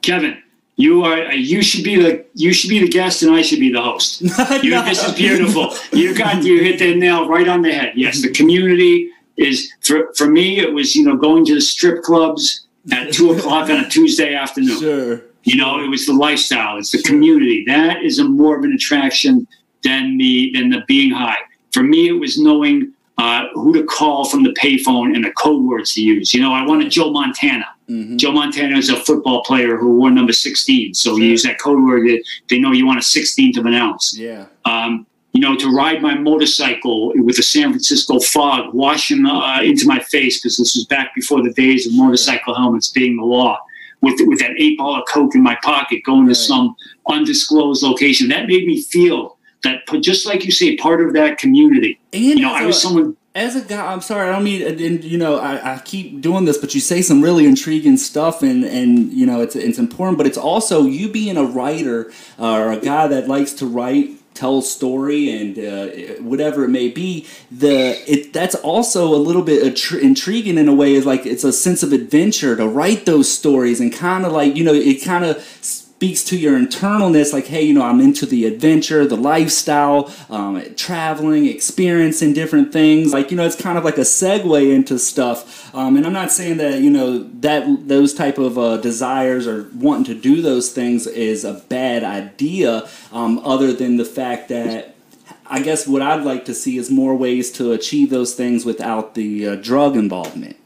Kevin, 0.01 0.41
you 0.75 1.03
are 1.03 1.33
you 1.33 1.61
should 1.61 1.83
be 1.83 1.95
the 1.95 2.25
you 2.33 2.53
should 2.53 2.69
be 2.69 2.79
the 2.79 2.87
guest 2.87 3.21
and 3.23 3.33
I 3.33 3.41
should 3.41 3.59
be 3.59 3.71
the 3.71 3.81
host. 3.81 4.21
You, 4.63 4.71
No. 4.71 4.83
This 4.83 5.07
is 5.07 5.13
beautiful. 5.13 5.75
You 5.91 6.15
got 6.15 6.43
you 6.43 6.63
hit 6.63 6.79
the 6.79 6.95
nail 6.95 7.27
right 7.27 7.47
on 7.47 7.61
the 7.61 7.71
head. 7.71 7.93
Yes, 7.95 8.21
the 8.21 8.31
community 8.31 9.11
is 9.37 9.71
for 9.81 10.13
for 10.15 10.27
me. 10.27 10.59
It 10.59 10.73
was 10.73 10.95
you 10.95 11.03
know 11.03 11.15
going 11.15 11.45
to 11.45 11.55
the 11.55 11.61
strip 11.61 12.03
clubs 12.03 12.65
at 12.91 13.13
two 13.13 13.31
o'clock 13.35 13.69
on 13.69 13.85
a 13.85 13.89
Tuesday 13.89 14.33
afternoon. 14.33 14.79
Sure. 14.79 15.21
You 15.43 15.55
know, 15.55 15.83
it 15.83 15.87
was 15.87 16.05
the 16.05 16.13
lifestyle. 16.13 16.77
It's 16.77 16.91
the 16.91 17.01
community. 17.01 17.63
That 17.65 18.03
is 18.03 18.19
a 18.19 18.23
more 18.23 18.57
of 18.57 18.63
an 18.63 18.73
attraction 18.73 19.47
than 19.83 20.17
the 20.17 20.51
than 20.53 20.69
the 20.69 20.83
being 20.87 21.11
high. 21.11 21.37
For 21.71 21.83
me, 21.83 22.07
it 22.07 22.13
was 22.13 22.37
knowing 22.37 22.93
uh, 23.17 23.47
who 23.53 23.73
to 23.73 23.83
call 23.83 24.25
from 24.25 24.43
the 24.43 24.53
payphone 24.53 25.15
and 25.15 25.23
the 25.23 25.31
code 25.31 25.63
words 25.63 25.93
to 25.93 26.01
use. 26.01 26.33
You 26.33 26.41
know, 26.41 26.53
I 26.53 26.65
wanted 26.65 26.89
Joe 26.91 27.11
Montana. 27.11 27.67
Mhm. 27.89 28.17
Joe 28.17 28.31
Montana 28.31 28.77
is 28.77 28.89
a 28.89 28.95
football 28.95 29.43
player 29.43 29.77
who 29.77 29.93
wore 29.95 30.09
number 30.09 30.33
16. 30.33 30.93
So 30.93 31.17
you 31.17 31.25
use 31.25 31.43
that 31.43 31.59
code 31.59 31.83
word 31.83 32.07
that 32.07 32.23
they 32.49 32.57
know 32.57 32.71
you 32.71 32.85
want 32.87 32.99
a 32.99 33.03
16th 33.03 33.57
of 33.57 33.65
an 33.65 33.73
ounce. 33.73 34.17
Yeah. 34.17 34.45
Um, 34.65 35.05
you 35.33 35.41
know, 35.41 35.55
to 35.55 35.69
ride 35.69 36.01
my 36.01 36.15
motorcycle 36.15 37.13
with 37.15 37.37
the 37.37 37.43
San 37.43 37.69
Francisco 37.69 38.19
fog 38.19 38.73
washing 38.73 39.25
uh, 39.25 39.59
into 39.61 39.87
my 39.87 39.99
face 39.99 40.39
because 40.39 40.57
this 40.57 40.75
was 40.75 40.85
back 40.85 41.13
before 41.15 41.41
the 41.43 41.53
days 41.53 41.85
of 41.85 41.93
motorcycle 41.93 42.55
helmets 42.55 42.87
being 42.87 43.17
the 43.17 43.23
law. 43.23 43.57
With, 44.01 44.19
with 44.25 44.39
that 44.39 44.51
eight 44.57 44.79
ball 44.79 44.95
of 44.99 45.03
coke 45.07 45.35
in 45.35 45.43
my 45.43 45.55
pocket, 45.63 46.03
going 46.03 46.27
to 46.27 46.33
some 46.33 46.75
undisclosed 47.07 47.83
location, 47.83 48.29
that 48.29 48.47
made 48.47 48.65
me 48.65 48.81
feel 48.81 49.37
that, 49.63 49.81
just 50.01 50.25
like 50.25 50.43
you 50.45 50.51
say, 50.51 50.75
part 50.77 51.01
of 51.01 51.13
that 51.13 51.37
community. 51.37 51.99
And 52.13 52.23
You 52.23 52.39
know, 52.41 52.53
I 52.53 52.65
was 52.65 52.77
a- 52.77 52.79
someone. 52.81 53.15
as 53.35 53.55
a 53.55 53.61
guy, 53.61 53.91
I'm 53.93 54.01
sorry, 54.01 54.27
I 54.27 54.31
don't 54.33 54.43
mean, 54.43 54.61
and 54.61 55.03
you 55.03 55.17
know, 55.17 55.37
I, 55.37 55.75
I 55.75 55.79
keep 55.79 56.19
doing 56.21 56.45
this, 56.45 56.57
but 56.57 56.73
you 56.75 56.81
say 56.81 57.01
some 57.01 57.21
really 57.21 57.45
intriguing 57.45 57.97
stuff, 57.97 58.41
and 58.43 58.63
and 58.65 59.11
you 59.13 59.25
know, 59.25 59.41
it's 59.41 59.55
it's 59.55 59.79
important, 59.79 60.17
but 60.17 60.27
it's 60.27 60.37
also 60.37 60.83
you 60.83 61.07
being 61.09 61.37
a 61.37 61.43
writer 61.43 62.11
uh, 62.39 62.53
or 62.57 62.71
a 62.73 62.77
guy 62.77 63.07
that 63.07 63.27
likes 63.29 63.53
to 63.53 63.65
write, 63.65 64.09
tell 64.33 64.57
a 64.59 64.61
story, 64.63 65.29
and 65.31 65.57
uh, 65.57 66.21
whatever 66.21 66.65
it 66.65 66.69
may 66.69 66.89
be. 66.89 67.25
The 67.51 67.95
it 68.11 68.33
that's 68.33 68.55
also 68.55 69.07
a 69.15 69.21
little 69.27 69.43
bit 69.43 69.63
attr- 69.63 70.01
intriguing 70.01 70.57
in 70.57 70.67
a 70.67 70.73
way, 70.75 70.93
is 70.95 71.05
like 71.05 71.25
it's 71.25 71.45
a 71.45 71.53
sense 71.53 71.83
of 71.83 71.93
adventure 71.93 72.55
to 72.57 72.67
write 72.67 73.05
those 73.05 73.31
stories, 73.31 73.79
and 73.79 73.93
kind 73.93 74.25
of 74.25 74.33
like 74.33 74.57
you 74.57 74.63
know, 74.65 74.73
it 74.73 75.01
kind 75.03 75.23
of 75.23 75.37
speaks 76.01 76.23
to 76.23 76.35
your 76.35 76.57
internalness 76.57 77.31
like 77.31 77.45
hey 77.45 77.61
you 77.61 77.75
know 77.75 77.83
i'm 77.83 78.01
into 78.01 78.25
the 78.25 78.45
adventure 78.45 79.05
the 79.05 79.15
lifestyle 79.15 80.11
um, 80.31 80.59
traveling 80.75 81.45
experiencing 81.45 82.33
different 82.33 82.73
things. 82.73 83.13
Like 83.13 83.29
you 83.29 83.37
know 83.37 83.45
it's 83.45 83.55
kind 83.55 83.77
of 83.77 83.83
like 83.83 83.99
a 83.99 84.01
segue 84.01 84.73
into 84.73 84.97
stuff. 84.97 85.73
Um, 85.75 85.95
and 85.95 86.07
i'm 86.07 86.13
not 86.13 86.31
saying 86.31 86.57
that 86.57 86.79
you 86.79 86.89
know 86.89 87.19
that 87.41 87.87
those 87.87 88.15
type 88.15 88.39
of 88.39 88.57
uh, 88.57 88.77
desires 88.77 89.45
or 89.47 89.69
wanting 89.75 90.05
to 90.05 90.15
do 90.15 90.41
those 90.41 90.71
things 90.71 91.05
is 91.05 91.45
a 91.45 91.53
bad 91.69 92.03
idea 92.03 92.89
um, 93.11 93.39
other 93.43 93.71
than 93.71 93.97
the 93.97 94.05
fact 94.05 94.49
that 94.49 94.95
i 95.45 95.61
guess 95.61 95.87
what 95.87 96.01
i'd 96.01 96.23
like 96.23 96.45
to 96.45 96.53
see 96.53 96.77
is 96.77 96.89
more 96.89 97.15
ways 97.15 97.51
to 97.51 97.71
achieve 97.71 98.09
those 98.09 98.33
things 98.33 98.65
without 98.65 99.13
the 99.13 99.47
uh, 99.47 99.55
drug 99.55 99.95
involvement. 99.95 100.57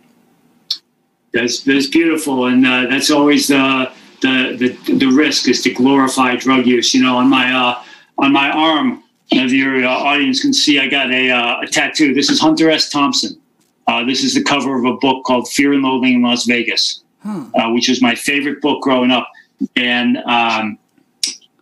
That's 1.34 1.62
that's 1.62 1.88
beautiful, 1.88 2.46
and 2.46 2.66
uh, 2.66 2.86
that's 2.90 3.12
always 3.12 3.48
the, 3.50 3.92
the 4.22 4.78
the 4.88 4.94
the 4.96 5.06
risk 5.08 5.48
is 5.48 5.62
to 5.64 5.74
glorify 5.74 6.36
drug 6.36 6.66
use. 6.66 6.94
You 6.94 7.04
know, 7.04 7.18
on 7.18 7.30
my 7.30 7.52
uh, 7.54 7.84
on 8.18 8.32
my 8.32 8.50
arm, 8.50 9.04
as 9.34 9.52
your 9.54 9.86
uh, 9.86 9.90
audience 9.90 10.42
can 10.42 10.54
see, 10.54 10.80
I 10.80 10.88
got 10.88 11.12
a, 11.12 11.32
uh, 11.32 11.62
a 11.62 11.68
tattoo. 11.68 12.14
This 12.14 12.30
is 12.30 12.40
Hunter 12.40 12.70
S. 12.70 12.90
Thompson. 12.90 13.40
Uh, 13.88 14.04
this 14.04 14.24
is 14.24 14.34
the 14.34 14.44
cover 14.44 14.78
of 14.78 14.86
a 14.86 14.98
book 14.98 15.24
called 15.26 15.48
Fear 15.50 15.74
and 15.74 15.84
Loathing 15.84 16.16
in 16.16 16.22
Las 16.24 16.46
Vegas, 16.46 17.04
Huh. 17.24 17.46
uh, 17.56 17.72
which 17.72 17.88
was 17.88 18.02
my 18.02 18.16
favorite 18.16 18.62
book 18.62 18.82
growing 18.82 19.12
up. 19.12 19.28
And 19.76 20.18
um, 20.26 20.78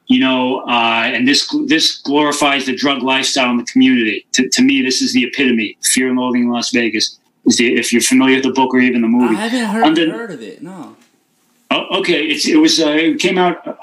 you 0.07 0.19
know, 0.19 0.59
uh, 0.67 1.03
and 1.13 1.27
this 1.27 1.53
this 1.67 1.97
glorifies 2.01 2.65
the 2.65 2.75
drug 2.75 3.01
lifestyle 3.03 3.49
in 3.51 3.57
the 3.57 3.65
community. 3.65 4.25
To, 4.33 4.47
to 4.49 4.61
me, 4.61 4.81
this 4.81 5.01
is 5.01 5.13
the 5.13 5.23
epitome. 5.25 5.77
Fear 5.83 6.09
and 6.09 6.17
Loathing 6.19 6.43
in 6.43 6.49
Las 6.49 6.71
Vegas. 6.71 7.19
Is 7.45 7.57
the, 7.57 7.75
if 7.75 7.91
you're 7.91 8.01
familiar 8.01 8.35
with 8.37 8.45
the 8.45 8.51
book 8.51 8.73
or 8.73 8.79
even 8.79 9.01
the 9.01 9.07
movie. 9.09 9.35
i 9.35 9.47
haven't 9.47 9.65
heard, 9.69 9.83
Under- 9.83 10.11
heard 10.13 10.31
of 10.31 10.41
it 10.41 10.61
no 10.61 10.95
Oh, 11.73 11.99
okay, 11.99 12.19
it's, 12.31 12.47
it 12.47 12.57
was 12.57 12.79
uh, 12.79 12.89
it 12.89 13.19
came 13.19 13.37
out. 13.37 13.65
Uh, 13.67 13.73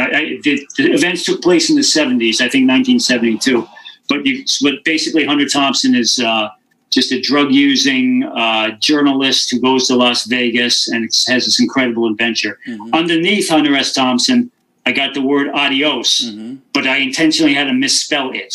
I, 0.00 0.04
I, 0.18 0.38
the, 0.42 0.66
the 0.76 0.92
events 0.92 1.24
took 1.24 1.40
place 1.42 1.70
in 1.70 1.76
the 1.76 1.82
seventies, 1.82 2.40
I 2.40 2.48
think, 2.48 2.66
nineteen 2.66 3.00
seventy 3.00 3.38
two. 3.38 3.66
But 4.08 4.26
you, 4.26 4.44
but 4.62 4.74
basically, 4.84 5.24
Hunter 5.24 5.48
Thompson 5.48 5.94
is 5.94 6.18
uh, 6.18 6.48
just 6.90 7.10
a 7.12 7.20
drug 7.20 7.52
using 7.52 8.24
uh, 8.24 8.72
journalist 8.80 9.50
who 9.50 9.60
goes 9.60 9.86
to 9.88 9.96
Las 9.96 10.24
Vegas 10.26 10.88
and 10.88 11.04
has 11.04 11.44
this 11.46 11.58
incredible 11.60 12.06
adventure. 12.06 12.58
Mhm. 12.68 12.92
Underneath 12.92 13.48
Hunter 13.48 13.74
S. 13.76 13.94
Thompson, 13.94 14.50
I 14.84 14.92
got 14.92 15.14
the 15.14 15.22
word 15.22 15.48
adios, 15.54 16.10
Mhm. 16.30 16.58
but 16.74 16.86
I 16.86 16.98
intentionally 16.98 17.54
had 17.54 17.64
to 17.68 17.72
misspell 17.72 18.30
it. 18.32 18.52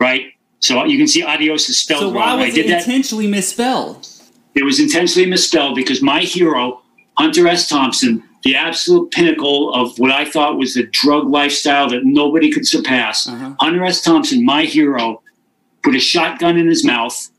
Right, 0.00 0.26
so 0.60 0.84
you 0.84 0.98
can 0.98 1.08
see 1.08 1.22
adios 1.22 1.68
is 1.70 1.78
spelled 1.78 2.00
so 2.02 2.08
why 2.10 2.26
wrong. 2.26 2.40
I 2.40 2.44
was 2.46 2.54
did 2.54 2.66
it 2.66 2.68
that. 2.68 2.82
intentionally 2.86 3.26
misspelled 3.26 4.06
It 4.54 4.64
was 4.64 4.78
intentionally 4.78 5.28
misspelled 5.28 5.74
because 5.74 6.02
my 6.02 6.20
hero, 6.20 6.82
Hunter 7.18 7.48
S. 7.48 7.68
Thompson, 7.68 8.22
the 8.44 8.54
absolute 8.54 9.10
pinnacle 9.10 9.74
of 9.74 9.98
what 9.98 10.12
I 10.12 10.24
thought 10.24 10.56
was 10.56 10.74
the 10.74 10.84
drug 10.84 11.28
lifestyle 11.28 11.88
that 11.90 12.04
nobody 12.04 12.50
could 12.52 12.66
surpass. 12.66 13.28
Uh-huh. 13.28 13.54
Hunter 13.58 13.84
S. 13.84 14.02
Thompson, 14.02 14.44
my 14.44 14.62
hero, 14.62 15.20
put 15.82 15.96
a 15.96 15.98
shotgun 15.98 16.56
in 16.56 16.68
his 16.68 16.84
mouth, 16.84 17.30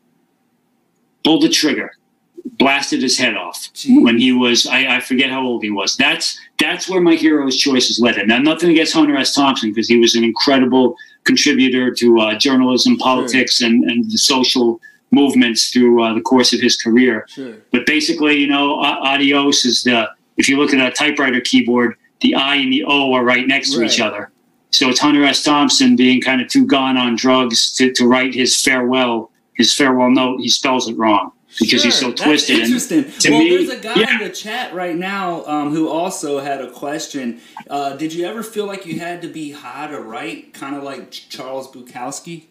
pulled 1.24 1.44
the 1.44 1.50
trigger, 1.50 1.92
blasted 2.44 3.02
his 3.02 3.18
head 3.18 3.38
off 3.38 3.70
Jeez. 3.74 4.04
when 4.04 4.18
he 4.18 4.34
was 4.34 4.68
I, 4.68 4.98
I 4.98 5.00
forget 5.00 5.30
how 5.30 5.44
old 5.44 5.63
he 5.63 5.72
was. 5.72 5.96
That's 5.96 6.38
that's 6.60 6.89
where 6.89 7.02
my 7.02 7.15
hero's 7.15 7.56
choices 7.56 8.00
led 8.02 8.18
him. 8.18 8.28
Now 8.28 8.39
nothing 8.39 8.70
against 8.72 8.94
Hunter 8.94 9.15
S. 9.15 9.34
Thompson 9.34 9.72
because 9.72 9.88
he 9.88 9.98
was 9.98 10.15
an 10.15 10.26
incredible 10.26 10.96
contributor 11.24 11.94
to 11.96 12.20
uh, 12.20 12.36
journalism, 12.36 12.98
politics, 12.98 13.62
and, 13.62 13.86
and 13.86 14.12
the 14.12 14.18
social 14.18 14.82
movements 15.12 15.72
through 15.72 16.04
uh, 16.04 16.13
the 16.13 16.22
course 16.22 16.54
of 16.54 16.60
his 16.60 16.78
career. 16.78 17.26
sure 17.28 17.56
But 17.72 17.86
basically, 17.86 18.38
you 18.38 18.48
know, 18.48 18.80
adios 18.80 19.65
is 19.65 19.84
the 19.84 20.10
if 20.38 20.48
you 20.48 20.58
look 20.58 20.74
at 20.74 20.80
a 20.80 20.91
typewriter 20.91 21.41
keyboard, 21.41 21.95
the 22.22 22.36
I 22.36 22.56
and 22.56 22.72
the 22.72 22.84
O 22.86 23.13
are 23.13 23.24
right 23.24 23.48
next 23.48 23.74
to 23.74 23.84
each 23.84 24.00
other. 24.00 24.32
So 24.72 24.89
it's 24.89 25.00
Hunter 25.00 25.24
S. 25.26 25.43
Thompson 25.43 25.95
being 25.95 26.22
kind 26.22 26.41
of 26.41 26.48
too 26.48 26.65
gone 26.65 26.95
on 26.95 27.15
drugs 27.15 27.74
to, 27.74 27.91
to 27.93 28.08
write 28.08 28.34
his 28.34 28.62
farewell, 28.62 29.32
his 29.56 29.74
farewell 29.74 30.12
note. 30.12 30.39
He 30.39 30.50
spells 30.50 30.88
it 30.88 30.95
wrong 30.98 31.32
because 31.60 31.82
sure, 31.82 31.88
he's 31.89 32.00
so 32.00 32.12
twisted. 32.12 32.58
That's 32.58 32.67
interesting. 32.67 33.06
And 33.06 33.19
to 33.22 33.32
well, 33.32 33.39
me, 33.39 33.50
there's 33.50 33.69
a 33.69 33.82
guy 33.82 33.95
yeah. 33.95 34.22
in 34.22 34.28
the 34.28 34.34
chat 34.34 34.74
right 34.74 34.95
now 34.95 35.43
um, 35.45 35.74
who 35.74 35.89
also 35.89 36.39
had 36.39 36.62
a 36.62 36.69
question. 36.69 37.41
Uh, 37.69 37.95
did 37.95 38.13
you 38.13 38.26
ever 38.26 38.43
feel 38.43 38.65
like 38.65 38.86
you 38.86 39.00
had 39.00 39.22
to 39.24 39.28
be 39.28 39.52
high 39.52 39.88
to 39.88 40.00
write, 40.00 40.54
kind 40.54 40.76
of 40.76 40.84
like 40.84 41.12
Charles 41.12 41.69
Bukowski? 41.72 42.45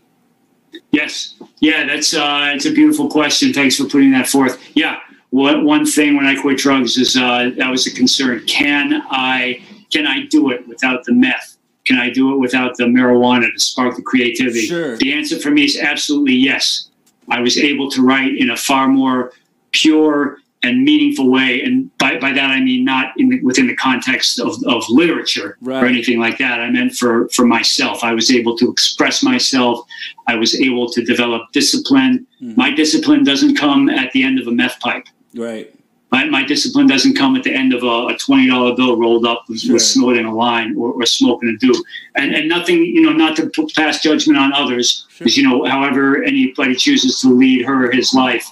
Yes. 0.90 1.34
Yeah, 1.60 1.86
that's 1.86 2.14
uh, 2.14 2.52
it's 2.54 2.66
a 2.66 2.72
beautiful 2.72 3.08
question. 3.08 3.52
Thanks 3.52 3.76
for 3.76 3.84
putting 3.84 4.10
that 4.12 4.28
forth. 4.28 4.60
Yeah. 4.74 5.00
What, 5.30 5.62
one 5.62 5.84
thing 5.84 6.16
when 6.16 6.26
I 6.26 6.40
quit 6.40 6.58
drugs 6.58 6.96
is 6.96 7.16
uh, 7.16 7.50
that 7.56 7.70
was 7.70 7.86
a 7.86 7.90
concern. 7.90 8.44
Can 8.46 9.02
I 9.10 9.62
can 9.90 10.06
I 10.06 10.26
do 10.26 10.50
it 10.50 10.66
without 10.66 11.04
the 11.04 11.12
meth? 11.12 11.56
Can 11.84 11.98
I 11.98 12.10
do 12.10 12.34
it 12.34 12.38
without 12.38 12.76
the 12.76 12.84
marijuana 12.84 13.52
to 13.52 13.58
spark 13.58 13.96
the 13.96 14.02
creativity? 14.02 14.66
Sure. 14.66 14.96
The 14.96 15.12
answer 15.12 15.38
for 15.38 15.50
me 15.50 15.64
is 15.64 15.78
absolutely 15.78 16.34
yes. 16.34 16.90
I 17.30 17.40
was 17.40 17.58
able 17.58 17.90
to 17.90 18.02
write 18.02 18.36
in 18.36 18.50
a 18.50 18.56
far 18.56 18.88
more 18.88 19.32
pure 19.72 20.38
and 20.62 20.82
meaningful 20.84 21.30
way, 21.30 21.62
and 21.62 21.96
by, 21.98 22.18
by 22.18 22.32
that 22.32 22.50
I 22.50 22.60
mean 22.60 22.84
not 22.84 23.12
in 23.16 23.28
the, 23.28 23.40
within 23.42 23.66
the 23.68 23.76
context 23.76 24.40
of, 24.40 24.56
of 24.66 24.82
literature 24.88 25.56
Right. 25.60 25.82
or 25.82 25.86
anything 25.86 26.18
like 26.18 26.38
that. 26.38 26.60
I 26.60 26.70
meant 26.70 26.94
for 26.94 27.28
for 27.28 27.46
myself. 27.46 28.02
I 28.02 28.12
was 28.12 28.30
able 28.30 28.56
to 28.58 28.70
express 28.70 29.22
myself. 29.22 29.86
I 30.26 30.34
was 30.34 30.58
able 30.60 30.90
to 30.90 31.04
develop 31.04 31.42
discipline. 31.52 32.26
Mhm. 32.42 32.56
My 32.56 32.70
discipline 32.72 33.22
doesn't 33.24 33.54
come 33.56 33.88
at 33.88 34.10
the 34.12 34.22
end 34.24 34.38
of 34.40 34.46
a 34.48 34.50
meth 34.52 34.80
pipe. 34.80 35.06
Right. 35.34 35.72
My, 36.10 36.24
my 36.24 36.42
discipline 36.42 36.86
doesn't 36.86 37.16
come 37.18 37.36
at 37.36 37.42
the 37.44 37.52
end 37.52 37.74
of 37.74 37.82
a, 37.82 38.06
a 38.14 38.16
twenty 38.16 38.48
dollar 38.48 38.74
bill 38.74 38.96
rolled 38.98 39.26
up 39.26 39.44
with, 39.48 39.60
Sure. 39.60 39.74
with 39.74 40.24
a 40.24 40.30
line 40.30 40.74
or, 40.76 40.92
or 40.92 41.04
smoking 41.06 41.50
a 41.50 41.56
do, 41.58 41.72
and 42.16 42.34
and 42.34 42.48
nothing 42.48 42.78
you 42.82 43.02
know 43.02 43.12
not 43.12 43.36
to 43.36 43.50
pass 43.76 44.02
judgment 44.02 44.38
on 44.38 44.52
others 44.54 45.06
because 45.18 45.36
you 45.36 45.42
know 45.46 45.64
however 45.66 46.22
anybody 46.24 46.74
chooses 46.74 47.20
to 47.20 47.28
lead 47.28 47.64
her 47.66 47.86
or 47.86 47.92
his 47.92 48.14
life, 48.14 48.48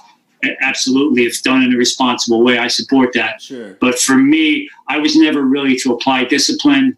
absolutely 0.61 1.25
if 1.25 1.42
done 1.42 1.62
in 1.62 1.72
a 1.72 1.77
responsible 1.77 2.42
way, 2.42 2.59
I 2.59 2.68
support 2.68 3.12
that. 3.14 3.42
Sure. 3.42 3.75
But 3.81 3.99
for 3.99 4.16
me, 4.16 4.68
I 4.88 4.99
was 4.99 5.16
never 5.16 5.42
really 5.42 5.77
to 5.79 5.92
apply 5.92 6.25
discipline. 6.25 6.96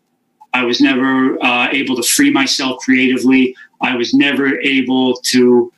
I 0.54 0.64
was 0.64 0.80
never 0.80 1.42
uh, 1.42 1.68
able 1.70 1.96
to 1.96 2.02
free 2.02 2.30
myself 2.30 2.80
creatively. 2.80 3.54
I 3.80 3.96
was 3.96 4.14
never 4.14 4.58
able 4.60 5.16
to 5.16 5.72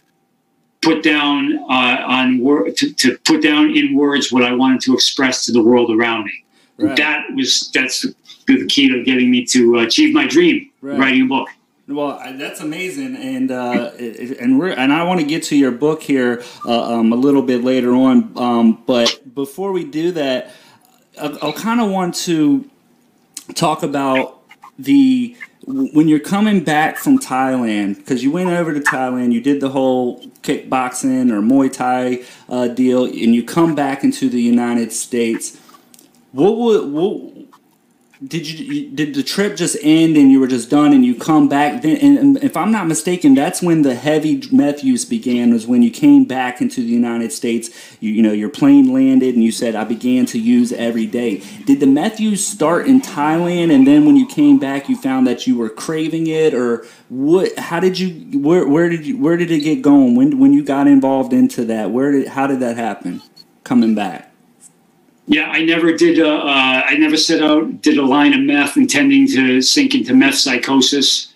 put 0.80 1.02
down 1.02 1.58
uh, 1.68 2.04
on 2.06 2.38
word 2.40 2.76
to, 2.76 2.92
to 2.94 3.18
put 3.24 3.42
down 3.42 3.76
in 3.76 3.94
words 3.94 4.32
what 4.32 4.42
I 4.42 4.52
wanted 4.54 4.80
to 4.82 4.94
express 4.94 5.44
to 5.46 5.52
the 5.52 5.62
world 5.62 5.90
around 5.90 6.24
me. 6.24 6.44
Right. 6.78 6.96
That 6.96 7.26
was 7.34 7.70
that's 7.74 8.00
the, 8.02 8.14
the 8.46 8.66
key 8.66 8.88
to 8.88 9.02
getting 9.04 9.30
me 9.30 9.44
to 9.46 9.80
achieve 9.80 10.14
my 10.14 10.26
dream, 10.26 10.70
Right. 10.80 10.98
writing 10.98 11.22
a 11.22 11.26
book. 11.26 11.48
Well, 11.90 12.12
I- 12.22 12.32
that's 12.32 12.60
amazing, 12.60 13.16
and 13.16 13.50
uh, 13.50 13.90
and 13.98 14.58
we're 14.58 14.70
and 14.70 14.92
I 14.92 15.02
want 15.02 15.20
to 15.20 15.26
get 15.26 15.42
to 15.44 15.56
your 15.56 15.72
book 15.72 16.02
here 16.02 16.42
uh, 16.64 16.94
um, 16.94 17.12
a 17.12 17.16
little 17.16 17.42
bit 17.42 17.64
later 17.64 17.92
on. 17.94 18.32
Um, 18.36 18.82
but 18.86 19.34
before 19.34 19.72
we 19.72 19.84
do 19.84 20.12
that, 20.12 20.52
I, 21.20 21.36
I 21.42 21.52
kind 21.52 21.80
of 21.80 21.90
want 21.90 22.14
to 22.26 22.70
talk 23.54 23.82
about 23.82 24.40
the 24.78 25.36
when 25.66 26.06
you're 26.06 26.20
coming 26.20 26.62
back 26.62 26.96
from 26.96 27.18
Thailand 27.18 27.96
because 27.96 28.22
you 28.22 28.30
went 28.30 28.50
over 28.50 28.72
to 28.72 28.80
Thailand, 28.80 29.32
you 29.32 29.40
did 29.40 29.60
the 29.60 29.70
whole 29.70 30.20
kickboxing 30.42 31.30
or 31.32 31.40
Muay 31.40 31.72
Thai 31.72 32.22
uh, 32.48 32.68
deal, 32.68 33.04
and 33.04 33.34
you 33.34 33.42
come 33.44 33.74
back 33.74 34.04
into 34.04 34.30
the 34.30 34.40
United 34.40 34.92
States. 34.92 35.58
What 36.30 36.56
would 36.56 36.92
what 36.92 37.49
did 38.26 38.46
you 38.46 38.90
did 38.90 39.14
the 39.14 39.22
trip 39.22 39.56
just 39.56 39.78
end 39.80 40.14
and 40.14 40.30
you 40.30 40.40
were 40.40 40.46
just 40.46 40.68
done 40.68 40.92
and 40.92 41.06
you 41.06 41.14
come 41.14 41.48
back? 41.48 41.80
Then 41.80 41.96
and, 41.96 42.36
if 42.44 42.54
i'm 42.54 42.70
not 42.70 42.86
mistaken 42.86 43.34
that's 43.34 43.62
when 43.62 43.80
the 43.80 43.94
heavy 43.94 44.42
meth 44.52 44.84
use 44.84 45.06
began 45.06 45.54
was 45.54 45.66
when 45.66 45.82
you 45.82 45.90
came 45.90 46.24
back 46.24 46.60
into 46.60 46.82
the 46.82 46.88
united 46.88 47.32
states. 47.32 47.70
You, 47.98 48.12
you 48.12 48.22
know 48.22 48.32
your 48.32 48.50
plane 48.50 48.92
landed 48.92 49.34
and 49.34 49.42
you 49.42 49.50
said 49.50 49.74
i 49.74 49.84
began 49.84 50.26
to 50.26 50.38
use 50.38 50.70
every 50.72 51.06
day. 51.06 51.42
Did 51.64 51.80
the 51.80 51.86
meth 51.86 52.20
use 52.20 52.46
start 52.46 52.86
in 52.86 53.00
thailand 53.00 53.74
and 53.74 53.86
then 53.86 54.04
when 54.04 54.16
you 54.16 54.26
came 54.26 54.58
back 54.58 54.90
you 54.90 54.96
found 54.96 55.26
that 55.26 55.46
you 55.46 55.56
were 55.56 55.70
craving 55.70 56.26
it? 56.26 56.52
Or 56.52 56.84
what 57.08 57.58
how 57.58 57.80
did 57.80 57.98
you 57.98 58.38
where, 58.38 58.68
where 58.68 58.90
did 58.90 59.06
you 59.06 59.16
where 59.16 59.38
did 59.38 59.50
it 59.50 59.60
get 59.60 59.80
going? 59.80 60.14
When 60.14 60.38
when 60.38 60.52
you 60.52 60.62
got 60.62 60.86
involved 60.86 61.32
into 61.32 61.64
that 61.66 61.90
where 61.90 62.12
did 62.12 62.28
how 62.28 62.46
did 62.46 62.60
that 62.60 62.76
happen 62.76 63.22
coming 63.64 63.94
back 63.94 64.29
Yeah, 65.30 65.48
I 65.48 65.64
never 65.64 65.92
did. 65.92 66.18
A, 66.18 66.28
uh, 66.28 66.82
I 66.88 66.96
never 66.98 67.16
set 67.16 67.40
out 67.40 67.82
did 67.82 67.98
a 67.98 68.04
line 68.04 68.34
of 68.34 68.40
meth 68.40 68.76
intending 68.76 69.28
to 69.28 69.62
sink 69.62 69.94
into 69.94 70.12
meth 70.12 70.34
psychosis. 70.34 71.28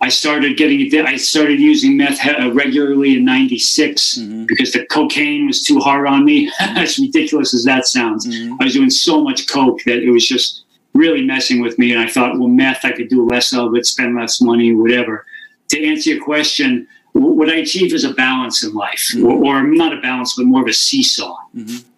I 0.00 0.08
started 0.08 0.56
getting. 0.56 0.90
I 1.06 1.16
started 1.16 1.60
using 1.60 1.98
meth 1.98 2.18
uh, 2.26 2.50
regularly 2.52 3.18
in 3.18 3.26
'96 3.26 4.18
Mhm. 4.18 4.46
because 4.46 4.72
the 4.72 4.86
cocaine 4.86 5.46
was 5.46 5.62
too 5.62 5.78
hard 5.80 6.06
on 6.06 6.24
me. 6.24 6.50
as 6.60 6.98
ridiculous 6.98 7.52
as 7.52 7.64
that 7.64 7.86
sounds, 7.86 8.26
Mhm. 8.26 8.56
I 8.58 8.64
was 8.64 8.72
doing 8.72 8.88
so 8.90 9.22
much 9.22 9.46
coke 9.46 9.82
that 9.84 9.98
it 10.02 10.10
was 10.10 10.26
just 10.26 10.62
really 10.94 11.22
messing 11.22 11.60
with 11.60 11.78
me. 11.78 11.92
And 11.92 12.00
I 12.00 12.08
thought, 12.08 12.38
well, 12.38 12.48
meth 12.48 12.86
I 12.86 12.92
could 12.92 13.10
do 13.10 13.26
less 13.26 13.52
of 13.52 13.76
it, 13.76 13.84
spend 13.84 14.16
less 14.16 14.40
money, 14.40 14.72
whatever. 14.72 15.26
To 15.72 15.84
answer 15.84 16.08
your 16.14 16.24
question, 16.24 16.86
what 17.12 17.50
I 17.50 17.56
achieve 17.56 17.92
is 17.92 18.04
a 18.04 18.14
balance 18.14 18.64
in 18.64 18.72
life, 18.72 19.12
Mhm. 19.14 19.24
or, 19.24 19.44
or 19.44 19.62
not 19.66 19.92
a 19.92 20.00
balance, 20.00 20.32
but 20.36 20.46
more 20.46 20.62
of 20.62 20.68
a 20.68 20.72
seesaw. 20.72 21.36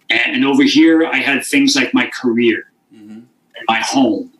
Mhm. 0.09 0.17
And 0.35 0.45
over 0.45 0.63
here, 0.63 1.05
I 1.05 1.17
had 1.17 1.45
things 1.45 1.75
like 1.75 1.93
my 1.93 2.05
career, 2.07 2.71
Mhm. 2.95 3.09
and 3.55 3.65
my 3.67 3.79
home, 3.79 4.31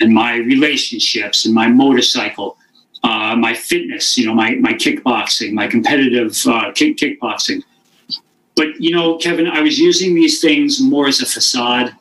and 0.00 0.12
my 0.12 0.36
relationships, 0.36 1.44
and 1.44 1.54
my 1.54 1.68
motorcycle, 1.68 2.56
uh, 3.02 3.36
my 3.36 3.54
fitness. 3.54 4.16
You 4.18 4.26
know, 4.26 4.34
my 4.34 4.54
my 4.56 4.72
kickboxing, 4.74 5.52
my 5.52 5.66
competitive 5.66 6.36
uh, 6.46 6.72
kick 6.72 6.96
kickboxing. 6.96 7.62
But 8.56 8.80
you 8.80 8.92
know, 8.92 9.16
Kevin, 9.18 9.46
I 9.46 9.60
was 9.60 9.78
using 9.78 10.14
these 10.14 10.40
things 10.40 10.80
more 10.80 11.06
as 11.08 11.20
a 11.20 11.26
facade. 11.26 11.92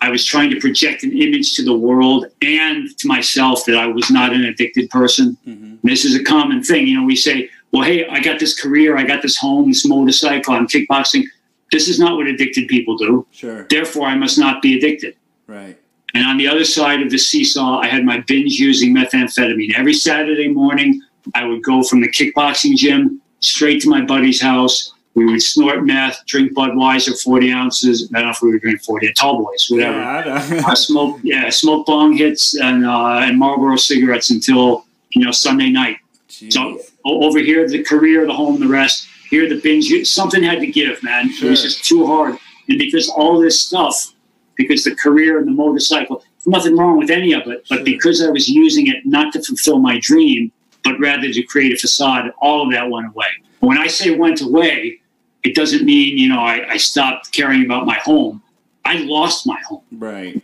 I 0.00 0.08
was 0.08 0.24
trying 0.24 0.48
to 0.50 0.58
project 0.60 1.02
an 1.02 1.12
image 1.12 1.54
to 1.56 1.62
the 1.62 1.74
world 1.76 2.26
and 2.40 2.96
to 2.98 3.06
myself 3.06 3.66
that 3.66 3.76
I 3.76 3.86
was 3.86 4.10
not 4.10 4.32
an 4.32 4.44
addicted 4.46 4.88
person. 4.88 5.36
Mhm. 5.46 5.78
This 5.82 6.04
is 6.06 6.14
a 6.14 6.22
common 6.22 6.62
thing. 6.62 6.86
You 6.86 6.96
know, 6.98 7.04
we 7.04 7.16
say, 7.16 7.50
well, 7.70 7.82
hey, 7.82 8.06
I 8.06 8.20
got 8.20 8.38
this 8.38 8.58
career, 8.58 8.96
I 8.96 9.02
got 9.04 9.20
this 9.20 9.36
home, 9.36 9.68
this 9.68 9.84
motorcycle, 9.84 10.54
I'm 10.54 10.66
kickboxing. 10.66 11.24
This 11.72 11.88
is 11.88 11.98
not 11.98 12.16
what 12.16 12.26
addicted 12.26 12.68
people 12.68 12.96
do. 12.96 13.26
sure 13.32 13.66
Therefore, 13.68 14.06
I 14.06 14.14
must 14.16 14.38
not 14.38 14.62
be 14.62 14.76
addicted. 14.78 15.16
right 15.46 15.76
And 16.14 16.24
on 16.26 16.36
the 16.36 16.46
other 16.46 16.64
side 16.64 17.00
of 17.02 17.10
the 17.10 17.18
seesaw, 17.18 17.80
I 17.80 17.88
had 17.88 18.04
my 18.04 18.18
binge 18.20 18.52
using 18.54 18.94
methamphetamine. 18.94 19.74
Every 19.76 19.94
Saturday 19.94 20.48
morning, 20.48 21.02
I 21.34 21.44
would 21.44 21.62
go 21.62 21.82
from 21.82 22.00
the 22.00 22.08
kickboxing 22.08 22.76
gym 22.76 23.20
straight 23.40 23.82
to 23.82 23.88
my 23.88 24.02
buddy's 24.02 24.40
house. 24.40 24.92
We 25.14 25.24
would 25.26 25.42
snort 25.42 25.84
meth, 25.84 26.16
drink 26.26 26.54
Budweiser, 26.54 27.14
40 27.22 27.52
ounces. 27.52 28.10
I 28.12 28.18
don't 28.18 28.26
know 28.26 28.30
if 28.32 28.42
we 28.42 28.50
were 28.50 28.58
drinking 28.58 28.80
40, 28.84 29.12
tall 29.12 29.42
boys, 29.44 29.66
whatever. 29.70 29.98
Yeah, 29.98 30.62
I. 30.66 30.70
I 30.72 30.74
smoke, 30.74 31.20
yeah, 31.22 31.50
smoke 31.50 31.86
bong 31.86 32.16
hits 32.16 32.56
and 32.58 32.84
uh, 32.84 33.18
and 33.26 33.38
Marlboro 33.38 33.76
cigarettes 33.76 34.30
until 34.30 34.84
you 35.10 35.24
know 35.24 35.30
Sunday 35.30 35.70
night. 35.70 35.98
So 36.28 36.38
Jeez. 36.60 36.90
o- 37.04 37.20
over 37.26 37.38
here, 37.38 37.68
the 37.68 37.82
career, 37.84 38.26
the 38.26 38.32
home, 38.32 38.58
the 38.58 38.66
rest. 38.66 39.06
Here, 39.34 39.48
the 39.48 39.60
binge. 39.60 40.06
Something 40.06 40.44
had 40.44 40.60
to 40.60 40.66
give, 40.68 41.02
man. 41.02 41.28
It 41.28 41.42
was 41.50 41.62
just 41.62 41.84
too 41.84 42.06
hard. 42.06 42.38
And 42.68 42.78
because 42.78 43.08
all 43.08 43.40
this 43.40 43.58
stuff, 43.60 44.14
because 44.54 44.84
the 44.84 44.94
career 44.94 45.38
and 45.38 45.48
the 45.48 45.50
motorcycle, 45.50 46.22
nothing 46.46 46.76
wrong 46.76 46.98
with 46.98 47.10
any 47.10 47.32
of 47.32 47.48
it, 47.48 47.66
but 47.68 47.78
Sure. 47.78 47.84
because 47.84 48.22
I 48.22 48.30
was 48.30 48.48
using 48.48 48.86
it 48.86 48.98
not 49.04 49.32
to 49.32 49.42
fulfill 49.42 49.80
my 49.80 49.98
dream, 49.98 50.52
but 50.84 51.00
rather 51.00 51.32
to 51.32 51.42
create 51.42 51.72
a 51.72 51.76
facade, 51.76 52.32
all 52.40 52.62
of 52.64 52.70
that 52.74 52.88
went 52.88 53.08
away. 53.08 53.26
When 53.58 53.76
I 53.76 53.88
say 53.88 54.14
went 54.14 54.40
away, 54.40 55.00
it 55.42 55.56
doesn't 55.56 55.84
mean 55.84 56.16
you 56.16 56.28
know 56.28 56.38
I, 56.38 56.56
I 56.74 56.76
stopped 56.76 57.32
caring 57.32 57.64
about 57.64 57.86
my 57.86 57.98
home. 58.04 58.40
I 58.84 58.98
lost 58.98 59.48
my 59.48 59.58
home. 59.68 59.82
right 59.90 60.40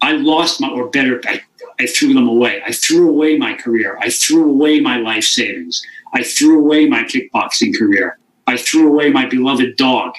I 0.00 0.12
lost 0.12 0.60
my, 0.60 0.68
or 0.68 0.88
better, 0.88 1.20
I, 1.26 1.40
I 1.80 1.86
threw 1.86 2.14
them 2.14 2.28
away. 2.28 2.62
I 2.64 2.72
threw 2.72 3.08
away 3.08 3.36
my 3.36 3.54
career. 3.54 3.98
I 4.00 4.10
threw 4.10 4.48
away 4.48 4.80
my 4.80 4.98
life 4.98 5.24
savings. 5.24 5.82
I 6.14 6.22
threw 6.22 6.58
away 6.58 6.86
my 6.86 7.02
kickboxing 7.04 7.76
career. 7.76 8.18
I 8.46 8.56
threw 8.56 8.88
away 8.88 9.10
my 9.10 9.26
beloved 9.26 9.76
dog. 9.76 10.14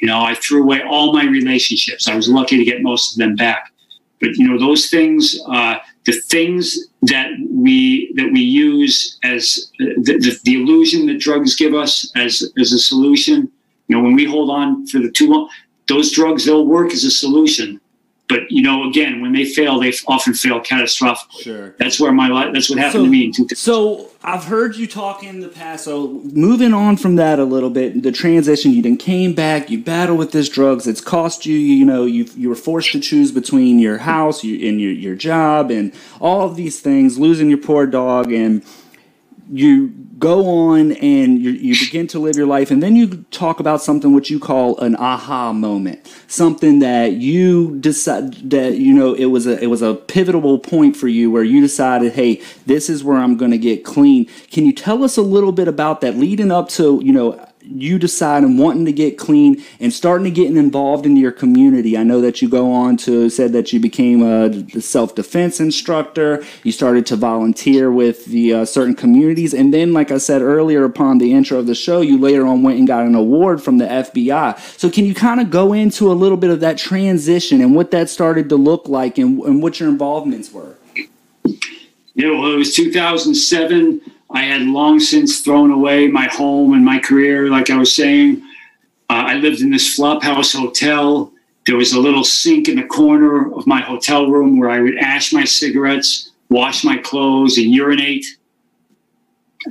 You 0.00 0.08
know, 0.08 0.22
I 0.22 0.34
threw 0.34 0.62
away 0.62 0.82
all 0.82 1.12
my 1.12 1.24
relationships. 1.24 2.08
I 2.08 2.16
was 2.16 2.28
lucky 2.28 2.56
to 2.56 2.64
get 2.64 2.82
most 2.82 3.14
of 3.14 3.18
them 3.18 3.36
back. 3.36 3.72
But 4.20 4.36
you 4.36 4.48
know, 4.48 4.58
those 4.58 4.88
things, 4.88 5.38
uh, 5.48 5.76
the 6.06 6.12
things 6.12 6.78
that 7.02 7.30
we 7.50 8.12
that 8.16 8.30
we 8.32 8.40
use 8.40 9.18
as 9.24 9.70
uh, 9.80 9.86
the, 10.02 10.18
the, 10.18 10.38
the 10.44 10.54
illusion 10.62 11.06
that 11.06 11.18
drugs 11.18 11.54
give 11.56 11.74
us 11.74 12.10
as 12.16 12.52
as 12.58 12.72
a 12.72 12.78
solution. 12.78 13.50
You 13.88 13.96
know, 13.96 14.02
when 14.02 14.14
we 14.14 14.24
hold 14.24 14.50
on 14.50 14.86
for 14.86 14.98
the 14.98 15.10
too 15.10 15.28
long, 15.28 15.48
those 15.88 16.12
drugs 16.12 16.44
they'll 16.44 16.66
work 16.66 16.92
as 16.92 17.04
a 17.04 17.10
solution 17.10 17.80
but 18.32 18.50
you 18.50 18.62
know, 18.62 18.88
again, 18.88 19.20
when 19.20 19.32
they 19.32 19.44
fail, 19.44 19.78
they 19.78 19.92
often 20.06 20.34
fail 20.34 20.60
catastrophically. 20.60 21.42
Sure. 21.42 21.74
That's 21.78 22.00
where 22.00 22.12
my 22.12 22.28
life. 22.28 22.52
That's 22.52 22.70
what 22.70 22.78
happened 22.78 22.92
So- 23.02 23.04
to 23.04 23.10
me 23.10 23.24
in 23.26 23.32
2000. 23.32 23.56
So 23.56 24.08
I've 24.24 24.44
heard 24.44 24.76
you 24.76 24.86
talk 24.86 25.22
in 25.24 25.40
the 25.40 25.48
past. 25.48 25.84
So 25.84 26.20
moving 26.32 26.72
on 26.72 26.96
from 26.96 27.16
that 27.16 27.38
a 27.38 27.44
little 27.44 27.70
bit, 27.70 28.02
the 28.02 28.12
transition. 28.12 28.72
You 28.72 28.80
then 28.82 28.96
came 28.96 29.32
back. 29.34 29.70
You 29.70 29.78
battle 29.78 30.16
with 30.16 30.32
this 30.32 30.48
drugs. 30.48 30.86
It's 30.86 31.00
cost 31.00 31.44
you. 31.44 31.56
You 31.56 31.84
know, 31.84 32.04
you 32.04 32.26
you 32.36 32.48
were 32.48 32.54
forced 32.54 32.92
to 32.92 33.00
choose 33.00 33.32
between 33.32 33.78
your 33.78 33.98
house 33.98 34.42
you, 34.44 34.54
and 34.68 34.80
your 34.80 34.92
your 34.92 35.14
job 35.16 35.70
and 35.70 35.92
all 36.20 36.42
of 36.46 36.56
these 36.56 36.80
things. 36.80 37.18
Losing 37.18 37.48
your 37.48 37.58
poor 37.58 37.86
dog 37.86 38.32
and 38.32 38.62
you 39.50 39.88
go 40.18 40.46
on 40.46 40.92
and 40.92 41.40
you, 41.40 41.50
you 41.50 41.74
begin 41.78 42.06
to 42.06 42.18
live 42.18 42.36
your 42.36 42.46
life 42.46 42.70
and 42.70 42.82
then 42.82 42.94
you 42.94 43.24
talk 43.30 43.58
about 43.58 43.82
something 43.82 44.14
which 44.14 44.30
you 44.30 44.38
call 44.38 44.78
an 44.78 44.94
aha 44.96 45.52
moment. 45.52 46.06
Something 46.28 46.78
that 46.78 47.12
you 47.12 47.78
decide 47.80 48.50
that 48.50 48.78
you 48.78 48.94
know 48.94 49.14
it 49.14 49.26
was 49.26 49.46
a 49.46 49.62
it 49.62 49.66
was 49.66 49.82
a 49.82 49.94
pivotal 49.94 50.58
point 50.58 50.96
for 50.96 51.08
you 51.08 51.30
where 51.30 51.42
you 51.42 51.60
decided 51.60 52.12
hey 52.12 52.40
this 52.66 52.88
is 52.88 53.02
where 53.02 53.18
i'm 53.18 53.36
going 53.36 53.50
to 53.50 53.58
get 53.58 53.84
clean. 53.84 54.26
Can 54.50 54.64
you 54.64 54.72
tell 54.72 55.02
us 55.02 55.16
a 55.16 55.22
little 55.22 55.52
bit 55.52 55.68
about 55.68 56.00
that 56.02 56.16
leading 56.16 56.52
up 56.52 56.68
to 56.70 57.00
you 57.02 57.12
know 57.12 57.48
you 57.64 57.98
deciding 57.98 58.56
wanting 58.56 58.84
to 58.84 58.92
get 58.92 59.18
clean 59.18 59.62
and 59.80 59.92
starting 59.92 60.24
to 60.24 60.30
getting 60.30 60.56
involved 60.56 61.06
in 61.06 61.16
your 61.16 61.32
community. 61.32 61.96
I 61.96 62.02
know 62.02 62.20
that 62.20 62.42
you 62.42 62.48
go 62.48 62.72
on 62.72 62.96
to 62.98 63.30
said 63.30 63.52
that 63.52 63.72
you 63.72 63.80
became 63.80 64.22
a 64.22 64.80
self 64.80 65.14
defense 65.14 65.60
instructor. 65.60 66.44
You 66.62 66.72
started 66.72 67.06
to 67.06 67.16
volunteer 67.16 67.90
with 67.90 68.26
the 68.26 68.52
uh, 68.54 68.64
certain 68.64 68.94
communities, 68.94 69.54
and 69.54 69.72
then, 69.72 69.92
like 69.92 70.10
I 70.10 70.18
said 70.18 70.42
earlier, 70.42 70.84
upon 70.84 71.18
the 71.18 71.32
intro 71.32 71.58
of 71.58 71.66
the 71.66 71.74
show, 71.74 72.00
you 72.00 72.18
later 72.18 72.46
on 72.46 72.62
went 72.62 72.78
and 72.78 72.86
got 72.86 73.06
an 73.06 73.14
award 73.14 73.62
from 73.62 73.78
the 73.78 73.86
FBI. 73.86 74.58
So, 74.78 74.90
can 74.90 75.04
you 75.04 75.14
kind 75.14 75.40
of 75.40 75.50
go 75.50 75.72
into 75.72 76.10
a 76.10 76.14
little 76.14 76.38
bit 76.38 76.50
of 76.50 76.60
that 76.60 76.78
transition 76.78 77.60
and 77.60 77.74
what 77.74 77.90
that 77.92 78.08
started 78.08 78.48
to 78.48 78.56
look 78.56 78.88
like, 78.88 79.18
and, 79.18 79.40
and 79.40 79.62
what 79.62 79.80
your 79.80 79.88
involvements 79.88 80.52
were? 80.52 80.76
Yeah, 82.14 82.30
well, 82.30 82.52
it 82.52 82.56
was 82.56 82.74
2007. 82.74 84.00
I 84.32 84.42
had 84.44 84.62
long 84.62 84.98
since 84.98 85.40
thrown 85.40 85.70
away 85.70 86.08
my 86.08 86.26
home 86.26 86.72
and 86.72 86.84
my 86.84 86.98
career, 86.98 87.48
like 87.48 87.70
I 87.70 87.76
was 87.76 87.94
saying. 87.94 88.42
Uh, 89.10 89.24
I 89.28 89.34
lived 89.34 89.60
in 89.60 89.70
this 89.70 89.98
flophouse 89.98 90.56
hotel. 90.56 91.32
There 91.66 91.76
was 91.76 91.92
a 91.92 92.00
little 92.00 92.24
sink 92.24 92.68
in 92.68 92.76
the 92.76 92.84
corner 92.86 93.52
of 93.54 93.66
my 93.66 93.80
hotel 93.80 94.28
room 94.30 94.58
where 94.58 94.70
I 94.70 94.80
would 94.80 94.96
ash 94.98 95.32
my 95.32 95.44
cigarettes, 95.44 96.30
wash 96.48 96.82
my 96.82 96.96
clothes, 96.96 97.58
and 97.58 97.66
urinate. 97.66 98.24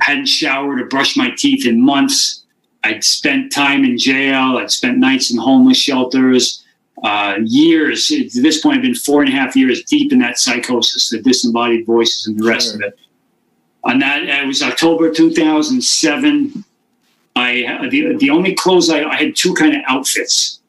I 0.00 0.04
hadn't 0.04 0.26
showered 0.26 0.80
or 0.80 0.86
brushed 0.86 1.16
my 1.18 1.30
teeth 1.36 1.66
in 1.66 1.80
months. 1.80 2.44
I'd 2.84 3.04
spent 3.04 3.52
time 3.52 3.84
in 3.84 3.98
jail. 3.98 4.56
I'd 4.58 4.70
spent 4.70 4.98
nights 4.98 5.30
in 5.32 5.38
homeless 5.38 5.78
shelters. 5.78 6.64
Uh, 7.02 7.36
years, 7.44 8.06
to 8.06 8.28
this 8.42 8.60
point, 8.60 8.76
I've 8.76 8.82
been 8.82 8.94
four 8.94 9.22
and 9.22 9.32
a 9.32 9.34
half 9.34 9.56
years 9.56 9.82
deep 9.84 10.12
in 10.12 10.20
that 10.20 10.38
psychosis, 10.38 11.10
the 11.10 11.20
disembodied 11.20 11.84
voices, 11.84 12.28
and 12.28 12.38
the 12.38 12.46
rest 12.46 12.68
Sure. 12.68 12.76
of 12.76 12.82
it. 12.82 12.98
On 13.84 13.98
that, 13.98 14.22
it 14.22 14.46
was 14.46 14.62
October 14.62 15.10
2007. 15.12 16.64
I 17.34 17.88
the 17.90 18.16
the 18.16 18.30
only 18.30 18.54
clothes 18.54 18.90
I, 18.90 19.04
I 19.04 19.16
had 19.16 19.34
two 19.34 19.54
kind 19.54 19.74
of 19.74 19.82
outfits. 19.86 20.60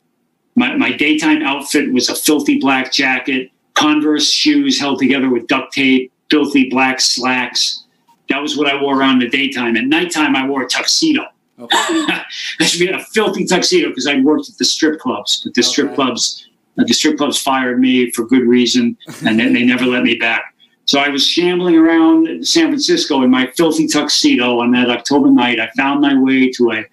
My 0.55 0.75
my 0.75 0.91
daytime 0.91 1.41
outfit 1.43 1.91
was 1.91 2.09
a 2.09 2.15
filthy 2.15 2.59
black 2.59 2.91
jacket, 2.91 3.51
Converse 3.73 4.29
shoes 4.29 4.79
held 4.79 4.99
together 4.99 5.29
with 5.29 5.47
duct 5.47 5.73
tape, 5.73 6.11
filthy 6.29 6.69
black 6.69 7.01
slacks. 7.01 7.83
That 8.29 8.41
was 8.41 8.57
what 8.57 8.67
I 8.67 8.81
wore 8.81 8.97
around 8.97 9.19
the 9.19 9.29
daytime. 9.29 9.75
At 9.75 9.85
nighttime, 9.85 10.35
I 10.35 10.47
wore 10.47 10.63
a 10.63 10.67
tuxedo. 10.67 11.23
Okay. 11.59 11.75
I 11.77 12.25
should 12.61 12.79
be 12.79 12.89
a 12.89 12.99
filthy 12.99 13.45
tuxedo 13.45 13.89
because 13.89 14.07
I 14.07 14.19
worked 14.19 14.49
at 14.49 14.57
the 14.57 14.65
strip 14.65 14.99
clubs. 14.99 15.41
But 15.43 15.53
the 15.53 15.63
strip 15.63 15.95
clubs, 15.95 16.47
uh, 16.79 16.83
the 16.85 16.93
strip 16.93 17.17
clubs 17.17 17.39
fired 17.39 17.79
me 17.79 18.11
for 18.11 18.25
good 18.25 18.43
reason, 18.43 18.97
and 19.25 19.39
then 19.39 19.53
they 19.53 19.65
never 19.65 19.85
let 19.85 20.03
me 20.03 20.15
back. 20.15 20.52
So 20.85 20.99
I 20.99 21.09
was 21.09 21.25
shambling 21.25 21.75
around 21.75 22.45
San 22.45 22.67
Francisco 22.67 23.23
in 23.23 23.29
my 23.29 23.47
filthy 23.55 23.87
tuxedo 23.87 24.59
on 24.59 24.71
that 24.71 24.89
October 24.89 25.29
night. 25.31 25.59
I 25.59 25.69
found 25.77 26.01
my 26.01 26.19
way 26.19 26.49
to 26.51 26.71
a 26.73 26.85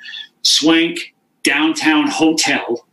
swank 0.42 1.14
downtown 1.42 2.06
hotel. 2.08 2.86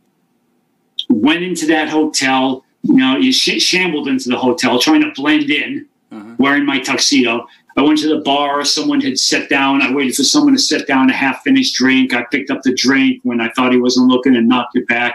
Went 1.08 1.42
into 1.44 1.66
that 1.66 1.88
hotel. 1.88 2.64
You 2.82 2.96
know, 2.96 3.16
you 3.16 3.32
sh- 3.32 3.62
shambled 3.62 4.08
into 4.08 4.28
the 4.28 4.36
hotel, 4.38 4.78
trying 4.78 5.02
to 5.02 5.12
blend 5.14 5.50
in 5.50 5.86
Uh-huh. 6.10 6.34
wearing 6.38 6.64
my 6.64 6.78
tuxedo. 6.80 7.46
I 7.76 7.82
went 7.82 7.98
to 8.00 8.08
the 8.08 8.22
bar. 8.22 8.64
Someone 8.64 9.00
had 9.00 9.18
sat 9.18 9.48
down. 9.48 9.82
I 9.82 9.92
waited 9.94 10.16
for 10.16 10.24
someone 10.24 10.52
to 10.54 10.58
set 10.58 10.88
down 10.88 11.10
a 11.10 11.12
half 11.12 11.42
finished 11.44 11.74
drink. 11.76 12.12
I 12.12 12.24
picked 12.24 12.50
up 12.50 12.62
the 12.62 12.74
drink 12.74 13.20
when 13.22 13.40
I 13.40 13.50
thought 13.50 13.70
he 13.72 13.78
wasn't 13.78 14.08
looking 14.08 14.34
and 14.34 14.48
knocked 14.48 14.76
it 14.76 14.88
back. 14.88 15.14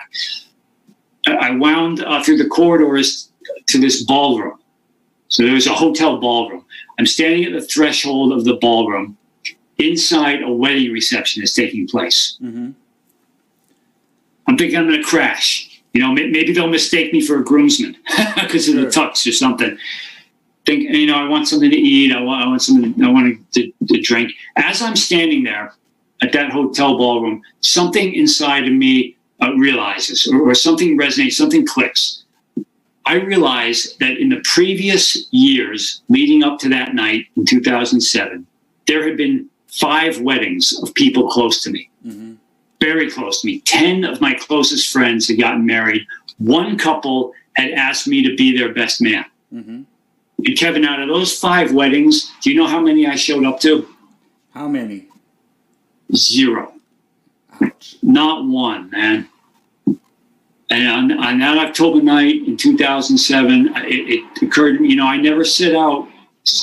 I 1.28 1.34
I 1.48 1.52
wound 1.52 2.04
uh, 2.04 2.24
through 2.24 2.38
the 2.38 2.48
corridors 2.48 3.32
to 3.68 3.78
this 3.80 4.04
ballroom. 4.04 4.60
So 5.34 5.42
there 5.42 5.56
was 5.56 5.66
a 5.66 5.74
hotel 5.74 6.18
ballroom. 6.20 6.64
I'm 7.00 7.08
standing 7.08 7.44
at 7.44 7.54
the 7.54 7.62
threshold 7.62 8.32
of 8.34 8.44
the 8.46 8.54
ballroom. 8.54 9.18
Inside, 9.80 10.44
a 10.44 10.52
wedding 10.52 10.92
reception 10.92 11.42
is 11.42 11.54
taking 11.56 11.88
place. 11.88 12.38
hmm 12.40 12.72
I'm 14.46 14.58
thinking 14.58 14.78
I'm 14.78 14.88
going 14.88 15.02
to 15.02 15.08
crash. 15.08 15.82
You 15.94 16.02
know, 16.02 16.12
maybe 16.12 16.54
they'll 16.54 16.68
mistake 16.68 17.14
me 17.14 17.22
for 17.26 17.40
a 17.40 17.44
groomsman 17.44 17.96
because 18.36 18.68
of 18.68 18.76
the 18.76 18.88
tux 18.88 19.28
or 19.28 19.32
something. 19.32 19.76
Think, 20.68 20.84
you 20.84 21.08
know, 21.08 21.16
I 21.16 21.28
want 21.28 21.48
something 21.48 21.72
to 21.72 21.78
eat. 21.78 22.14
I 22.14 22.22
want, 22.22 22.44
I 22.44 22.48
want 22.48 22.62
something. 22.62 23.04
I 23.04 23.10
want 23.10 23.52
to, 23.54 23.72
to 23.88 24.02
drink. 24.02 24.34
As 24.58 24.82
I'm 24.82 24.96
standing 24.96 25.44
there 25.44 25.74
at 26.22 26.32
that 26.34 26.52
hotel 26.52 26.98
ballroom, 26.98 27.42
something 27.62 28.14
inside 28.14 28.66
of 28.68 28.74
me 28.74 29.16
uh, 29.42 29.54
realizes, 29.54 30.28
or, 30.28 30.42
or 30.42 30.54
something 30.54 30.98
resonates, 30.98 31.34
something 31.34 31.66
clicks. 31.66 32.23
I 33.06 33.16
realized 33.16 34.00
that 34.00 34.18
in 34.18 34.30
the 34.30 34.42
previous 34.44 35.28
years 35.32 36.02
leading 36.10 36.44
up 36.44 36.60
to 36.60 36.70
that 36.70 36.96
night 36.96 37.28
in 37.36 37.46
2007, 37.46 38.46
there 38.88 39.08
had 39.08 39.18
been 39.18 39.50
five 39.68 40.22
weddings 40.22 40.78
of 40.82 40.94
people 40.94 41.30
close 41.30 41.62
to 41.64 41.72
me 41.72 41.90
hmm 42.04 42.34
very 42.84 43.10
close 43.10 43.40
to 43.40 43.48
me. 43.48 43.62
10 43.62 44.04
of 44.04 44.20
my 44.20 44.34
closest 44.34 44.92
friends 44.92 45.30
had 45.30 45.40
gotten 45.40 45.66
married. 45.66 46.06
One 46.38 46.78
couple 46.78 47.32
had 47.54 47.72
asked 47.72 48.10
me 48.10 48.22
to 48.28 48.36
be 48.36 48.58
their 48.58 48.74
best 48.74 49.02
man. 49.02 49.24
hmm 49.50 49.84
And 50.46 50.58
Kevin, 50.58 50.84
out 50.84 51.00
of 51.00 51.08
those 51.08 51.40
five 51.40 51.72
weddings, 51.72 52.30
do 52.42 52.52
you 52.52 52.58
know 52.58 52.68
how 52.68 52.82
many 52.82 53.08
I 53.08 53.16
showed 53.16 53.46
up 53.46 53.62
to? 53.62 53.88
How 54.54 54.68
many? 54.68 55.08
Zero. 56.14 56.74
Ouch. 57.62 57.96
Not 58.04 58.46
one, 58.46 58.90
man. 58.90 59.30
And 60.74 61.12
on, 61.12 61.20
on 61.20 61.40
that 61.40 61.58
October 61.58 62.02
night 62.02 62.48
in 62.48 62.58
2007, 62.58 63.74
it, 63.76 63.84
it 63.86 64.42
occurred 64.42 64.74
to 64.74 64.80
me, 64.80 64.90
you 64.90 64.96
know, 64.96 65.06
I 65.06 65.18
never 65.18 65.46
set 65.46 65.76
out. 65.76 66.08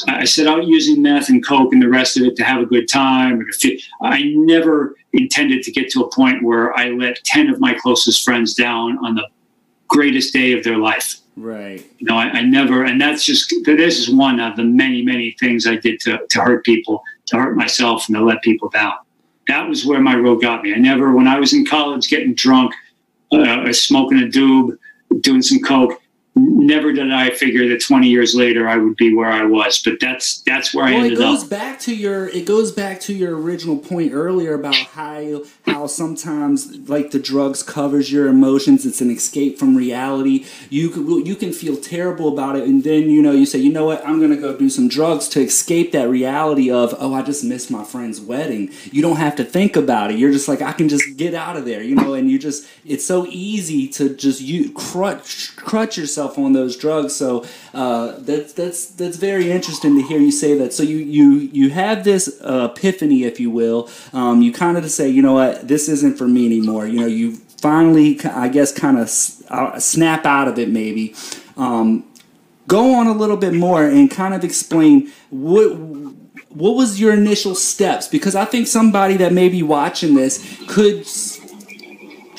I 0.09 0.25
set 0.25 0.47
out 0.47 0.67
using 0.67 1.01
meth 1.01 1.31
and 1.31 1.47
coke 1.47 1.73
and 1.73 1.81
the 1.81 1.89
rest 1.89 2.19
of 2.19 2.25
it 2.25 2.37
to 2.37 2.45
have 2.45 2.61
a 2.61 2.67
good 2.67 2.89
time 2.89 3.41
or 3.41 3.45
to 3.45 3.53
fit. 3.53 3.81
I 4.03 4.33
never 4.35 4.97
intended 5.13 5.63
to 5.63 5.71
get 5.71 5.91
to 5.91 6.03
a 6.03 6.11
point 6.11 6.43
where 6.43 6.77
I 6.77 6.91
let 6.91 7.25
10 7.25 7.49
of 7.49 7.61
my 7.61 7.73
closest 7.75 8.25
friends 8.25 8.53
down 8.55 8.99
on 8.99 9.15
the 9.15 9.27
greatest 9.89 10.33
day 10.33 10.53
of 10.53 10.65
their 10.65 10.77
life. 10.77 11.21
Right. 11.37 11.87
You 11.99 12.07
know, 12.07 12.17
I, 12.17 12.25
I 12.27 12.43
never, 12.43 12.85
and 12.85 13.01
that's 13.01 13.25
just, 13.25 13.55
this 13.65 13.99
is 13.99 14.11
one 14.11 14.39
of 14.41 14.57
the 14.57 14.65
many, 14.65 15.03
many 15.03 15.37
things 15.39 15.67
I 15.67 15.77
did 15.77 16.01
to, 16.01 16.27
to 16.29 16.41
hurt 16.43 16.65
people, 16.65 17.03
to 17.27 17.37
hurt 17.37 17.57
myself 17.57 18.09
and 18.09 18.17
to 18.17 18.23
let 18.23 18.43
people 18.43 18.69
down. 18.69 18.95
That 19.49 19.69
was 19.69 19.87
where 19.87 20.01
my 20.01 20.17
road 20.17 20.43
got 20.43 20.63
me. 20.63 20.75
I 20.75 20.79
never, 20.79 21.15
when 21.15 21.27
I 21.27 21.39
was 21.39 21.55
in 21.55 21.65
college 21.65 22.09
getting 22.09 22.35
drunk, 22.35 22.75
uh, 23.33 23.73
smoking 23.73 24.19
a 24.19 24.27
doob, 24.27 24.79
doing 25.21 25.43
some 25.43 25.61
coke, 25.61 26.01
never 26.41 26.93
did 26.93 27.13
I 27.13 27.31
figure 27.31 27.69
that 27.69 27.81
20 27.83 28.09
years 28.09 28.35
later 28.35 28.69
I 28.69 28.77
would 28.77 28.97
be 28.97 29.15
where 29.15 29.31
I 29.31 29.45
was. 29.45 29.83
But 29.83 30.01
that's, 30.01 30.41
that's 30.41 30.75
where 30.75 30.85
I 30.85 30.93
ended 30.93 31.19
Well, 31.19 31.29
it 31.29 31.33
goes 31.33 31.45
up. 31.45 31.51
back 31.51 31.81
to 31.81 31.95
your 31.95 32.29
it 32.29 32.47
goes 32.47 32.73
back 32.73 33.01
to 33.01 33.15
your 33.15 33.39
original 33.39 33.77
point 33.77 34.13
earlier 34.13 34.55
about 34.55 34.75
how 34.75 35.43
how 35.67 35.87
sometimes 35.87 36.89
like 36.89 37.11
the 37.11 37.19
drugs 37.19 37.63
covers 37.63 38.13
your 38.13 38.27
emotions. 38.29 38.87
It's 38.87 39.01
an 39.01 39.11
escape 39.11 39.59
from 39.59 39.77
reality. 39.77 40.47
You 40.69 40.91
can 40.91 41.27
you 41.27 41.35
can 41.37 41.53
feel 41.53 41.77
terrible 41.77 42.29
about 42.33 42.57
it, 42.57 42.65
and 42.65 42.83
then 42.85 43.11
you 43.11 43.23
know 43.23 43.33
you 43.33 43.47
say, 43.47 43.59
you 43.59 43.73
know 43.73 43.87
what, 43.87 44.07
I'm 44.07 44.21
gonna 44.21 44.37
go 44.37 44.57
do 44.57 44.71
some 44.71 44.89
drugs 44.89 45.29
to 45.31 45.41
escape 45.41 45.93
that 45.93 46.09
reality 46.09 46.71
of 46.71 46.95
oh 46.99 47.15
I 47.15 47.23
just 47.23 47.45
missed 47.45 47.71
my 47.71 47.85
friend's 47.85 48.21
wedding. 48.21 48.71
You 48.93 49.03
don't 49.03 49.17
have 49.17 49.37
to 49.37 49.45
think 49.45 49.77
about 49.77 50.11
it. 50.11 50.19
You're 50.19 50.33
just 50.33 50.49
like 50.49 50.63
I 50.63 50.73
can 50.73 50.89
just 50.89 51.17
get 51.17 51.35
out 51.35 51.57
of 51.57 51.65
there, 51.65 51.83
you 51.83 51.95
know. 51.95 52.15
And 52.15 52.31
you 52.31 52.39
just 52.39 52.67
it's 52.85 53.05
so 53.05 53.27
easy 53.29 53.89
to 53.89 54.15
just 54.15 54.41
you 54.41 54.73
crutch 54.73 55.55
crutch 55.57 55.97
yourself 55.97 56.30
on 56.39 56.53
those 56.53 56.77
drugs. 56.77 57.15
So 57.15 57.45
uh, 57.75 58.15
that's 58.19 58.53
that's 58.53 58.87
that's 58.87 59.17
very 59.17 59.51
interesting 59.51 59.97
to 59.97 60.03
hear 60.03 60.19
you 60.19 60.33
say 60.33 60.57
that. 60.59 60.73
So 60.73 60.83
you 60.83 60.97
you 60.97 61.33
you 61.53 61.71
have 61.71 62.05
this 62.05 62.41
epiphany, 62.45 63.25
if 63.25 63.41
you 63.41 63.51
will. 63.51 63.89
Um, 64.13 64.43
you 64.43 64.53
kind 64.53 64.77
of 64.77 64.91
say, 64.91 65.09
you 65.09 65.23
know 65.23 65.35
what, 65.35 65.67
this 65.67 65.89
isn't 65.89 66.17
for 66.17 66.29
me 66.29 66.47
anymore. 66.47 66.87
You 66.87 67.01
know, 67.01 67.07
you 67.07 67.37
finally, 67.61 68.21
I 68.25 68.49
guess, 68.49 68.73
kind 68.73 68.99
of 68.99 69.11
uh, 69.49 69.79
snap 69.79 70.25
out 70.27 70.49
of 70.49 70.59
it, 70.59 70.69
maybe. 70.69 71.15
Um, 71.57 72.05
go 72.67 72.95
on 72.95 73.07
a 73.07 73.13
little 73.13 73.37
bit 73.37 73.53
more 73.53 73.85
and 73.85 74.11
kind 74.11 74.33
of 74.33 74.45
explain 74.45 75.11
what 75.31 75.77
what 76.51 76.75
was 76.77 77.01
your 77.01 77.13
initial 77.13 77.55
steps 77.55 78.07
because 78.07 78.37
i 78.37 78.45
think 78.45 78.67
somebody 78.67 79.17
that 79.17 79.33
may 79.33 79.49
be 79.49 79.63
watching 79.63 80.15
this 80.15 80.57
could 80.69 81.05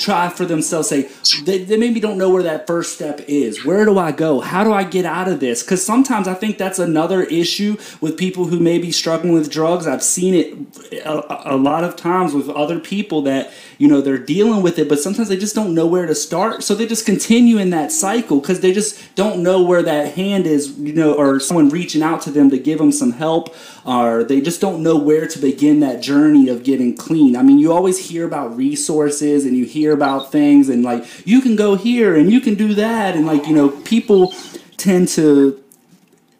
try 0.02 0.28
for 0.28 0.44
themselves 0.44 0.88
say 0.88 1.08
they, 1.44 1.62
they 1.64 1.76
maybe 1.76 2.00
don't 2.00 2.18
know 2.18 2.28
where 2.28 2.42
that 2.42 2.66
first 2.66 2.94
step 2.94 3.20
is. 3.28 3.64
Where 3.64 3.84
do 3.84 3.98
i 3.98 4.10
go? 4.10 4.40
How 4.40 4.64
do 4.64 4.72
i 4.72 4.82
get 4.82 5.04
out 5.04 5.28
of 5.28 5.38
this? 5.40 5.62
Because 5.62 5.84
sometimes 5.84 6.26
i 6.26 6.34
think 6.34 6.58
that's 6.58 6.78
another 6.78 7.22
issue 7.22 7.76
with 8.00 8.16
people 8.16 8.46
who 8.46 8.58
may 8.58 8.78
be 8.78 8.90
struggling 8.90 9.32
with 9.32 9.50
drugs. 9.50 9.86
I've 9.86 10.02
seen 10.02 10.34
it 10.34 11.02
a, 11.04 11.54
a 11.54 11.56
lot 11.56 11.84
of 11.84 11.94
times 11.94 12.34
with 12.34 12.48
other 12.50 12.80
people 12.80 13.22
that 13.22 13.52
you 13.78 13.88
know 13.88 14.00
they're 14.00 14.18
dealing 14.18 14.62
with 14.62 14.78
it 14.78 14.88
but 14.88 14.98
sometimes 14.98 15.28
they 15.28 15.36
just 15.36 15.54
don't 15.54 15.74
know 15.74 15.86
where 15.86 16.06
to 16.06 16.14
start. 16.14 16.62
So 16.64 16.74
they 16.74 16.86
just 16.86 17.06
continue 17.06 17.58
in 17.58 17.70
that 17.70 17.92
cycle 17.92 18.40
because 18.40 18.60
they 18.60 18.72
just 18.72 19.14
don't 19.14 19.42
know 19.42 19.62
where 19.62 19.82
that 19.82 20.14
hand 20.14 20.46
is 20.46 20.76
you 20.78 20.92
know 20.92 21.14
or 21.14 21.38
someone 21.38 21.68
reaching 21.68 22.02
out 22.02 22.22
to 22.22 22.30
them 22.30 22.50
to 22.50 22.58
give 22.58 22.78
them 22.78 22.90
some 22.90 23.12
help 23.12 23.54
or 23.84 24.24
they 24.24 24.40
just 24.40 24.60
don't 24.60 24.82
know 24.82 24.96
where 24.96 25.26
to 25.26 25.38
begin 25.38 25.80
that 25.80 26.00
journey 26.00 26.48
of 26.48 26.64
getting 26.64 26.96
clean. 26.96 27.36
I 27.36 27.42
mean 27.42 27.58
you 27.58 27.72
always 27.72 28.10
hear 28.10 28.26
about 28.26 28.56
resources 28.56 29.46
and 29.46 29.56
you 29.56 29.64
hear 29.64 29.91
about 29.92 30.32
things 30.32 30.68
and 30.68 30.82
like 30.82 31.04
you 31.26 31.40
can 31.40 31.56
go 31.56 31.74
here 31.76 32.16
and 32.16 32.32
you 32.32 32.40
can 32.40 32.54
do 32.54 32.74
that. 32.74 33.14
And 33.16 33.26
like 33.26 33.46
you 33.46 33.54
know 33.54 33.70
people 33.70 34.32
tend 34.76 35.06
to 35.06 35.62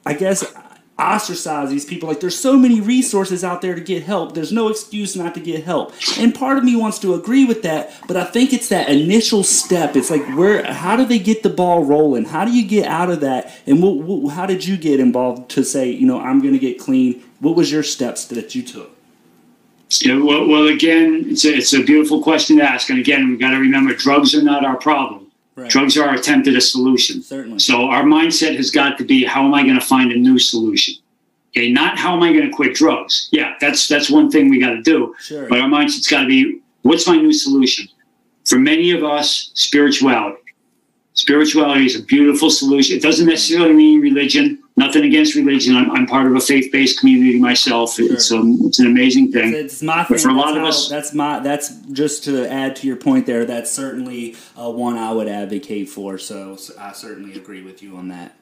i 0.05 0.13
guess 0.13 0.45
ostracize 0.99 1.71
these 1.71 1.85
people. 1.85 2.09
Like 2.09 2.21
there's 2.21 2.39
so 2.39 2.57
many 2.57 2.81
resources 2.81 3.43
out 3.43 3.61
there 3.61 3.75
to 3.75 3.81
get 3.81 4.05
help. 4.05 4.35
There's 4.35 4.53
no 4.53 4.69
excuse 4.69 5.17
not 5.17 5.35
to 5.35 5.41
get 5.41 5.65
help. 5.65 5.93
And 6.19 6.35
part 6.35 6.59
of 6.59 6.65
me 6.65 6.77
wants 6.77 6.99
to 7.01 7.15
agree 7.15 7.45
with 7.45 7.63
that 7.63 7.93
but 8.07 8.17
i 8.17 8.25
think 8.25 8.53
it's 8.53 8.69
that 8.69 8.89
initial 8.89 9.43
step. 9.43 9.97
It's 9.97 10.11
like 10.11 10.25
where 10.37 10.65
how 10.73 10.97
do 10.97 11.05
they 11.05 11.19
get 11.19 11.43
the 11.43 11.51
ball 11.51 11.85
rolling? 11.85 12.27
How 12.27 12.45
do 12.45 12.53
you 12.53 12.67
get 12.67 12.87
out 12.87 13.11
of 13.11 13.21
that? 13.21 13.53
And 13.67 13.83
what, 13.83 13.97
what, 13.97 14.35
how 14.35 14.47
did 14.47 14.65
you 14.65 14.77
get 14.77 15.01
involved 15.01 15.51
to 15.53 15.65
say 15.65 15.91
you 15.91 16.07
know 16.07 16.21
i'm 16.21 16.41
going 16.41 16.55
to 16.55 16.61
get 16.61 16.79
clean? 16.79 17.23
What 17.41 17.57
was 17.57 17.73
your 17.73 17.83
steps 17.83 18.27
that 18.27 18.55
you 18.55 18.63
took 18.63 18.91
yeah, 20.01 20.17
well, 20.17 20.47
well, 20.47 20.69
again, 20.69 21.27
it's 21.29 21.45
a, 21.45 21.55
it's 21.55 21.75
a 21.75 21.83
beautiful 21.83 22.23
question 22.23 22.59
to 22.59 22.63
ask. 22.63 22.89
And 22.89 22.99
again, 22.99 23.29
we've 23.29 23.41
got 23.41 23.51
to 23.51 23.59
remember 23.59 23.95
drugs 23.95 24.35
are 24.35 24.43
not 24.43 24.65
our 24.65 24.77
problem. 24.77 25.31
Right. 25.55 25.71
Drugs 25.71 25.97
are 25.99 26.09
our 26.09 26.15
attempt 26.15 26.49
at 26.49 26.55
a 26.55 26.61
solution. 26.61 27.21
Certainly. 27.21 27.59
So 27.59 27.85
our 27.85 28.05
mindset 28.05 28.57
has 28.57 28.71
got 28.71 28.97
to 28.99 29.05
be 29.05 29.25
how 29.25 29.45
am 29.45 29.53
I 29.53 29.63
going 29.63 29.79
to 29.79 29.85
find 29.85 30.13
a 30.13 30.17
new 30.17 30.39
solution? 30.39 30.95
Okay, 31.51 31.71
not 31.71 31.99
how 31.99 32.15
am 32.17 32.23
I 32.23 32.33
going 32.33 32.47
to 32.47 32.55
quit 32.55 32.75
drugs? 32.75 33.29
Yeah, 33.33 33.55
that's 33.61 33.87
that's 33.87 34.09
one 34.09 34.31
thing 34.31 34.49
we 34.49 34.59
got 34.59 34.71
to 34.71 34.83
do. 34.83 35.15
Sure. 35.21 35.49
But 35.49 35.61
our 35.61 35.69
mindset's 35.69 36.09
got 36.09 36.23
to 36.23 36.29
be 36.29 36.61
what's 36.81 37.07
my 37.07 37.17
new 37.17 37.33
solution? 37.33 37.87
For 38.47 38.59
many 38.59 38.93
of 38.93 39.05
us, 39.05 39.51
spirituality. 39.55 40.39
Spirituality 41.15 41.85
is 41.85 41.97
a 41.97 42.03
beautiful 42.05 42.49
solution. 42.49 42.97
It 42.97 43.03
doesn't 43.03 43.27
necessarily 43.27 43.75
mean 43.75 44.01
religion 44.01 44.62
nothing 44.77 45.05
against 45.05 45.35
religion. 45.35 45.77
I'm, 45.77 45.91
I'm 45.91 46.07
part 46.07 46.27
of 46.27 46.35
a 46.35 46.41
faith 46.41 46.71
based 46.73 47.01
community 47.01 47.39
myself. 47.39 47.95
Sure. 47.95 48.13
It's 48.13 48.31
um, 48.33 48.59
it's 48.63 48.79
an 48.79 48.87
amazing 48.87 49.33
thing. 49.33 49.55
It's, 49.55 49.75
it's 49.75 49.83
my 49.83 50.05
thing. 50.05 50.17
But 50.17 50.21
for 50.21 50.29
a 50.31 50.35
lot 50.35 50.57
of 50.57 50.65
us, 50.65 50.89
that's 50.89 51.13
my 51.13 51.41
that's 51.41 51.75
just 51.93 52.25
to 52.25 52.51
add 52.51 52.77
to 52.77 52.87
your 52.87 52.97
point 52.97 53.27
there. 53.27 53.45
That's 53.45 53.71
certainly 53.71 54.37
uh, 54.57 54.71
one 54.71 54.97
I 54.97 55.13
would 55.13 55.29
advocate 55.29 55.89
for. 55.89 56.19
So, 56.19 56.57
so 56.57 56.75
I 56.79 56.93
certainly 56.93 57.37
agree 57.37 57.63
with 57.63 57.83
you 57.83 57.97
on 57.97 58.09
that. 58.09 58.37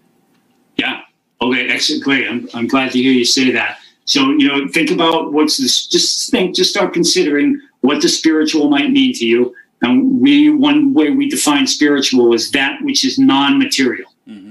Yeah. 0.76 1.02
Okay. 1.42 1.68
Excellent. 1.68 2.04
Great. 2.04 2.28
I'm 2.28 2.48
I'm 2.54 2.66
glad 2.66 2.92
to 2.92 2.98
hear 2.98 3.12
you 3.12 3.24
say 3.24 3.50
that. 3.52 3.78
So 4.04 4.30
you 4.30 4.48
know, 4.48 4.68
think 4.68 4.90
about 4.90 5.32
what's 5.32 5.56
this. 5.56 5.86
Just 5.86 6.30
think. 6.30 6.54
Just 6.54 6.70
start 6.70 6.92
considering 6.92 7.60
what 7.80 8.02
the 8.02 8.08
spiritual 8.08 8.68
might 8.68 8.90
mean 8.90 9.12
to 9.14 9.26
you. 9.26 9.54
And 9.82 10.20
we 10.20 10.50
one 10.50 10.92
way 10.92 11.08
we 11.08 11.28
define 11.30 11.66
spiritual 11.66 12.34
is 12.34 12.50
that 12.50 12.82
which 12.82 13.02
is 13.04 13.18
non-material. 13.18 14.12
Mm-hmm 14.28 14.49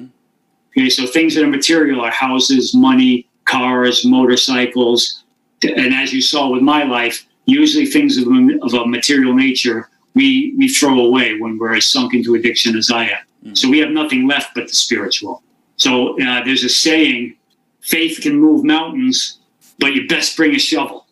Okay, 0.80 0.90
so 0.90 1.06
things 1.06 1.36
that 1.36 1.44
are 1.44 1.48
material 1.48 2.00
are 2.00 2.10
houses, 2.10 2.74
money, 2.74 3.28
cars, 3.44 4.06
motorcycles. 4.06 5.26
And 5.62 5.94
as 5.94 6.14
you 6.14 6.22
saw 6.22 6.50
with 6.50 6.62
my 6.62 6.84
life, 6.84 7.26
usually 7.46 7.86
things 7.86 8.18
of, 8.18 8.28
of 8.62 8.74
a 8.74 8.88
material 8.88 9.34
nature 9.34 9.90
we, 10.16 10.56
we 10.58 10.70
throw 10.70 11.02
away 11.02 11.38
when 11.38 11.58
we're 11.58 11.76
as 11.76 11.86
sunk 11.86 12.14
into 12.14 12.36
addiction 12.36 12.78
as 12.78 12.90
I 12.92 13.04
am. 13.04 13.10
Mm-hmm. 13.10 13.56
So 13.56 13.70
we 13.70 13.80
have 13.80 13.90
nothing 13.90 14.26
left 14.26 14.56
but 14.56 14.70
the 14.70 14.74
spiritual. 14.74 15.44
So 15.76 16.18
uh, 16.22 16.46
there's 16.46 16.64
a 16.64 16.70
saying 16.70 17.36
faith 17.82 18.22
can 18.22 18.40
move 18.40 18.64
mountains, 18.64 19.40
but 19.80 19.94
you 19.94 20.08
best 20.08 20.38
bring 20.38 20.56
a 20.56 20.60
shovel. 20.60 21.08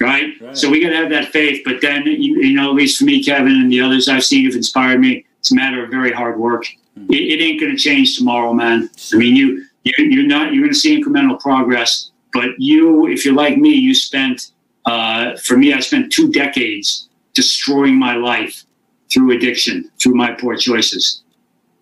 right? 0.00 0.34
right? 0.40 0.56
So 0.56 0.70
we 0.70 0.80
got 0.80 0.90
to 0.90 0.96
have 0.96 1.10
that 1.10 1.32
faith. 1.32 1.62
But 1.64 1.80
then, 1.80 2.06
you, 2.06 2.40
you 2.40 2.54
know, 2.54 2.70
at 2.70 2.76
least 2.76 2.98
for 2.98 3.04
me, 3.04 3.22
Kevin, 3.22 3.52
and 3.52 3.72
the 3.72 3.80
others 3.80 4.08
I've 4.08 4.24
seen 4.24 4.44
have 4.44 4.54
inspired 4.54 5.00
me, 5.00 5.26
it's 5.40 5.50
a 5.50 5.56
matter 5.56 5.82
of 5.82 5.90
very 5.90 6.12
hard 6.12 6.38
work 6.38 6.64
it, 7.10 7.40
it 7.40 7.42
ain't 7.42 7.60
going 7.60 7.72
to 7.72 7.78
change 7.78 8.16
tomorrow, 8.16 8.52
man. 8.52 8.90
I 9.12 9.16
mean, 9.16 9.36
you, 9.36 9.66
you 9.84 9.92
you're 10.04 10.26
not 10.26 10.52
you're 10.52 10.62
going 10.62 10.72
to 10.72 10.78
see 10.78 11.00
incremental 11.00 11.38
progress, 11.40 12.10
but 12.32 12.50
you, 12.58 13.08
if 13.08 13.24
you're 13.24 13.34
like 13.34 13.56
me, 13.56 13.70
you 13.70 13.94
spent 13.94 14.52
uh, 14.86 15.36
for 15.36 15.56
me, 15.56 15.72
I 15.74 15.80
spent 15.80 16.12
two 16.12 16.30
decades 16.30 17.08
destroying 17.34 17.98
my 17.98 18.14
life 18.14 18.64
through 19.12 19.32
addiction, 19.32 19.90
through 20.00 20.14
my 20.14 20.32
poor 20.32 20.56
choices. 20.56 21.22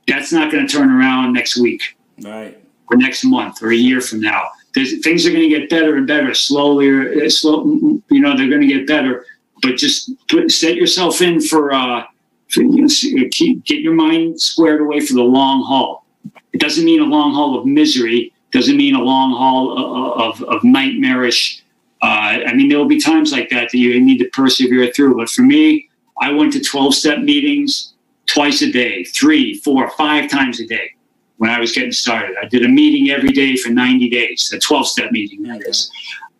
That's 0.08 0.32
not 0.32 0.50
going 0.50 0.66
to 0.66 0.72
turn 0.72 0.90
around 0.90 1.32
next 1.32 1.56
week, 1.56 1.96
right, 2.22 2.58
or 2.90 2.96
next 2.96 3.24
month, 3.24 3.62
or 3.62 3.70
a 3.70 3.76
year 3.76 4.00
from 4.00 4.20
now. 4.20 4.50
There's, 4.74 5.00
things 5.00 5.26
are 5.26 5.30
going 5.30 5.48
to 5.48 5.58
get 5.58 5.70
better 5.70 5.96
and 5.96 6.06
better, 6.06 6.34
slowly. 6.34 6.88
Or, 6.88 7.24
uh, 7.24 7.30
slow, 7.30 7.64
you 8.10 8.20
know, 8.20 8.36
they're 8.36 8.48
going 8.48 8.60
to 8.60 8.66
get 8.66 8.86
better. 8.86 9.24
But 9.62 9.76
just 9.76 10.10
put, 10.28 10.50
set 10.50 10.76
yourself 10.76 11.20
in 11.22 11.40
for. 11.40 11.72
Uh, 11.72 12.04
Uh, 12.54 13.24
keep, 13.30 13.64
get 13.64 13.80
your 13.80 13.94
mind 13.94 14.40
squared 14.40 14.80
away 14.80 15.00
for 15.00 15.14
the 15.14 15.22
long 15.22 15.62
haul. 15.64 16.06
It 16.52 16.60
doesn't 16.60 16.84
mean 16.84 17.00
a 17.00 17.04
long 17.04 17.34
haul 17.34 17.58
of 17.58 17.66
misery. 17.66 18.32
Doesn't 18.52 18.76
mean 18.76 18.94
a 18.94 19.02
long 19.02 19.32
haul 19.32 19.76
of, 19.76 20.42
of, 20.42 20.48
of 20.48 20.64
nightmarish. 20.64 21.62
Uh, 22.02 22.40
I 22.46 22.54
mean, 22.54 22.68
there 22.68 22.78
will 22.78 22.86
be 22.86 23.00
times 23.00 23.32
like 23.32 23.50
that 23.50 23.70
that 23.70 23.78
you 23.78 24.00
need 24.00 24.18
to 24.18 24.28
persevere 24.32 24.92
through. 24.92 25.16
But 25.16 25.28
for 25.28 25.42
me, 25.42 25.88
I 26.20 26.32
went 26.32 26.52
to 26.54 26.60
12 26.60 26.94
step 26.94 27.18
meetings 27.18 27.94
twice 28.26 28.62
a 28.62 28.70
day, 28.70 29.04
three, 29.04 29.54
four, 29.54 29.90
five 29.90 30.30
times 30.30 30.60
a 30.60 30.66
day 30.66 30.90
when 31.36 31.50
I 31.50 31.60
was 31.60 31.72
getting 31.72 31.92
started. 31.92 32.36
I 32.40 32.46
did 32.46 32.64
a 32.64 32.68
meeting 32.68 33.10
every 33.10 33.30
day 33.30 33.56
for 33.56 33.70
90 33.70 34.08
days, 34.10 34.50
a 34.54 34.58
12 34.58 34.88
step 34.88 35.12
meeting, 35.12 35.42
that 35.42 35.62
is. 35.66 35.90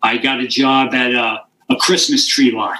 I 0.03 0.16
got 0.16 0.40
a 0.40 0.47
job 0.47 0.95
at 0.95 1.12
a, 1.12 1.42
a 1.71 1.77
Christmas 1.77 2.27
tree 2.27 2.53
lot. 2.53 2.79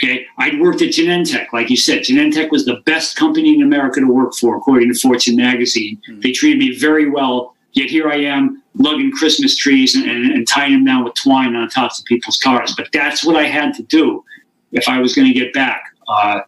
Okay, 0.00 0.26
I'd 0.38 0.60
worked 0.60 0.80
at 0.80 0.90
Genentech, 0.90 1.52
like 1.52 1.70
you 1.70 1.76
said. 1.76 2.02
Genentech 2.02 2.52
was 2.52 2.64
the 2.64 2.80
best 2.86 3.16
company 3.16 3.54
in 3.54 3.62
America 3.62 3.98
to 3.98 4.06
work 4.06 4.32
for, 4.34 4.56
according 4.56 4.92
to 4.92 4.98
Fortune 4.98 5.34
magazine. 5.34 6.00
Mm. 6.08 6.22
They 6.22 6.30
treated 6.30 6.58
me 6.60 6.78
very 6.78 7.10
well. 7.10 7.56
Yet 7.72 7.90
here 7.90 8.08
I 8.08 8.16
am 8.16 8.62
lugging 8.74 9.10
Christmas 9.10 9.56
trees 9.56 9.96
and, 9.96 10.08
and, 10.08 10.30
and 10.30 10.46
tying 10.46 10.72
them 10.72 10.84
down 10.84 11.04
with 11.04 11.14
twine 11.14 11.56
on 11.56 11.64
the 11.64 11.70
tops 11.70 11.98
of 11.98 12.04
people's 12.04 12.38
cars. 12.38 12.74
But 12.76 12.88
that's 12.92 13.24
what 13.24 13.34
I 13.34 13.44
had 13.44 13.74
to 13.74 13.82
do 13.82 14.24
if 14.70 14.88
I 14.88 15.00
was 15.00 15.14
going 15.14 15.26
to 15.26 15.34
get 15.34 15.52
back. 15.52 15.82
Uh, 16.06 16.40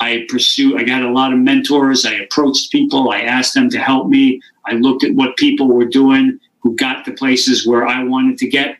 I 0.00 0.26
pursued. 0.28 0.78
I 0.78 0.84
got 0.84 1.02
a 1.02 1.10
lot 1.10 1.32
of 1.32 1.38
mentors. 1.38 2.04
I 2.04 2.14
approached 2.14 2.72
people. 2.72 3.10
I 3.10 3.20
asked 3.20 3.54
them 3.54 3.70
to 3.70 3.78
help 3.78 4.08
me. 4.08 4.40
I 4.66 4.72
looked 4.72 5.04
at 5.04 5.14
what 5.14 5.36
people 5.36 5.68
were 5.68 5.86
doing 5.86 6.38
who 6.60 6.74
got 6.74 7.04
to 7.04 7.12
places 7.12 7.66
where 7.66 7.86
I 7.86 8.02
wanted 8.02 8.36
to 8.38 8.48
get 8.48 8.78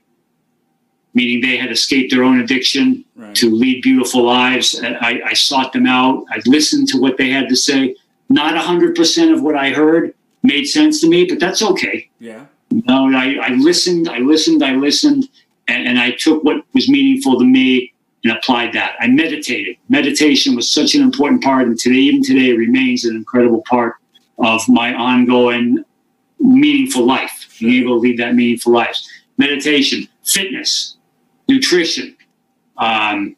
meaning 1.17 1.41
they 1.41 1.57
had 1.57 1.73
escaped 1.73 2.13
their 2.13 2.23
own 2.23 2.41
addiction 2.41 3.03
right. 3.17 3.35
to 3.35 3.51
lead 3.51 3.81
beautiful 3.83 4.23
lives. 4.23 4.79
I, 4.85 5.23
I, 5.25 5.33
sought 5.33 5.73
them 5.73 5.87
out. 5.87 6.25
I 6.31 6.43
listened 6.45 6.89
to 6.89 7.01
what 7.01 7.17
they 7.17 7.31
had 7.31 7.49
to 7.49 7.57
say. 7.57 7.97
Not 8.29 8.53
100% 8.53 9.33
of 9.33 9.43
what 9.43 9.57
I 9.57 9.71
heard 9.71 10.15
made 10.43 10.67
sense 10.67 11.01
to 11.01 11.09
me, 11.09 11.25
but 11.25 11.41
that's 11.41 11.63
okay. 11.63 12.11
Yeah. 12.19 12.45
You 12.69 12.83
know, 12.87 13.11
I, 13.17 13.39
I 13.41 13.49
listened, 13.55 14.11
I 14.11 14.19
listened, 14.19 14.63
I 14.63 14.73
listened, 14.75 15.31
and, 15.69 15.89
and 15.89 15.99
I 15.99 16.11
took 16.11 16.45
what 16.45 16.63
was 16.75 16.91
meaningful 16.91 17.39
to 17.39 17.47
me 17.47 17.95
and 18.23 18.37
applied 18.37 18.75
that. 18.75 18.97
I 19.01 19.07
meditated. 19.07 19.77
Meditation 19.89 20.55
was 20.55 20.71
such 20.71 20.95
an 20.95 21.01
important 21.01 21.43
part, 21.43 21.67
and 21.67 21.79
today, 21.79 21.97
even 21.97 22.23
today, 22.23 22.53
remains 22.53 23.07
an 23.07 23.17
incredible 23.17 23.63
part 23.67 23.95
of 24.39 24.69
my 24.69 24.93
ongoing 24.93 25.83
meaningful 26.39 27.07
life, 27.07 27.57
being 27.59 27.85
able 27.85 27.97
to 27.97 28.01
lead 28.01 28.19
that 28.19 28.35
meaningful 28.35 28.73
life. 28.73 28.99
Meditation, 29.39 30.07
fitness, 30.25 30.96
nutrition, 31.49 32.17
um, 32.79 33.37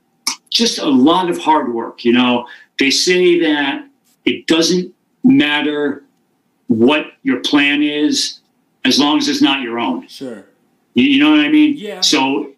just 0.50 0.78
a 0.78 0.86
lot 0.86 1.30
of 1.30 1.38
hard 1.38 1.72
work. 1.72 2.04
You 2.04 2.12
know, 2.12 2.46
they 2.78 2.90
say 2.90 3.40
that 3.40 3.86
it 4.24 4.46
doesn't 4.46 4.94
matter 5.24 6.04
what 6.68 7.06
your 7.22 7.40
plan 7.40 7.82
is 7.82 8.40
as 8.84 8.98
long 8.98 9.18
as 9.18 9.28
it's 9.28 9.42
not 9.42 9.62
your 9.62 9.78
own. 9.78 10.06
Sure. 10.08 10.44
You, 10.94 11.04
you 11.04 11.18
know 11.22 11.30
what 11.30 11.40
I 11.40 11.48
mean? 11.48 11.76
Yeah. 11.76 12.00
So, 12.00 12.52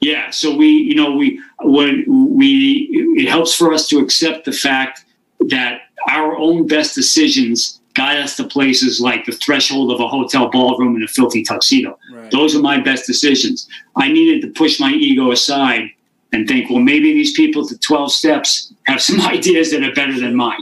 yeah. 0.00 0.30
So 0.30 0.56
we, 0.56 0.68
you 0.68 0.94
know, 0.94 1.12
we 1.12 1.40
when 1.60 2.04
we 2.06 2.88
it 3.16 3.28
helps 3.28 3.54
for 3.54 3.72
us 3.72 3.88
to 3.88 3.98
accept 3.98 4.44
the 4.44 4.52
fact 4.52 5.04
that 5.48 5.82
our 6.08 6.36
own 6.36 6.66
best 6.66 6.94
decisions 6.94 7.80
guide 7.96 8.18
us 8.18 8.36
to 8.36 8.44
places 8.44 9.00
like 9.00 9.24
the 9.24 9.32
threshold 9.32 9.90
of 9.90 10.00
a 10.00 10.06
hotel 10.06 10.48
ballroom 10.50 10.94
in 10.96 11.02
a 11.02 11.08
filthy 11.08 11.42
tuxedo. 11.42 11.98
Right. 12.12 12.30
Those 12.30 12.54
are 12.54 12.60
my 12.60 12.78
best 12.80 13.06
decisions. 13.06 13.68
I 13.96 14.08
needed 14.12 14.42
to 14.42 14.48
push 14.48 14.78
my 14.78 14.92
ego 14.92 15.32
aside 15.32 15.88
and 16.32 16.46
think, 16.46 16.68
well, 16.68 16.80
maybe 16.80 17.12
these 17.14 17.32
people 17.34 17.62
at 17.64 17.70
the 17.70 17.78
12 17.78 18.12
steps 18.12 18.72
have 18.84 19.00
some 19.00 19.20
ideas 19.36 19.70
that 19.70 19.82
are 19.82 19.94
better 19.94 20.18
than 20.20 20.36
mine. 20.36 20.60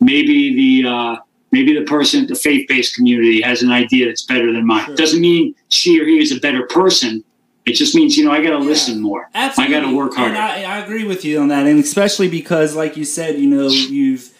Maybe 0.00 0.54
the 0.82 0.88
uh, 0.88 1.16
maybe 1.52 1.72
the 1.78 1.84
person 1.86 2.22
at 2.22 2.28
the 2.28 2.34
faith-based 2.34 2.94
community 2.96 3.40
has 3.40 3.62
an 3.62 3.70
idea 3.72 4.06
that's 4.06 4.22
better 4.22 4.52
than 4.52 4.66
mine. 4.66 4.84
Sure. 4.86 4.96
Doesn't 4.96 5.20
mean 5.20 5.54
she 5.70 6.00
or 6.00 6.04
he 6.04 6.18
is 6.20 6.32
a 6.32 6.40
better 6.40 6.66
person. 6.66 7.24
It 7.64 7.76
just 7.76 7.94
means, 7.94 8.14
you 8.18 8.24
know, 8.26 8.32
I 8.32 8.42
got 8.42 8.50
to 8.58 8.62
Yeah. 8.62 8.70
listen 8.74 9.00
more. 9.00 9.30
Absolutely. 9.34 9.74
I 9.74 9.80
got 9.80 9.88
to 9.88 9.96
work 9.96 10.12
harder. 10.14 10.36
I, 10.36 10.64
I 10.64 10.78
agree 10.80 11.04
with 11.04 11.24
you 11.24 11.40
on 11.40 11.48
that, 11.48 11.66
and 11.66 11.78
especially 11.80 12.28
because, 12.28 12.76
like 12.76 12.94
you 12.98 13.04
said, 13.06 13.38
you 13.38 13.46
know, 13.48 13.68
you've 13.68 14.33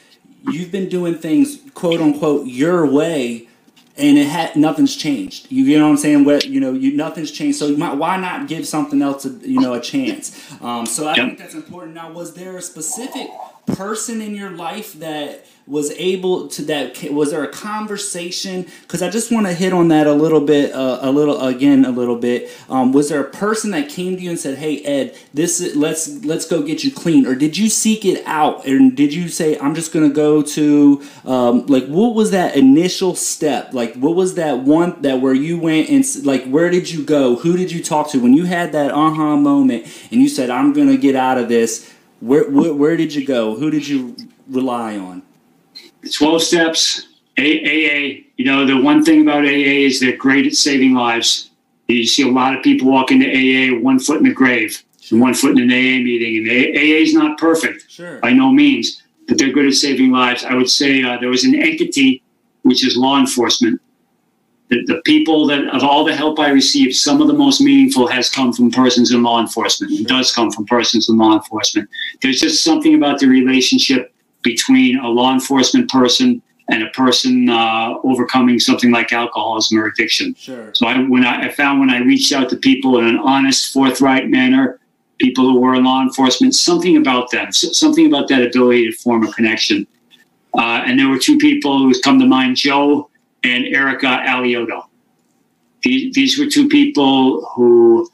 you've 0.44 0.70
been 0.70 0.88
doing 0.88 1.14
things 1.16 1.58
quote 1.74 2.00
unquote 2.00 2.46
your 2.46 2.86
way, 2.86 3.48
and 3.96 4.18
it 4.18 4.26
had 4.26 4.56
nothing's 4.56 4.94
changed. 4.96 5.50
You, 5.50 5.64
you 5.64 5.78
know 5.78 5.84
what 5.86 5.92
I'm 5.92 5.96
saying? 5.98 6.24
What 6.24 6.46
you 6.46 6.60
know, 6.60 6.72
you 6.72 6.96
nothing's 6.96 7.30
changed. 7.30 7.58
So 7.58 7.66
you 7.66 7.76
might, 7.76 7.94
why 7.94 8.16
not 8.16 8.48
give 8.48 8.66
something 8.66 9.00
else, 9.02 9.24
a, 9.24 9.30
you 9.48 9.60
know, 9.60 9.74
a 9.74 9.80
chance? 9.80 10.34
Um, 10.60 10.86
so 10.86 11.06
I 11.08 11.16
Yep. 11.16 11.26
think 11.26 11.38
that's 11.38 11.54
important. 11.54 11.94
Now, 11.94 12.12
was 12.12 12.34
there 12.34 12.56
a 12.56 12.62
specific 12.62 13.28
person 13.66 14.20
in 14.20 14.34
your 14.34 14.50
life 14.50 14.94
that 14.94 15.46
was 15.66 15.90
able 15.92 16.46
to 16.46 16.62
that 16.62 17.02
was 17.10 17.30
there 17.30 17.42
a 17.42 17.48
conversation? 17.48 18.66
Because 18.82 19.02
i 19.02 19.08
just 19.08 19.32
want 19.32 19.46
to 19.46 19.54
hit 19.54 19.72
on 19.72 19.88
that 19.88 20.06
a 20.06 20.12
little 20.12 20.40
bit 20.40 20.72
uh, 20.72 20.98
a 21.00 21.10
little 21.10 21.40
again 21.40 21.84
a 21.86 21.90
little 21.90 22.16
bit. 22.16 22.50
Um, 22.68 22.92
was 22.92 23.08
there 23.08 23.22
a 23.22 23.30
person 23.30 23.70
that 23.70 23.88
came 23.88 24.16
to 24.16 24.22
you 24.22 24.30
and 24.30 24.38
said 24.38 24.58
hey 24.58 24.82
ed 24.82 25.16
this 25.32 25.60
is, 25.60 25.74
let's 25.74 26.22
let's 26.24 26.46
go 26.46 26.62
get 26.62 26.84
you 26.84 26.92
clean 26.92 27.26
or 27.26 27.34
did 27.34 27.56
you 27.56 27.70
seek 27.70 28.04
it 28.04 28.22
out? 28.26 28.66
And 28.66 28.94
did 28.94 29.14
you 29.14 29.28
say 29.28 29.58
i'm 29.58 29.74
just 29.74 29.92
to 30.08 30.14
go 30.14 30.42
to 30.42 31.02
um, 31.24 31.66
like 31.66 31.86
what 31.86 32.14
was 32.14 32.30
that 32.32 32.56
initial 32.56 33.14
step? 33.14 33.72
Like 33.72 33.94
what 33.94 34.14
was 34.14 34.34
that 34.34 34.58
one 34.58 35.00
that 35.02 35.20
where 35.20 35.34
you 35.34 35.58
went 35.58 35.88
and 35.88 36.04
like 36.26 36.44
where 36.44 36.68
did 36.68 36.90
you 36.90 37.04
go? 37.04 37.36
Who 37.36 37.56
did 37.56 37.72
you 37.72 37.82
talk 37.82 38.10
to? 38.10 38.20
When 38.20 38.34
you 38.34 38.44
had 38.44 38.72
that 38.72 38.90
uh-huh 38.90 39.36
moment 39.36 39.86
and 40.10 40.20
you 40.20 40.28
said 40.28 40.50
i'm 40.50 40.74
to 40.74 40.96
get 40.96 41.14
out 41.14 41.38
of 41.38 41.48
this 41.48 41.93
where, 42.28 42.46
where 42.50 42.74
where 42.82 42.96
did 42.96 43.14
you 43.14 43.24
go 43.26 43.40
who 43.60 43.68
did 43.70 43.86
you 43.86 44.16
rely 44.60 44.96
on 45.08 45.22
12 46.12 46.42
steps, 46.42 47.08
AA. 47.38 48.24
You 48.36 48.44
know, 48.44 48.66
the 48.66 48.80
one 48.80 49.04
thing 49.04 49.22
about 49.22 49.44
AA 49.44 49.86
is 49.88 50.00
they're 50.00 50.16
great 50.16 50.46
at 50.46 50.52
saving 50.54 50.94
lives. 50.94 51.50
You 51.88 52.06
see 52.06 52.22
a 52.28 52.32
lot 52.32 52.56
of 52.56 52.62
people 52.62 52.90
walk 52.90 53.10
into 53.10 53.26
AA 53.26 53.78
one 53.80 53.98
foot 53.98 54.18
in 54.18 54.24
the 54.24 54.32
grave 54.32 54.82
and 55.10 55.20
one 55.20 55.34
foot 55.34 55.52
in 55.52 55.58
an 55.58 55.70
AA 55.70 56.02
meeting. 56.02 56.32
And 56.38 56.48
AA 56.76 57.02
is 57.02 57.14
not 57.14 57.38
perfect 57.38 57.90
Sure. 57.90 58.18
by 58.20 58.32
no 58.32 58.52
means, 58.52 59.02
but 59.26 59.38
they're 59.38 59.52
good 59.52 59.66
at 59.66 59.74
saving 59.74 60.10
lives. 60.10 60.44
I 60.44 60.54
would 60.54 60.70
say 60.70 61.02
uh, 61.02 61.18
there 61.18 61.28
was 61.30 61.44
an 61.44 61.54
entity, 61.54 62.22
which 62.62 62.86
is 62.86 62.96
law 62.96 63.18
enforcement. 63.18 63.80
The, 64.74 64.94
the 64.94 65.02
people 65.02 65.46
that, 65.46 65.68
of 65.68 65.84
all 65.84 66.04
the 66.04 66.14
help 66.14 66.40
I 66.40 66.50
received, 66.50 66.96
some 66.96 67.20
of 67.20 67.28
the 67.28 67.32
most 67.32 67.60
meaningful 67.60 68.08
has 68.08 68.28
come 68.28 68.52
from 68.52 68.72
persons 68.72 69.12
in 69.12 69.22
law 69.22 69.40
enforcement. 69.40 69.92
It 69.92 70.08
does 70.08 70.32
come 70.32 70.50
from 70.50 70.66
persons 70.66 71.08
in 71.08 71.16
law 71.16 71.34
enforcement. 71.34 71.88
There's 72.22 72.40
just 72.40 72.64
something 72.64 72.96
about 72.96 73.20
the 73.20 73.28
relationship 73.28 74.12
between 74.42 74.98
a 74.98 75.08
law 75.08 75.32
enforcement 75.32 75.88
person 75.90 76.42
and 76.68 76.82
a 76.82 76.88
person 76.90 77.48
uh, 77.48 77.94
overcoming 78.02 78.58
something 78.58 78.90
like 78.90 79.12
alcoholism 79.12 79.78
or 79.78 79.86
addiction. 79.86 80.34
Sure. 80.34 80.74
So 80.74 80.86
I, 80.86 80.98
when 81.04 81.24
I, 81.24 81.46
I 81.46 81.48
found 81.50 81.78
when 81.78 81.90
I 81.90 81.98
reached 81.98 82.32
out 82.32 82.48
to 82.50 82.56
people 82.56 82.98
in 82.98 83.06
an 83.06 83.18
honest, 83.18 83.72
forthright 83.72 84.28
manner, 84.28 84.80
people 85.20 85.44
who 85.44 85.60
were 85.60 85.76
in 85.76 85.84
law 85.84 86.02
enforcement, 86.02 86.54
something 86.54 86.96
about 86.96 87.30
them, 87.30 87.52
something 87.52 88.06
about 88.06 88.26
that 88.28 88.42
ability 88.42 88.90
to 88.90 88.96
form 88.96 89.24
a 89.24 89.32
connection. 89.32 89.86
Uh, 90.58 90.82
and 90.84 90.98
there 90.98 91.08
were 91.08 91.18
two 91.18 91.38
people 91.38 91.78
who 91.78 91.92
come 92.00 92.18
to 92.18 92.26
mind, 92.26 92.56
Joe 92.56 93.08
and 93.44 93.66
Erica 93.66 94.06
Alioto. 94.26 94.86
These, 95.82 96.14
these 96.14 96.38
were 96.38 96.46
two 96.46 96.68
people 96.68 97.44
who 97.54 98.08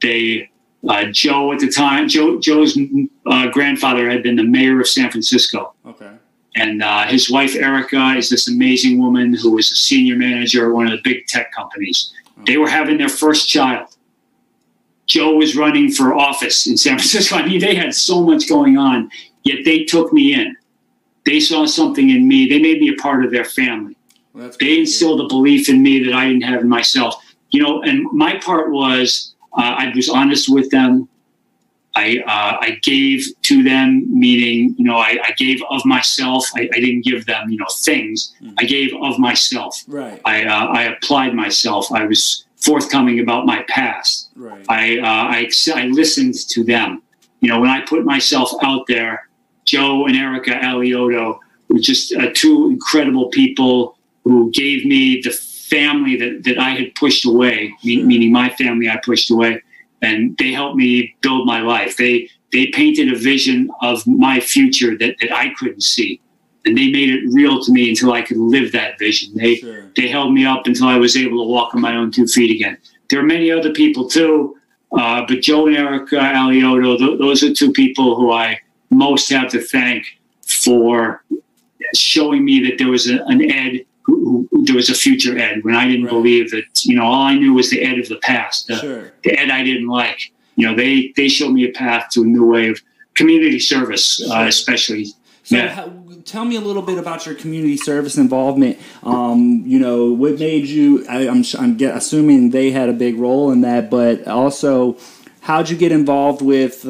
they, 0.00 0.48
uh, 0.88 1.06
Joe 1.06 1.52
at 1.52 1.58
the 1.58 1.68
time, 1.68 2.08
Joe, 2.08 2.38
Joe's 2.38 2.78
uh, 3.26 3.48
grandfather 3.48 4.08
had 4.08 4.22
been 4.22 4.36
the 4.36 4.44
mayor 4.44 4.80
of 4.80 4.88
San 4.88 5.10
Francisco. 5.10 5.74
Okay. 5.84 6.10
And 6.54 6.82
uh, 6.82 7.06
his 7.06 7.30
wife, 7.30 7.54
Erica, 7.54 8.14
is 8.16 8.30
this 8.30 8.48
amazing 8.48 8.98
woman 8.98 9.34
who 9.34 9.50
was 9.52 9.70
a 9.70 9.76
senior 9.76 10.16
manager 10.16 10.68
at 10.68 10.74
one 10.74 10.86
of 10.86 10.92
the 10.92 11.02
big 11.02 11.26
tech 11.26 11.52
companies. 11.52 12.14
They 12.46 12.56
were 12.56 12.68
having 12.68 12.96
their 12.96 13.08
first 13.08 13.48
child. 13.48 13.88
Joe 15.06 15.34
was 15.34 15.56
running 15.56 15.90
for 15.90 16.14
office 16.14 16.66
in 16.66 16.76
San 16.76 16.92
Francisco. 16.98 17.36
I 17.36 17.46
mean, 17.46 17.60
they 17.60 17.74
had 17.74 17.94
so 17.94 18.22
much 18.22 18.48
going 18.48 18.78
on, 18.78 19.10
yet 19.42 19.64
they 19.64 19.84
took 19.84 20.12
me 20.12 20.34
in. 20.34 20.56
They 21.24 21.40
saw 21.40 21.66
something 21.66 22.10
in 22.10 22.26
me. 22.26 22.48
They 22.48 22.60
made 22.60 22.80
me 22.80 22.90
a 22.90 23.02
part 23.02 23.24
of 23.24 23.32
their 23.32 23.44
family. 23.44 23.95
Well, 24.36 24.50
They 24.60 24.80
instilled 24.80 25.20
a 25.22 25.28
belief 25.28 25.68
in 25.68 25.82
me 25.82 26.04
that 26.04 26.12
I 26.12 26.28
didn't 26.28 26.42
have 26.42 26.60
in 26.60 26.68
myself. 26.68 27.22
You 27.50 27.62
know, 27.62 27.82
and 27.82 28.06
my 28.12 28.36
part 28.38 28.70
was 28.70 29.34
uh, 29.54 29.74
I 29.78 29.92
was 29.94 30.08
honest 30.10 30.48
with 30.52 30.70
them. 30.70 31.08
I 31.94 32.18
uh, 32.26 32.58
I 32.60 32.78
gave 32.82 33.24
to 33.42 33.62
them, 33.62 34.06
meaning 34.10 34.74
you 34.76 34.84
know 34.84 34.98
I, 34.98 35.16
I 35.24 35.32
gave 35.38 35.62
of 35.70 35.82
myself. 35.86 36.46
I, 36.54 36.68
I 36.74 36.80
didn't 36.80 37.04
give 37.04 37.24
them 37.24 37.48
you 37.48 37.56
know 37.56 37.66
things. 37.72 38.34
I 38.58 38.64
gave 38.64 38.90
of 39.00 39.18
myself. 39.18 39.82
Right. 39.88 40.20
I 40.26 40.44
uh, 40.44 40.66
I 40.66 40.82
applied 40.82 41.32
myself. 41.34 41.90
I 41.90 42.04
was 42.04 42.44
forthcoming 42.56 43.20
about 43.20 43.46
my 43.46 43.64
past. 43.68 44.28
Right. 44.36 44.64
I, 44.68 44.98
uh, 44.98 45.04
I 45.04 45.50
I 45.74 45.86
listened 45.86 46.34
to 46.50 46.62
them. 46.64 47.02
You 47.40 47.48
know, 47.48 47.60
when 47.60 47.70
I 47.70 47.80
put 47.80 48.04
myself 48.04 48.50
out 48.62 48.86
there, 48.86 49.28
Joe 49.64 50.04
and 50.06 50.16
Erica 50.16 50.50
Alioto 50.50 51.38
were 51.68 51.78
just 51.78 52.14
uh, 52.14 52.30
two 52.34 52.68
incredible 52.70 53.28
people 53.28 53.95
who 54.26 54.50
gave 54.50 54.84
me 54.84 55.20
the 55.22 55.30
family 55.30 56.16
that, 56.16 56.42
that 56.42 56.58
I 56.58 56.70
had 56.70 56.94
pushed 56.96 57.24
away, 57.24 57.72
meaning 57.84 58.32
my 58.32 58.48
family 58.50 58.90
I 58.90 58.96
pushed 59.04 59.30
away, 59.30 59.62
and 60.02 60.36
they 60.36 60.50
helped 60.52 60.76
me 60.76 61.14
build 61.20 61.46
my 61.46 61.60
life. 61.60 61.96
They 61.96 62.28
they 62.52 62.66
painted 62.68 63.12
a 63.12 63.16
vision 63.18 63.70
of 63.82 64.04
my 64.06 64.40
future 64.40 64.96
that, 64.98 65.16
that 65.20 65.32
I 65.32 65.52
couldn't 65.58 65.82
see, 65.82 66.20
and 66.64 66.76
they 66.76 66.90
made 66.90 67.10
it 67.10 67.22
real 67.32 67.62
to 67.62 67.72
me 67.72 67.88
until 67.90 68.12
I 68.12 68.22
could 68.22 68.36
live 68.36 68.72
that 68.72 68.98
vision. 68.98 69.32
They 69.36 69.56
Sure. 69.56 69.90
they 69.96 70.08
held 70.08 70.32
me 70.34 70.44
up 70.44 70.66
until 70.66 70.88
I 70.88 70.98
was 70.98 71.16
able 71.16 71.44
to 71.44 71.48
walk 71.48 71.74
on 71.74 71.80
my 71.80 71.94
own 71.96 72.10
two 72.10 72.26
feet 72.26 72.50
again. 72.50 72.78
There 73.08 73.20
are 73.20 73.24
many 73.36 73.52
other 73.52 73.72
people 73.72 74.08
too, 74.08 74.56
uh, 74.92 75.24
but 75.28 75.40
Joe 75.40 75.68
and 75.68 75.76
Erica 75.76 76.16
Alioto, 76.16 76.98
th- 76.98 77.18
those 77.20 77.44
are 77.44 77.54
two 77.54 77.70
people 77.72 78.16
who 78.16 78.32
I 78.32 78.58
most 78.90 79.30
have 79.30 79.50
to 79.50 79.60
thank 79.60 80.04
for 80.44 81.22
showing 81.94 82.44
me 82.44 82.60
that 82.64 82.78
there 82.78 82.88
was 82.88 83.08
a, 83.08 83.22
an 83.26 83.50
Ed, 83.50 83.85
there 84.52 84.74
was 84.76 84.88
a 84.90 84.94
future 84.94 85.36
Ed 85.38 85.62
when 85.64 85.74
I 85.74 85.86
didn't 85.86 86.04
Right. 86.04 86.12
believe 86.12 86.50
that, 86.50 86.64
you 86.84 86.96
know, 86.96 87.04
all 87.04 87.22
I 87.22 87.34
knew 87.34 87.52
was 87.54 87.70
the 87.70 87.82
Ed 87.82 87.98
of 87.98 88.08
the 88.08 88.16
past, 88.16 88.66
the, 88.68 88.76
Sure. 88.76 89.12
the 89.24 89.38
Ed 89.38 89.50
I 89.50 89.62
didn't 89.64 89.88
like. 89.88 90.32
You 90.56 90.66
know, 90.66 90.74
they, 90.74 91.12
they 91.16 91.28
showed 91.28 91.52
me 91.52 91.64
a 91.68 91.72
path 91.72 92.08
to 92.12 92.22
a 92.22 92.24
new 92.24 92.44
way 92.46 92.68
of 92.68 92.80
community 93.14 93.58
service, 93.58 94.20
uh, 94.30 94.44
especially. 94.48 95.04
So, 95.44 95.56
Yeah. 95.56 95.68
how, 95.68 95.92
tell 96.24 96.44
me 96.44 96.56
a 96.56 96.60
little 96.60 96.82
bit 96.82 96.98
about 96.98 97.24
your 97.26 97.34
community 97.34 97.76
service 97.76 98.16
involvement. 98.18 98.78
Um, 99.04 99.62
you 99.66 99.78
know, 99.78 100.06
what 100.12 100.38
made 100.38 100.66
you? 100.66 101.04
I, 101.08 101.28
I'm, 101.28 101.44
I'm 101.58 101.76
get, 101.76 101.96
assuming 101.96 102.50
they 102.50 102.70
had 102.72 102.88
a 102.88 102.92
big 102.92 103.16
role 103.18 103.52
in 103.52 103.60
that, 103.60 103.90
but 103.90 104.26
also, 104.26 104.96
how'd 105.40 105.70
you 105.70 105.76
get 105.76 105.92
involved 105.92 106.42
with? 106.42 106.84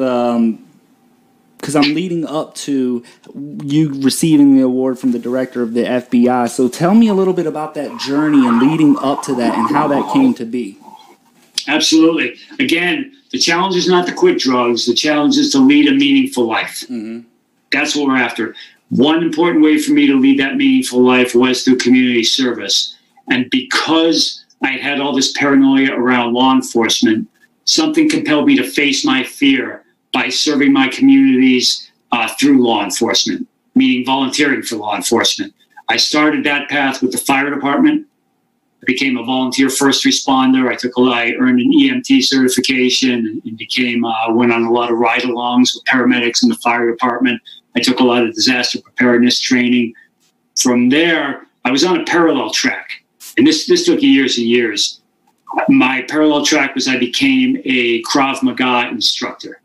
Because 1.57 1.75
I'm 1.75 1.95
leading 1.95 2.25
up 2.25 2.53
to 2.55 3.03
you 3.63 4.01
receiving 4.01 4.55
the 4.55 4.63
award 4.63 4.99
from 4.99 5.11
the 5.11 5.19
director 5.19 5.63
of 5.63 5.73
the 5.73 5.83
FBI. 5.83 6.49
So, 6.49 6.69
tell 6.69 6.93
me 6.93 7.07
a 7.07 7.13
little 7.13 7.33
bit 7.33 7.47
about 7.47 7.73
that 7.73 7.99
journey 7.99 8.45
and 8.45 8.61
leading 8.61 8.97
up 8.99 9.23
to 9.23 9.35
that, 9.35 9.57
and 9.57 9.69
how 9.75 9.87
that 9.87 10.13
came 10.13 10.33
to 10.35 10.45
be. 10.45 10.77
Absolutely. 11.67 12.37
Again, 12.59 13.13
the 13.31 13.39
challenge 13.39 13.75
is 13.75 13.87
not 13.87 14.07
to 14.07 14.13
quit 14.13 14.39
drugs. 14.39 14.85
The 14.85 14.93
challenge 14.93 15.37
is 15.37 15.51
to 15.51 15.59
lead 15.59 15.87
a 15.89 15.93
meaningful 15.93 16.45
life. 16.45 16.81
Mm-hmm. 16.83 17.27
That's 17.71 17.95
what 17.95 18.07
we're 18.07 18.17
after. 18.17 18.55
One 18.89 19.21
important 19.21 19.63
way 19.63 19.77
for 19.77 19.91
me 19.91 20.07
to 20.07 20.17
lead 20.17 20.39
that 20.39 20.55
meaningful 20.55 21.01
life 21.01 21.35
was 21.35 21.63
through 21.63 21.77
community 21.77 22.23
service. 22.23 22.95
And 23.29 23.49
because 23.49 24.45
I 24.63 24.71
had 24.71 25.01
all 25.01 25.13
this 25.13 25.33
paranoia 25.33 25.91
around 25.93 26.33
law 26.33 26.53
enforcement, 26.53 27.27
something 27.65 28.09
compelled 28.09 28.47
me 28.47 28.55
to 28.55 28.63
face 28.63 29.03
my 29.03 29.23
fear 29.23 29.83
by 30.13 30.29
serving 30.29 30.73
my 30.73 30.87
communities 30.87 31.91
uh, 32.11 32.27
through 32.39 32.63
law 32.63 32.83
enforcement, 32.83 33.47
meaning 33.75 34.05
volunteering 34.05 34.61
for 34.61 34.77
law 34.77 34.95
enforcement. 34.95 35.53
I 35.89 35.97
started 35.97 36.43
that 36.43 36.69
path 36.69 37.01
with 37.01 37.11
the 37.11 37.17
fire 37.17 37.49
department. 37.49 38.07
I 38.81 38.85
became 38.85 39.17
a 39.17 39.23
volunteer 39.23 39.69
first 39.69 40.05
responder. 40.05 40.69
I 40.69 40.75
took 40.75 40.97
a, 40.97 41.01
I 41.01 41.33
earned 41.39 41.59
an 41.59 41.71
EMT 41.71 42.23
certification 42.23 43.41
and 43.43 43.57
became 43.57 44.05
uh, 44.05 44.33
went 44.33 44.51
on 44.51 44.63
a 44.63 44.71
lot 44.71 44.91
of 44.91 44.97
ride-alongs 44.97 45.75
with 45.75 45.83
paramedics 45.85 46.43
in 46.43 46.49
the 46.49 46.55
fire 46.55 46.89
department. 46.89 47.41
I 47.75 47.79
took 47.79 47.99
a 47.99 48.03
lot 48.03 48.23
of 48.23 48.33
disaster 48.33 48.79
preparedness 48.81 49.39
training. 49.39 49.93
From 50.61 50.89
there, 50.89 51.47
I 51.63 51.71
was 51.71 51.83
on 51.83 51.99
a 51.99 52.03
parallel 52.05 52.49
track, 52.51 52.89
and 53.37 53.45
this 53.45 53.67
this 53.67 53.85
took 53.85 54.01
years 54.01 54.37
and 54.37 54.47
years. 54.47 55.01
My 55.69 56.03
parallel 56.03 56.45
track 56.45 56.75
was 56.75 56.87
I 56.87 56.97
became 56.97 57.61
a 57.65 58.01
Krav 58.03 58.43
Maga 58.43 58.89
instructor. 58.89 59.61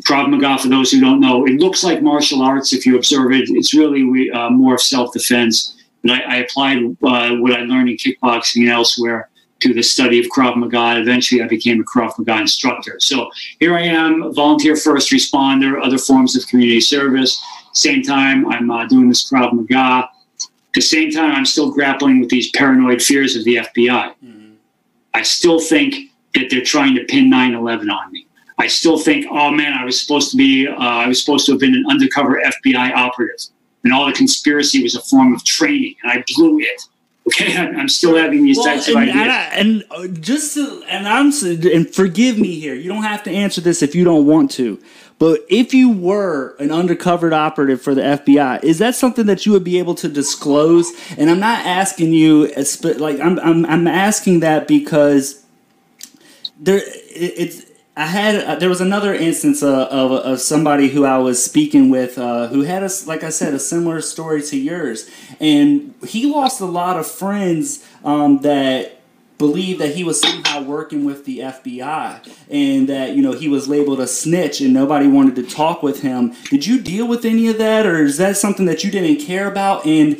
Krav 0.00 0.30
Maga, 0.30 0.58
for 0.58 0.68
those 0.68 0.90
who 0.90 1.00
don't 1.00 1.20
know, 1.20 1.46
it 1.46 1.60
looks 1.60 1.84
like 1.84 2.02
martial 2.02 2.42
arts 2.42 2.72
if 2.72 2.86
you 2.86 2.96
observe 2.96 3.32
it. 3.32 3.44
It's 3.48 3.74
really 3.74 4.30
uh, 4.30 4.50
more 4.50 4.74
of 4.74 4.80
self-defense. 4.80 5.76
And 6.02 6.12
I, 6.12 6.20
I 6.20 6.36
applied 6.36 6.78
uh, 6.78 7.36
what 7.36 7.52
I 7.52 7.60
learned 7.60 7.90
in 7.90 7.96
kickboxing 7.96 8.62
and 8.62 8.70
elsewhere 8.70 9.28
to 9.60 9.72
the 9.72 9.82
study 9.82 10.18
of 10.18 10.26
Krav 10.26 10.56
Maga. 10.56 11.00
Eventually, 11.00 11.42
I 11.42 11.46
became 11.46 11.80
a 11.80 11.84
Krav 11.84 12.18
Maga 12.18 12.40
instructor. 12.40 12.96
So 12.98 13.30
here 13.60 13.74
I 13.74 13.82
am, 13.82 14.32
volunteer 14.34 14.76
first 14.76 15.12
responder, 15.12 15.80
other 15.84 15.98
forms 15.98 16.36
of 16.36 16.46
community 16.48 16.80
service. 16.80 17.40
Same 17.72 18.02
time, 18.02 18.48
I'm 18.48 18.70
uh, 18.70 18.86
doing 18.86 19.08
this 19.08 19.30
Krav 19.30 19.52
Maga. 19.52 20.08
At 20.08 20.74
the 20.74 20.80
same 20.80 21.10
time, 21.10 21.32
I'm 21.32 21.46
still 21.46 21.70
grappling 21.70 22.18
with 22.20 22.30
these 22.30 22.50
paranoid 22.50 23.02
fears 23.02 23.36
of 23.36 23.44
the 23.44 23.56
FBI. 23.56 24.14
I 25.14 25.22
still 25.22 25.60
think 25.60 26.10
that 26.34 26.48
they're 26.50 26.62
trying 26.62 26.94
to 26.94 27.04
pin 27.04 27.30
9/11 27.30 27.90
on 27.90 28.10
me. 28.10 28.26
I 28.62 28.68
still 28.68 28.96
think, 28.96 29.26
oh 29.28 29.50
man, 29.50 29.72
I 29.72 29.84
was 29.84 30.00
supposed 30.00 30.30
to 30.30 30.36
be, 30.36 30.68
uh, 30.68 30.74
I 30.76 31.08
was 31.08 31.20
supposed 31.20 31.46
to 31.46 31.52
have 31.52 31.60
been 31.60 31.74
an 31.74 31.84
undercover 31.90 32.40
FBI 32.40 32.94
operative, 32.94 33.40
and 33.82 33.92
all 33.92 34.06
the 34.06 34.12
conspiracy 34.12 34.80
was 34.84 34.94
a 34.94 35.00
form 35.00 35.34
of 35.34 35.44
training, 35.44 35.96
and 36.02 36.12
I 36.12 36.24
blew 36.34 36.60
it. 36.60 36.82
Okay, 37.24 37.56
I'm, 37.56 37.76
I'm 37.78 37.88
still 37.88 38.16
having 38.16 38.42
these 38.42 38.56
Well, 38.56 38.66
types 38.66 38.88
of 38.88 38.96
and, 38.96 39.08
ideas. 39.08 39.52
and, 39.52 39.84
uh, 39.92 40.08
just 40.08 40.54
to, 40.54 40.82
and 40.88 41.06
I'm 41.06 41.30
and 41.72 41.88
forgive 41.94 42.36
me 42.36 42.58
here. 42.58 42.74
You 42.74 42.88
don't 42.88 43.04
have 43.04 43.22
to 43.22 43.30
answer 43.30 43.60
this 43.60 43.80
if 43.80 43.94
you 43.94 44.02
don't 44.02 44.26
want 44.26 44.50
to. 44.52 44.82
But 45.20 45.38
if 45.48 45.72
you 45.72 45.88
were 45.88 46.56
an 46.58 46.72
undercover 46.72 47.32
operative 47.32 47.80
for 47.80 47.94
the 47.94 48.00
FBI, 48.02 48.64
is 48.64 48.78
that 48.78 48.96
something 48.96 49.26
that 49.26 49.46
you 49.46 49.52
would 49.52 49.62
be 49.62 49.78
able 49.78 49.94
to 49.94 50.08
disclose? 50.08 50.90
And 51.16 51.30
I'm 51.30 51.38
not 51.38 51.64
asking 51.64 52.12
you, 52.12 52.46
as 52.56 52.82
like 52.84 53.20
I'm, 53.20 53.38
I'm, 53.38 53.64
I'm 53.66 53.86
asking 53.86 54.40
that 54.40 54.66
because 54.66 55.44
there, 56.58 56.78
it, 56.78 57.34
it's. 57.36 57.71
I 57.94 58.06
had 58.06 58.36
uh, 58.36 58.54
there 58.56 58.70
was 58.70 58.80
another 58.80 59.14
instance 59.14 59.62
uh, 59.62 59.86
of, 59.90 60.12
of 60.12 60.40
somebody 60.40 60.88
who 60.88 61.04
I 61.04 61.18
was 61.18 61.42
speaking 61.42 61.90
with 61.90 62.16
uh, 62.16 62.46
who 62.48 62.62
had 62.62 62.82
a 62.82 62.88
like 63.06 63.22
I 63.22 63.28
said 63.28 63.52
a 63.52 63.58
similar 63.58 64.00
story 64.00 64.40
to 64.42 64.56
yours, 64.56 65.10
and 65.40 65.94
he 66.06 66.24
lost 66.26 66.60
a 66.60 66.66
lot 66.66 66.98
of 66.98 67.06
friends 67.06 67.86
um, 68.02 68.38
that 68.40 69.02
believed 69.36 69.80
that 69.80 69.94
he 69.94 70.04
was 70.04 70.20
somehow 70.20 70.62
working 70.62 71.04
with 71.04 71.26
the 71.26 71.40
FBI 71.40 72.32
and 72.48 72.88
that 72.88 73.14
you 73.14 73.20
know 73.20 73.32
he 73.32 73.48
was 73.48 73.68
labeled 73.68 74.00
a 74.00 74.06
snitch 74.06 74.62
and 74.62 74.72
nobody 74.72 75.06
wanted 75.06 75.36
to 75.36 75.42
talk 75.42 75.82
with 75.82 76.00
him. 76.00 76.34
Did 76.48 76.66
you 76.66 76.80
deal 76.80 77.06
with 77.06 77.26
any 77.26 77.48
of 77.48 77.58
that, 77.58 77.84
or 77.84 78.04
is 78.04 78.16
that 78.16 78.38
something 78.38 78.64
that 78.66 78.82
you 78.82 78.90
didn't 78.90 79.22
care 79.26 79.46
about? 79.46 79.84
And 79.84 80.18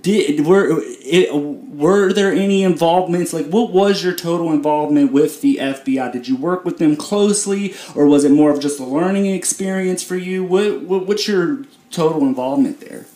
did 0.00 0.46
were 0.46 0.80
it, 0.80 1.34
were 1.34 2.12
there 2.12 2.32
any 2.32 2.62
involvements? 2.62 3.32
Like, 3.32 3.46
what 3.46 3.72
was 3.72 4.04
your 4.04 4.14
total 4.14 4.52
involvement 4.52 5.12
with 5.12 5.40
the 5.40 5.56
FBI? 5.56 6.12
Did 6.12 6.28
you 6.28 6.36
work 6.36 6.64
with 6.64 6.78
them 6.78 6.96
closely, 6.96 7.74
or 7.94 8.06
was 8.06 8.24
it 8.24 8.30
more 8.30 8.50
of 8.50 8.60
just 8.60 8.78
a 8.78 8.84
learning 8.84 9.26
experience 9.26 10.02
for 10.02 10.16
you? 10.16 10.44
What, 10.44 10.82
what 10.82 11.06
what's 11.06 11.26
your 11.26 11.64
total 11.90 12.22
involvement 12.22 12.80
there? 12.80 13.06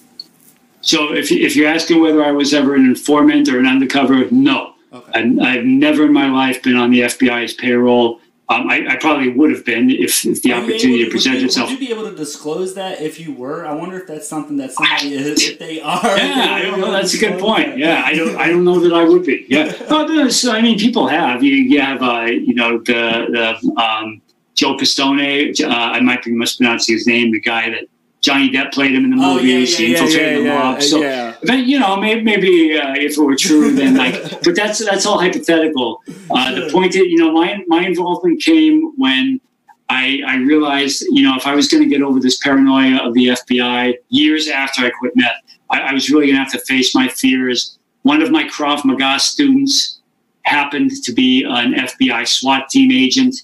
So 0.81 1.12
if, 1.12 1.33
if 1.33 1.57
you're 1.57 1.69
asking 1.69 2.01
whether 2.01 2.23
I 2.23 2.31
was 2.31 2.55
ever 2.55 2.75
an 2.75 2.85
informant 2.85 3.49
or 3.49 3.59
an 3.59 3.67
undercover, 3.67 4.31
no. 4.31 4.75
Okay. 4.93 5.12
I've, 5.14 5.39
I've 5.41 5.64
never 5.64 6.07
in 6.07 6.12
my 6.12 6.31
life 6.31 6.62
been 6.62 6.77
on 6.77 6.91
the 6.91 7.01
FBI's 7.01 7.55
payroll. 7.55 8.21
Um, 8.49 8.69
I, 8.71 8.87
I 8.91 8.97
probably 8.97 9.29
would 9.31 9.51
have 9.51 9.65
been 9.65 9.91
if, 9.91 10.25
if 10.25 10.43
the 10.43 10.53
opportunity 10.53 11.01
able 11.01 11.07
to 11.07 11.11
present 11.11 11.35
would 11.35 11.41
you, 11.41 11.47
itself. 11.47 11.69
Would 11.69 11.81
you 11.81 11.87
be 11.89 11.93
able 11.93 12.09
to 12.09 12.15
disclose 12.15 12.75
that 12.75 13.01
if 13.01 13.19
you 13.19 13.33
were? 13.33 13.67
I 13.67 13.73
wonder 13.73 13.99
if 13.99 14.07
that's 14.07 14.29
something 14.29 14.57
that 14.59 14.71
somebody 14.71 15.15
is, 15.15 15.43
if 15.43 15.59
they 15.59 15.81
are. 15.81 16.17
Yeah, 16.17 16.47
I 16.51 16.63
don't 16.63 16.81
know. 16.81 16.93
That's 16.93 17.13
a 17.15 17.19
good 17.19 17.41
point. 17.41 17.77
Yeah, 17.77 18.03
I 18.05 18.15
don't. 18.15 18.37
I 18.37 18.49
don't 18.49 18.65
know 18.65 18.79
that 18.79 18.93
I 18.93 19.03
would 19.03 19.27
be. 19.27 19.47
Yeah, 19.49 19.73
there's, 20.07 20.47
I 20.47 20.61
mean, 20.61 20.79
people 20.79 21.09
have. 21.09 21.43
You, 21.43 21.55
you 21.55 21.81
have, 21.81 22.03
uh, 22.03 22.27
you 22.27 22.55
know, 22.55 22.79
the 22.79 23.59
the 23.65 23.83
um, 23.83 24.23
Joe 24.55 24.77
Pistone. 24.77 25.61
Uh, 25.61 25.69
I 25.69 26.01
might 26.01 26.23
be 26.23 26.31
mispronouncing 26.31 26.95
his 26.95 27.07
name. 27.07 27.33
The 27.33 27.41
guy 27.41 27.71
that 27.71 27.89
Johnny 28.27 28.51
Depp 28.51 28.72
played 28.72 28.93
him 28.93 29.05
in 29.05 29.11
the 29.12 29.24
Oh, 29.24 29.37
yeah, 29.37 29.55
movies. 29.55 29.79
yeah, 29.79 29.89
infiltrated 29.91 30.45
yeah, 30.45 30.53
the 30.53 30.59
mob. 30.59 30.83
So 30.83 31.01
yeah. 31.01 31.37
then 31.43 31.68
you 31.68 31.79
know, 31.79 31.97
maybe, 31.97 32.22
maybe 32.22 32.77
uh, 32.77 32.95
if 32.97 33.16
it 33.16 33.20
were 33.20 33.37
true, 33.37 33.72
then 33.72 33.95
like, 33.97 34.14
but 34.45 34.57
that's 34.57 34.85
that's 34.85 35.07
all 35.07 35.20
hypothetical. 35.20 36.03
Uh, 36.29 36.55
the 36.57 36.68
point 36.72 36.97
is, 36.97 37.03
you 37.03 37.18
know, 37.18 37.31
my 37.31 37.62
my 37.68 37.87
involvement 37.87 38.43
came 38.43 38.93
when 38.97 39.41
I 39.89 40.22
I 40.27 40.37
realized, 40.39 41.05
you 41.11 41.22
know, 41.22 41.37
if 41.37 41.47
I 41.47 41.55
was 41.55 41.68
going 41.68 41.85
to 41.85 41.89
get 41.89 42.03
over 42.03 42.18
this 42.18 42.37
paranoia 42.39 42.97
of 43.07 43.14
the 43.14 43.29
FBI 43.29 43.95
years 44.09 44.49
after 44.49 44.85
I 44.85 44.91
quit 44.91 45.12
meth, 45.14 45.41
I, 45.70 45.79
I 45.83 45.93
was 45.93 46.11
really 46.11 46.27
going 46.27 46.37
to 46.37 46.43
have 46.43 46.53
to 46.53 46.59
face 46.66 46.97
my 46.97 47.07
fears. 47.07 47.79
One 48.03 48.22
of 48.22 48.33
my 48.33 48.43
Krav 48.45 48.85
Maga 48.85 49.20
students 49.20 50.01
happened 50.43 50.91
to 51.05 51.12
be 51.12 51.45
an 51.45 51.74
FBI 51.74 52.27
SWAT 52.27 52.68
team 52.70 52.91
agent. 52.91 53.37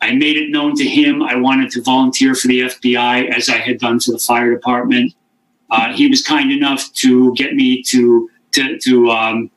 I 0.00 0.12
made 0.12 0.36
it 0.36 0.50
known 0.50 0.76
to 0.76 0.84
him 0.84 1.22
I 1.22 1.36
wanted 1.36 1.70
to 1.72 1.82
volunteer 1.82 2.34
for 2.34 2.48
the 2.48 2.60
FBI 2.60 3.30
as 3.30 3.48
I 3.48 3.56
had 3.56 3.78
done 3.78 3.98
for 3.98 4.12
the 4.12 4.18
fire 4.18 4.52
department. 4.52 5.14
Uh, 5.70 5.92
he 5.92 6.08
was 6.08 6.22
kind 6.22 6.52
enough 6.52 6.92
to 6.94 7.34
get 7.34 7.54
me 7.54 7.82
to 7.84 8.30
to 8.52 8.78
to 8.78 9.10
um, 9.10 9.50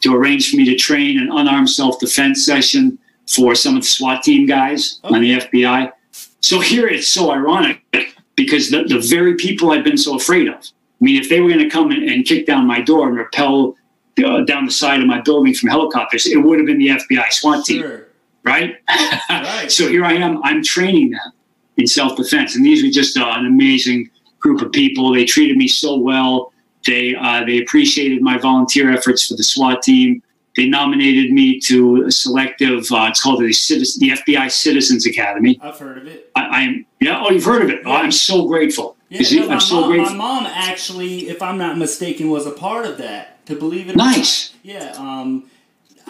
to 0.00 0.14
arrange 0.14 0.50
for 0.50 0.56
me 0.56 0.64
to 0.66 0.76
train 0.76 1.18
an 1.18 1.30
unarmed 1.30 1.70
self 1.70 1.98
defense 1.98 2.44
session 2.44 2.98
for 3.26 3.54
some 3.54 3.76
of 3.76 3.82
the 3.82 3.88
SWAT 3.88 4.22
team 4.22 4.46
guys 4.46 5.00
on 5.04 5.20
the 5.20 5.38
FBI. 5.38 5.92
So 6.40 6.60
here 6.60 6.86
it's 6.86 7.08
so 7.08 7.30
ironic 7.30 7.82
because 8.36 8.70
the, 8.70 8.84
the 8.84 9.00
very 9.00 9.34
people 9.34 9.70
I've 9.70 9.84
been 9.84 9.98
so 9.98 10.16
afraid 10.16 10.48
of. 10.48 10.54
I 10.54 11.04
mean, 11.04 11.20
if 11.20 11.28
they 11.28 11.40
were 11.40 11.48
going 11.48 11.60
to 11.60 11.68
come 11.68 11.90
and, 11.90 12.08
and 12.08 12.24
kick 12.24 12.46
down 12.46 12.66
my 12.66 12.80
door 12.80 13.08
and 13.08 13.16
rappel 13.16 13.76
uh, 14.24 14.42
down 14.42 14.64
the 14.64 14.72
side 14.72 15.00
of 15.00 15.06
my 15.06 15.20
building 15.20 15.54
from 15.54 15.68
helicopters, 15.68 16.26
it 16.26 16.36
would 16.36 16.58
have 16.58 16.66
been 16.66 16.78
the 16.78 16.88
FBI 16.88 17.30
SWAT 17.30 17.64
team 17.64 17.82
Sure. 17.82 18.07
Right? 18.48 18.76
Right. 19.30 19.70
so 19.76 19.88
here 19.88 20.04
I 20.04 20.14
am. 20.14 20.42
I'm 20.42 20.62
training 20.62 21.10
them 21.10 21.32
in 21.76 21.86
self 21.86 22.16
defense, 22.16 22.56
and 22.56 22.64
these 22.64 22.82
were 22.82 22.90
just 22.90 23.16
uh, 23.16 23.26
an 23.36 23.46
amazing 23.46 24.10
group 24.40 24.62
of 24.62 24.72
people. 24.72 25.12
They 25.12 25.24
treated 25.24 25.56
me 25.56 25.68
so 25.68 25.96
well. 25.96 26.52
They 26.86 27.14
uh, 27.14 27.44
they 27.44 27.58
appreciated 27.58 28.22
my 28.22 28.38
volunteer 28.38 28.90
efforts 28.90 29.26
for 29.26 29.34
the 29.36 29.42
SWAT 29.44 29.82
team. 29.82 30.22
They 30.56 30.66
nominated 30.68 31.32
me 31.32 31.60
to 31.60 32.04
a 32.06 32.10
selective. 32.10 32.90
Uh, 32.90 33.06
it's 33.10 33.22
called 33.22 33.40
the 33.40 33.52
Citizen, 33.52 34.00
the 34.00 34.10
FBI 34.16 34.50
Citizens 34.50 35.06
Academy. 35.06 35.58
I've 35.62 35.78
heard 35.78 35.98
of 35.98 36.06
it. 36.06 36.30
I, 36.34 36.42
I'm 36.42 36.86
yeah. 37.00 37.22
Oh, 37.24 37.30
you've 37.30 37.44
heard 37.44 37.62
of 37.62 37.70
it. 37.70 37.82
Oh, 37.84 37.92
I'm 37.92 38.10
so 38.10 38.46
grateful. 38.46 38.96
Yeah, 39.10 39.40
no, 39.40 39.46
my, 39.46 39.54
I'm 39.54 39.60
so 39.60 39.80
mom, 39.80 39.90
grateful. 39.90 40.16
my 40.16 40.18
mom 40.18 40.46
actually, 40.46 41.28
if 41.28 41.40
I'm 41.40 41.56
not 41.58 41.78
mistaken, 41.78 42.28
was 42.28 42.46
a 42.46 42.50
part 42.50 42.86
of 42.86 42.98
that. 42.98 43.46
To 43.46 43.56
believe 43.56 43.88
it, 43.88 43.94
or 43.94 43.96
Nice. 43.96 44.52
not. 44.52 44.74
Yeah. 44.74 44.94
Um, 44.98 45.48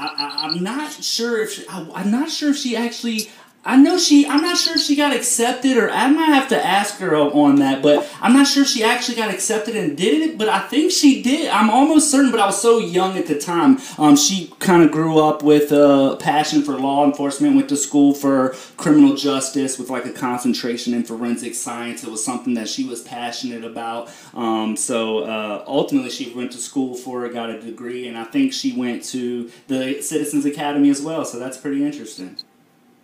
I, 0.01 0.47
I'm 0.47 0.63
not 0.63 0.93
sure 0.93 1.43
if 1.43 1.53
she, 1.53 1.67
I, 1.69 1.87
I'm 1.95 2.11
not 2.11 2.31
sure 2.31 2.51
if 2.51 2.57
she 2.57 2.77
actually. 2.77 3.31
I 3.65 3.77
know 3.77 3.99
she. 3.99 4.27
I'm 4.27 4.41
not 4.41 4.57
sure 4.57 4.77
if 4.77 4.81
she 4.81 4.97
got 4.97 5.15
accepted, 5.15 5.77
or 5.77 5.91
I 5.91 6.09
might 6.09 6.27
have 6.27 6.49
to 6.49 6.67
ask 6.67 6.99
her 7.01 7.15
on 7.15 7.57
that. 7.57 7.83
But 7.83 8.09
I'm 8.21 8.33
not 8.33 8.47
sure 8.47 8.65
she 8.65 8.83
actually 8.83 9.17
got 9.17 9.33
accepted 9.33 9.77
and 9.77 9.97
did 9.97 10.23
it. 10.23 10.39
But 10.39 10.49
I 10.49 10.61
think 10.61 10.91
she 10.91 11.23
did. 11.23 11.51
I'm 11.51 11.69
almost 11.69 12.11
certain. 12.11 12.31
But 12.31 12.41
I 12.41 12.47
was 12.47 12.61
so 12.61 12.79
young 12.79 13.19
at 13.19 13.27
the 13.27 13.39
time. 13.39 13.79
Um, 13.99 14.17
she 14.17 14.53
kind 14.59 14.83
of 14.83 14.91
grew 14.91 15.19
up 15.19 15.43
with 15.43 15.71
a 15.73 16.17
passion 16.19 16.63
for 16.63 16.79
law 16.79 17.05
enforcement. 17.05 17.57
Went 17.57 17.69
to 17.69 17.77
school 17.77 18.15
for 18.15 18.55
criminal 18.77 19.17
justice 19.17 19.79
with 19.79 19.91
like 19.91 20.07
a 20.07 20.13
concentration 20.13 20.95
in 20.95 21.03
forensic 21.03 21.55
science. 21.55 22.05
It 22.05 22.11
was 22.11 22.25
something 22.25 22.55
that 22.55 22.69
she 22.69 22.85
was 22.85 23.03
passionate 23.03 23.65
about. 23.65 24.11
Um, 24.35 24.77
so 24.77 25.25
uh, 25.25 25.65
ultimately, 25.67 26.11
she 26.11 26.33
went 26.33 26.53
to 26.53 26.59
school 26.59 26.95
for 26.95 27.27
it, 27.27 27.35
got 27.35 27.51
a 27.51 27.61
degree, 27.61 28.09
and 28.09 28.17
I 28.17 28.25
think 28.25 28.53
she 28.53 28.73
went 28.73 29.05
to 29.07 29.51
the 29.67 30.01
Citizens 30.01 30.47
Academy 30.47 30.89
as 30.89 31.03
well. 31.03 31.25
So 31.25 31.39
that's 31.39 31.59
pretty 31.59 31.85
interesting. 31.85 32.37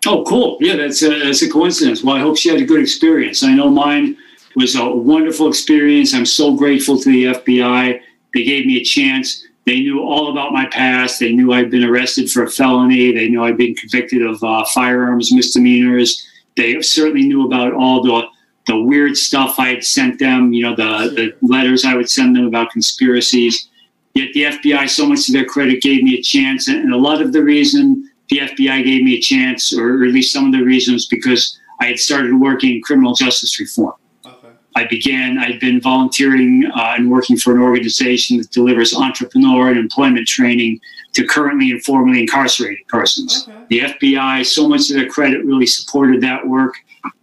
Oh, 0.06 0.24
cool. 0.24 0.58
Yeah, 0.60 0.76
that's 0.76 1.02
a, 1.02 1.24
that's 1.24 1.42
a 1.42 1.48
coincidence. 1.48 2.02
Well, 2.02 2.16
I 2.16 2.20
hope 2.20 2.36
she 2.36 2.50
had 2.50 2.60
a 2.60 2.64
good 2.64 2.80
experience. 2.80 3.42
I 3.42 3.54
know 3.54 3.70
mine 3.70 4.16
was 4.56 4.76
a 4.76 4.88
wonderful 4.88 5.48
experience. 5.48 6.14
I'm 6.14 6.26
so 6.26 6.54
grateful 6.54 6.98
to 6.98 7.10
the 7.10 7.24
FBI. 7.24 8.00
They 8.34 8.44
gave 8.44 8.66
me 8.66 8.78
a 8.80 8.84
chance. 8.84 9.46
They 9.66 9.80
knew 9.80 10.02
all 10.02 10.30
about 10.30 10.52
my 10.52 10.66
past. 10.66 11.20
They 11.20 11.32
knew 11.32 11.52
I'd 11.52 11.70
been 11.70 11.84
arrested 11.84 12.30
for 12.30 12.42
a 12.42 12.50
felony. 12.50 13.12
They 13.12 13.28
knew 13.28 13.42
I'd 13.44 13.56
been 13.56 13.74
convicted 13.74 14.22
of 14.22 14.42
uh, 14.44 14.64
firearms 14.66 15.32
misdemeanors. 15.32 16.26
They 16.56 16.80
certainly 16.82 17.26
knew 17.26 17.46
about 17.46 17.72
all 17.72 18.02
the 18.02 18.26
the 18.66 18.80
weird 18.80 19.14
stuff 19.14 19.58
I 19.58 19.68
had 19.68 19.84
sent 19.84 20.18
them. 20.18 20.52
You 20.52 20.62
know, 20.62 20.76
the 20.76 21.10
the 21.14 21.46
letters 21.46 21.84
I 21.84 21.94
would 21.94 22.10
send 22.10 22.36
them 22.36 22.46
about 22.46 22.70
conspiracies. 22.70 23.68
Yet 24.14 24.32
the 24.32 24.42
FBI, 24.42 24.88
so 24.88 25.06
much 25.06 25.26
to 25.26 25.32
their 25.32 25.44
credit, 25.44 25.82
gave 25.82 26.04
me 26.04 26.14
a 26.14 26.22
chance, 26.22 26.68
and, 26.68 26.78
and 26.78 26.92
a 26.92 26.96
lot 26.96 27.20
of 27.20 27.32
the 27.32 27.42
reason 27.42 28.08
the 28.30 28.38
FBI 28.38 28.84
gave 28.84 29.02
me 29.02 29.14
a 29.14 29.20
chance, 29.20 29.76
or 29.76 30.04
at 30.04 30.12
least 30.12 30.32
some 30.32 30.46
of 30.46 30.52
the 30.52 30.62
reasons, 30.62 31.06
because 31.06 31.58
I 31.80 31.86
had 31.86 31.98
started 31.98 32.38
working 32.40 32.80
criminal 32.82 33.14
justice 33.14 33.58
reform. 33.60 33.94
Okay. 34.24 34.48
I 34.76 34.86
began, 34.86 35.38
I'd 35.38 35.60
been 35.60 35.80
volunteering 35.80 36.70
uh, 36.74 36.94
and 36.96 37.10
working 37.10 37.36
for 37.36 37.52
an 37.52 37.60
organization 37.60 38.38
that 38.38 38.50
delivers 38.50 38.94
entrepreneur 38.94 39.68
and 39.68 39.78
employment 39.78 40.26
training 40.26 40.80
to 41.12 41.26
currently 41.26 41.70
and 41.70 41.84
formerly 41.84 42.20
incarcerated 42.20 42.86
persons. 42.88 43.46
Okay. 43.48 43.64
The 43.68 43.80
FBI, 43.80 44.46
so 44.46 44.68
much 44.68 44.88
to 44.88 44.94
their 44.94 45.08
credit, 45.08 45.44
really 45.44 45.66
supported 45.66 46.20
that 46.22 46.46
work. 46.46 46.74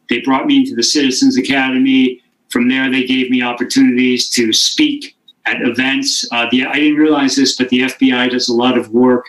They 0.10 0.22
brought 0.22 0.46
me 0.46 0.58
into 0.58 0.76
the 0.76 0.84
Citizens 0.84 1.38
Academy. 1.38 2.22
From 2.50 2.68
there, 2.68 2.92
they 2.92 3.06
gave 3.06 3.30
me 3.32 3.42
opportunities 3.42 4.30
to 4.32 4.52
speak 4.54 5.16
at 5.46 5.62
events. 5.62 6.28
Uh, 6.32 6.48
the, 6.52 6.66
I 6.66 6.76
didn't 6.76 6.98
realize 6.98 7.36
this, 7.36 7.58
but 7.58 7.70
the 7.70 7.82
FBI 7.82 8.30
does 8.30 8.50
a 8.50 8.54
lot 8.54 8.78
of 8.78 8.90
work 8.90 9.26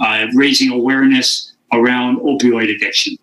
uh, 0.00 0.26
raising 0.34 0.70
awareness 0.70 1.52
around 1.72 2.18
opioid 2.20 2.74
addiction 2.74 3.16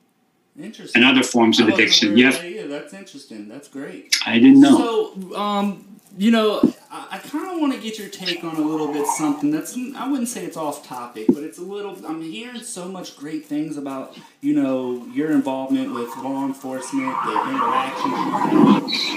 Interesting. 0.61 1.01
and 1.01 1.09
other 1.09 1.25
forms 1.25 1.59
of 1.59 1.67
addiction. 1.67 2.17
Yeah, 2.17 2.31
that 2.31 2.69
that's 2.69 2.93
interesting. 2.93 3.47
That's 3.47 3.67
great. 3.67 4.15
I 4.25 4.39
didn't 4.39 4.61
know. 4.61 4.77
So, 4.77 5.35
um, 5.35 5.99
you 6.15 6.29
know, 6.29 6.61
I, 6.91 7.07
I 7.11 7.17
kind 7.17 7.55
of 7.55 7.59
want 7.59 7.73
to 7.73 7.79
get 7.79 7.97
your 7.97 8.09
take 8.09 8.43
on 8.43 8.55
a 8.55 8.61
little 8.61 8.91
bit 8.93 9.07
something 9.07 9.49
that's 9.49 9.75
I 9.95 10.07
wouldn't 10.07 10.29
say 10.29 10.45
it's 10.45 10.57
off 10.57 10.85
topic, 10.85 11.25
but 11.29 11.43
it's 11.43 11.57
a 11.57 11.63
little. 11.63 11.97
I'm 12.05 12.21
hearing 12.21 12.61
so 12.61 12.87
much 12.87 13.17
great 13.17 13.45
things 13.45 13.77
about 13.77 14.15
you 14.41 14.53
know 14.53 15.05
your 15.07 15.31
involvement 15.31 15.93
with 15.93 16.15
law 16.17 16.45
enforcement, 16.45 17.15
the 17.25 17.49
interactions. 17.49 18.13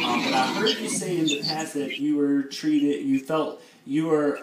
Um, 0.05 0.25
but 0.25 0.33
I 0.33 0.55
heard 0.59 0.79
you 0.79 0.89
say 0.89 1.19
in 1.19 1.27
the 1.27 1.43
past 1.43 1.75
that 1.75 1.99
you 1.99 2.17
were 2.17 2.43
treated, 2.45 3.05
you 3.05 3.21
felt 3.21 3.63
you 3.85 4.07
were. 4.07 4.41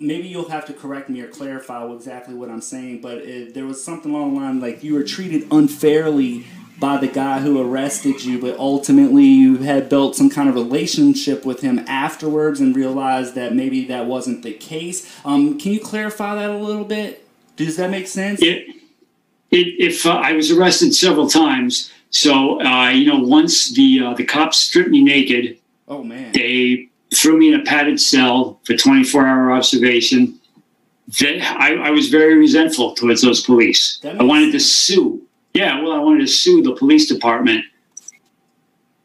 Maybe 0.00 0.28
you'll 0.28 0.48
have 0.48 0.66
to 0.66 0.72
correct 0.72 1.08
me 1.08 1.20
or 1.20 1.28
clarify 1.28 1.84
exactly 1.92 2.34
what 2.34 2.50
I'm 2.50 2.60
saying, 2.60 3.00
but 3.00 3.18
it, 3.18 3.54
there 3.54 3.66
was 3.66 3.82
something 3.82 4.12
along 4.12 4.34
the 4.34 4.40
line 4.40 4.60
like 4.60 4.82
you 4.82 4.94
were 4.94 5.02
treated 5.02 5.46
unfairly 5.50 6.46
by 6.78 6.96
the 6.96 7.08
guy 7.08 7.40
who 7.40 7.60
arrested 7.60 8.22
you, 8.22 8.40
but 8.40 8.56
ultimately 8.58 9.24
you 9.24 9.58
had 9.58 9.88
built 9.88 10.14
some 10.14 10.30
kind 10.30 10.48
of 10.48 10.54
relationship 10.54 11.44
with 11.44 11.60
him 11.60 11.80
afterwards 11.88 12.60
and 12.60 12.76
realized 12.76 13.34
that 13.34 13.54
maybe 13.54 13.84
that 13.86 14.06
wasn't 14.06 14.42
the 14.44 14.52
case. 14.52 15.12
Um, 15.24 15.58
can 15.58 15.72
you 15.72 15.80
clarify 15.80 16.36
that 16.36 16.50
a 16.50 16.56
little 16.56 16.84
bit? 16.84 17.26
Does 17.56 17.76
that 17.76 17.90
make 17.90 18.06
sense? 18.06 18.40
It, 18.40 18.68
it, 19.50 19.66
if 19.80 20.06
uh, 20.06 20.10
I 20.10 20.32
was 20.32 20.52
arrested 20.52 20.94
several 20.94 21.28
times, 21.28 21.90
so 22.10 22.62
uh, 22.62 22.90
you 22.90 23.06
know, 23.06 23.18
once 23.18 23.74
the 23.74 24.00
uh, 24.04 24.14
the 24.14 24.24
cops 24.24 24.58
stripped 24.58 24.90
me 24.90 25.02
naked, 25.02 25.58
oh 25.88 26.04
man, 26.04 26.32
they 26.32 26.90
threw 27.14 27.38
me 27.38 27.52
in 27.52 27.60
a 27.60 27.64
padded 27.64 28.00
cell 28.00 28.60
for 28.64 28.76
24 28.76 29.26
hour 29.26 29.52
observation. 29.52 30.38
That 31.20 31.40
I, 31.58 31.74
I 31.74 31.90
was 31.90 32.10
very 32.10 32.36
resentful 32.36 32.94
towards 32.94 33.22
those 33.22 33.40
police. 33.40 33.98
I 34.04 34.22
wanted 34.22 34.52
to 34.52 34.60
sue 34.60 35.26
yeah, 35.54 35.82
well, 35.82 35.92
I 35.92 35.98
wanted 35.98 36.20
to 36.20 36.26
sue 36.28 36.62
the 36.62 36.74
police 36.74 37.08
department. 37.08 37.64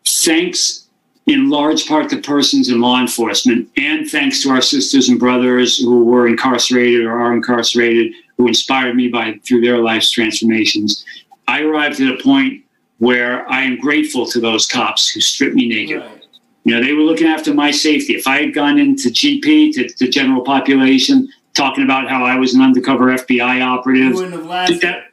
Thanks 0.06 0.88
in 1.26 1.50
large 1.50 1.88
part 1.88 2.10
to 2.10 2.18
persons 2.18 2.70
in 2.70 2.82
law 2.82 3.00
enforcement, 3.00 3.70
and 3.78 4.10
thanks 4.10 4.44
to 4.44 4.50
our 4.50 4.62
sisters 4.62 5.08
and 5.08 5.20
brothers 5.20 5.80
who 5.80 6.04
were 6.04 6.28
incarcerated 6.28 7.06
or 7.06 7.18
are 7.18 7.34
incarcerated, 7.34 8.14
who 8.38 8.48
inspired 8.48 8.96
me 8.96 9.08
by 9.08 9.40
through 9.46 9.62
their 9.62 9.80
life's 9.80 10.12
transformations. 10.12 11.06
I 11.48 11.62
arrived 11.62 12.02
at 12.02 12.20
a 12.20 12.22
point 12.22 12.64
where 13.00 13.50
I 13.50 13.64
am 13.64 13.80
grateful 13.80 14.26
to 14.28 14.40
those 14.40 14.68
cops 14.68 15.10
who 15.10 15.22
stripped 15.22 15.56
me 15.56 15.68
naked. 15.68 16.02
Right. 16.02 16.23
You 16.64 16.76
know, 16.76 16.86
they 16.86 16.94
were 16.94 17.02
looking 17.02 17.28
after 17.28 17.54
my 17.54 17.72
safety. 17.72 18.16
If 18.16 18.28
I 18.28 18.42
had 18.42 18.54
gone 18.54 18.80
into 18.80 19.10
GP 19.10 19.74
to 19.74 19.90
the 20.00 20.08
general 20.10 20.42
population 20.42 21.28
talking 21.54 21.84
about 21.84 22.10
how 22.10 22.24
I 22.24 22.36
was 22.38 22.54
an 22.54 22.62
undercover 22.62 23.08
FBI 23.08 23.66
operative, 23.66 24.10
you 24.10 24.16
wouldn't 24.16 24.34
have 24.34 24.46
lasted. 24.46 24.82
That, 24.82 25.06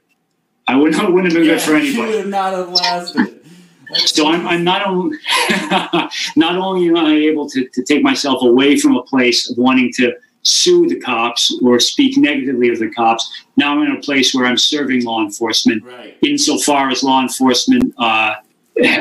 I 0.68 0.76
wouldn't, 0.76 1.12
wouldn't 1.12 1.32
have 1.32 1.40
been 1.40 1.48
yeah, 1.48 1.54
good 1.54 1.62
for 1.62 1.74
anybody. 1.76 2.12
You 2.12 2.16
would 2.18 2.28
not 2.28 2.52
have 2.52 2.68
lasted. 2.68 3.44
so 3.96 4.28
I'm, 4.28 4.46
I'm 4.46 4.62
not 4.62 4.86
only 4.86 5.18
not 6.36 6.56
only 6.56 6.88
am 6.88 6.96
I 6.96 7.14
able 7.14 7.48
to, 7.50 7.68
to 7.68 7.82
take 7.82 8.02
myself 8.02 8.42
away 8.42 8.78
from 8.78 8.96
a 8.96 9.02
place 9.02 9.50
of 9.50 9.58
wanting 9.58 9.92
to 9.94 10.14
sue 10.42 10.88
the 10.88 10.98
cops 11.00 11.58
or 11.62 11.78
speak 11.80 12.16
negatively 12.16 12.70
of 12.70 12.78
the 12.78 12.90
cops. 12.90 13.44
Now 13.56 13.74
I'm 13.74 13.82
in 13.90 13.96
a 13.96 14.00
place 14.00 14.34
where 14.34 14.46
I'm 14.46 14.56
serving 14.56 15.04
law 15.04 15.22
enforcement, 15.22 15.84
right. 15.84 16.16
insofar 16.22 16.90
as 16.90 17.02
law 17.02 17.20
enforcement 17.20 17.92
uh, 17.98 18.36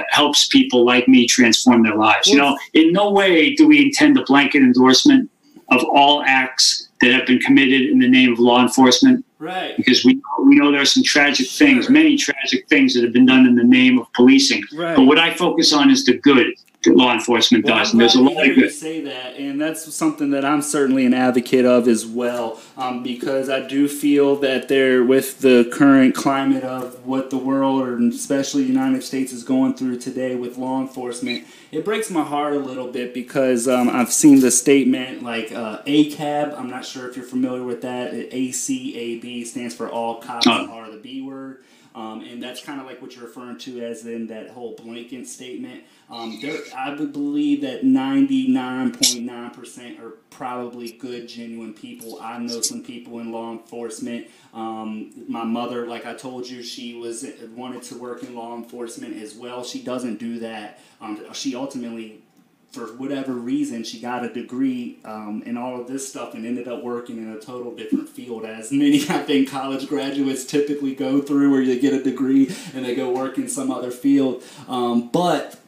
helps 0.10 0.48
people 0.48 0.86
like 0.86 1.08
me 1.08 1.28
transform 1.28 1.84
their 1.84 1.96
lives. 1.96 2.28
You 2.28 2.38
know, 2.38 2.58
in 2.74 2.92
no 2.92 3.12
way 3.12 3.56
do 3.56 3.68
we 3.68 3.82
intend 3.82 4.18
a 4.18 4.24
blanket 4.24 4.62
endorsement 4.62 5.30
of 5.70 5.84
all 5.86 6.24
acts 6.24 6.90
that 7.02 7.12
have 7.12 7.26
been 7.26 7.40
committed 7.40 7.84
in 7.84 8.00
the 8.00 8.08
name 8.08 8.34
of 8.34 8.40
law 8.40 8.62
enforcement. 8.62 9.26
Right. 9.38 9.76
Because 9.78 10.04
we 10.04 10.22
we 10.46 10.56
know 10.56 10.72
there 10.72 10.82
are 10.82 10.86
some 10.86 11.04
tragic 11.04 11.48
things, 11.48 11.90
many 11.90 12.18
tragic 12.18 12.68
things 12.68 12.94
that 12.94 13.04
have 13.04 13.14
been 13.14 13.26
done 13.26 13.46
in 13.46 13.56
the 13.56 13.64
name 13.64 14.00
of 14.00 14.12
policing. 14.14 14.64
Right. 14.74 14.96
But 14.96 15.04
what 15.06 15.18
I 15.18 15.34
focus 15.34 15.72
on 15.72 15.90
is 15.90 16.04
the 16.04 16.18
good 16.18 16.54
law 16.88 17.14
enforcement 17.14 17.66
well, 17.66 17.78
does, 17.78 17.92
and 17.92 18.00
there's 18.00 18.16
a 18.16 18.22
lot 18.22 18.48
of 18.48 18.56
good. 18.56 18.72
Say 18.72 19.02
that, 19.02 19.36
and 19.36 19.60
that's 19.60 19.94
something 19.94 20.30
that 20.32 20.46
I'm 20.46 20.62
certainly 20.62 21.06
an 21.06 21.14
advocate 21.14 21.66
of 21.66 21.88
as 21.88 22.06
well, 22.06 22.60
um, 22.78 23.04
because 23.04 23.50
I 23.50 23.68
do 23.68 23.88
feel 23.90 24.38
that 24.38 24.70
there, 24.70 25.04
with 25.04 25.42
the 25.42 25.70
current 25.74 26.16
climate 26.16 26.64
of 26.64 27.06
what 27.06 27.30
the 27.32 27.38
world, 27.38 27.82
or 27.82 27.98
especially 28.08 28.64
the 28.64 28.70
United 28.70 29.04
States, 29.04 29.34
is 29.34 29.44
going 29.44 29.74
through 29.74 29.98
today 30.00 30.36
with 30.36 30.58
law 30.58 30.80
enforcement, 30.80 31.46
it 31.72 31.84
breaks 31.84 32.10
my 32.10 32.24
heart 32.24 32.54
a 32.54 32.60
little 32.60 32.92
bit 32.92 33.14
because 33.14 33.68
um, 33.68 33.90
I've 33.90 34.14
seen 34.14 34.40
the 34.40 34.52
statement 34.52 35.22
like 35.22 35.52
uh, 35.52 35.82
ACAB. 35.84 36.58
I'm 36.58 36.70
not 36.70 36.86
sure 36.86 37.10
if 37.10 37.18
you're 37.18 37.26
familiar 37.26 37.64
with 37.64 37.82
that. 37.82 38.14
ACAB 38.14 39.46
stands 39.46 39.76
for 39.76 39.90
All 39.90 40.22
Cops 40.22 40.48
oh. 40.48 40.70
Are 40.72 40.90
the 40.90 40.98
B 40.98 41.22
Word. 41.22 41.64
Um, 41.96 42.22
and 42.22 42.42
that's 42.42 42.64
kind 42.64 42.80
of 42.80 42.86
like 42.86 43.02
what 43.02 43.16
you're 43.16 43.26
referring 43.26 43.58
to 43.60 43.84
as 43.84 44.06
in 44.06 44.28
that 44.28 44.52
whole 44.52 44.76
blanket 44.76 45.28
statement. 45.28 45.84
Um, 46.12 46.42
I 46.76 46.96
would 46.96 47.14
believe 47.14 47.62
that 47.62 47.84
99.9% 47.84 50.00
are 50.00 50.14
probably 50.32 50.94
good, 50.94 51.28
genuine 51.28 51.74
people. 51.74 52.20
I 52.20 52.40
know 52.40 52.62
some 52.62 52.84
people 52.84 53.20
in 53.20 53.32
law 53.32 53.52
enforcement. 53.52 54.26
Um, 54.54 55.12
my 55.28 55.44
mother, 55.44 55.86
like 55.86 56.08
I 56.08 56.16
told 56.16 56.50
you, 56.50 56.64
she 56.64 56.96
was 56.96 57.24
wanted 57.56 57.84
to 57.84 57.96
work 57.96 58.24
in 58.24 58.34
law 58.36 58.56
enforcement 58.56 59.22
as 59.22 59.36
well. 59.36 59.64
She 59.64 59.84
doesn't 59.84 60.18
do 60.18 60.40
that. 60.40 60.80
Um, 61.00 61.32
she 61.34 61.56
ultimately 61.56 62.24
for 62.72 62.86
whatever 62.98 63.34
reason, 63.34 63.84
she 63.84 64.00
got 64.00 64.24
a 64.24 64.32
degree 64.32 65.00
um, 65.04 65.42
in 65.46 65.58
all 65.58 65.82
of 65.82 65.88
this 65.88 66.08
stuff 66.08 66.36
and 66.36 66.46
ended 66.46 66.68
up 66.68 66.84
working 66.84 67.18
in 67.18 67.32
a 67.32 67.40
total 67.40 67.76
different 67.76 68.08
field, 68.08 68.46
as 68.46 68.72
many, 68.72 69.02
I 69.10 69.24
think, 69.24 69.50
college 69.50 69.88
graduates 69.88 70.46
typically 70.46 70.94
go 70.94 71.22
through, 71.22 71.52
where 71.52 71.66
they 71.66 71.80
get 71.80 71.94
a 71.94 72.04
degree 72.04 72.56
and 72.76 72.86
they 72.86 72.96
go 72.96 73.12
work 73.12 73.38
in 73.38 73.50
some 73.50 73.72
other 73.72 73.92
field. 73.92 74.44
Um, 74.68 75.10
but 75.10 75.59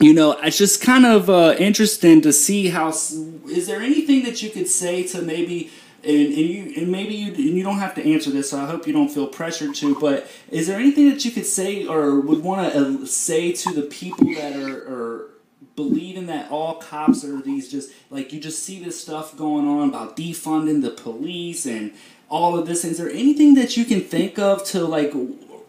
you 0.00 0.14
know, 0.14 0.32
it's 0.42 0.58
just 0.58 0.82
kind 0.82 1.04
of 1.06 1.28
uh, 1.28 1.54
interesting 1.58 2.20
to 2.22 2.32
see 2.32 2.68
how. 2.68 2.88
Is 2.88 3.66
there 3.66 3.80
anything 3.80 4.24
that 4.24 4.42
you 4.42 4.50
could 4.50 4.68
say 4.68 5.02
to 5.08 5.22
maybe? 5.22 5.70
And, 6.02 6.28
and 6.28 6.34
you 6.34 6.72
and 6.78 6.90
maybe 6.90 7.14
you 7.14 7.26
and 7.34 7.58
you 7.58 7.62
don't 7.62 7.78
have 7.78 7.94
to 7.96 8.14
answer 8.14 8.30
this. 8.30 8.50
So 8.50 8.58
I 8.58 8.64
hope 8.64 8.86
you 8.86 8.92
don't 8.94 9.10
feel 9.10 9.26
pressured 9.26 9.74
to. 9.76 9.94
But 10.00 10.30
is 10.50 10.66
there 10.66 10.80
anything 10.80 11.10
that 11.10 11.26
you 11.26 11.30
could 11.30 11.44
say 11.44 11.86
or 11.86 12.20
would 12.20 12.42
want 12.42 12.72
to 12.72 13.02
uh, 13.02 13.04
say 13.04 13.52
to 13.52 13.74
the 13.74 13.82
people 13.82 14.32
that 14.34 14.56
are, 14.56 14.78
are 14.88 15.30
believing 15.76 16.24
that 16.26 16.50
all 16.50 16.76
cops 16.76 17.22
are 17.22 17.42
these 17.42 17.70
just 17.70 17.92
like 18.08 18.32
you 18.32 18.40
just 18.40 18.62
see 18.62 18.82
this 18.82 18.98
stuff 18.98 19.36
going 19.36 19.68
on 19.68 19.90
about 19.90 20.16
defunding 20.16 20.80
the 20.80 20.90
police 20.90 21.66
and 21.66 21.92
all 22.30 22.58
of 22.58 22.66
this. 22.66 22.84
Is 22.84 22.96
there 22.96 23.10
anything 23.10 23.54
that 23.54 23.76
you 23.76 23.84
can 23.84 24.00
think 24.00 24.38
of 24.38 24.64
to 24.68 24.86
like, 24.86 25.12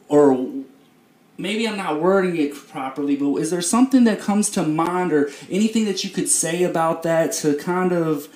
or 0.08 0.34
maybe 1.42 1.68
I'm 1.68 1.78
not 1.78 2.02
wording 2.02 2.38
it 2.38 2.56
properly, 2.56 3.16
but 3.16 3.36
is 3.36 3.50
there 3.50 3.62
something 3.62 4.04
that 4.06 4.20
comes 4.20 4.50
to 4.52 4.64
mind 4.64 5.12
or 5.12 5.30
anything 5.50 5.86
that 5.86 6.04
you 6.04 6.10
could 6.10 6.30
say 6.30 6.64
about 6.64 7.04
that 7.04 7.34
to 7.34 7.56
kind 7.56 7.92
of, 7.92 8.30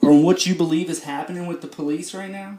or 0.00 0.22
what 0.22 0.46
you 0.46 0.54
believe 0.54 0.88
is 0.88 1.02
happening 1.04 1.46
with 1.46 1.60
the 1.60 1.66
police 1.66 2.14
right 2.14 2.30
now? 2.30 2.58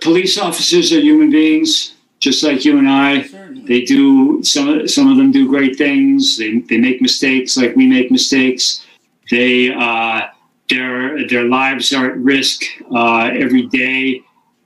Police 0.00 0.38
officers 0.38 0.92
are 0.92 1.00
human 1.00 1.30
beings 1.30 1.96
just 2.18 2.42
like 2.42 2.64
you 2.64 2.78
and 2.78 2.88
I. 2.88 3.22
Certainly. 3.22 3.66
They 3.66 3.84
do 3.84 4.42
some. 4.42 4.88
Some 4.88 5.10
of 5.10 5.16
them 5.16 5.30
do 5.32 5.48
great 5.48 5.76
things. 5.76 6.38
They 6.38 6.60
they 6.60 6.78
make 6.78 7.02
mistakes 7.02 7.56
like 7.56 7.76
we 7.76 7.86
make 7.86 8.10
mistakes. 8.10 8.84
They 9.30 9.72
uh, 9.72 10.22
their 10.68 11.26
their 11.28 11.44
lives 11.44 11.92
are 11.92 12.10
at 12.10 12.16
risk 12.18 12.62
uh, 12.94 13.30
every 13.32 13.66
day. 13.66 14.22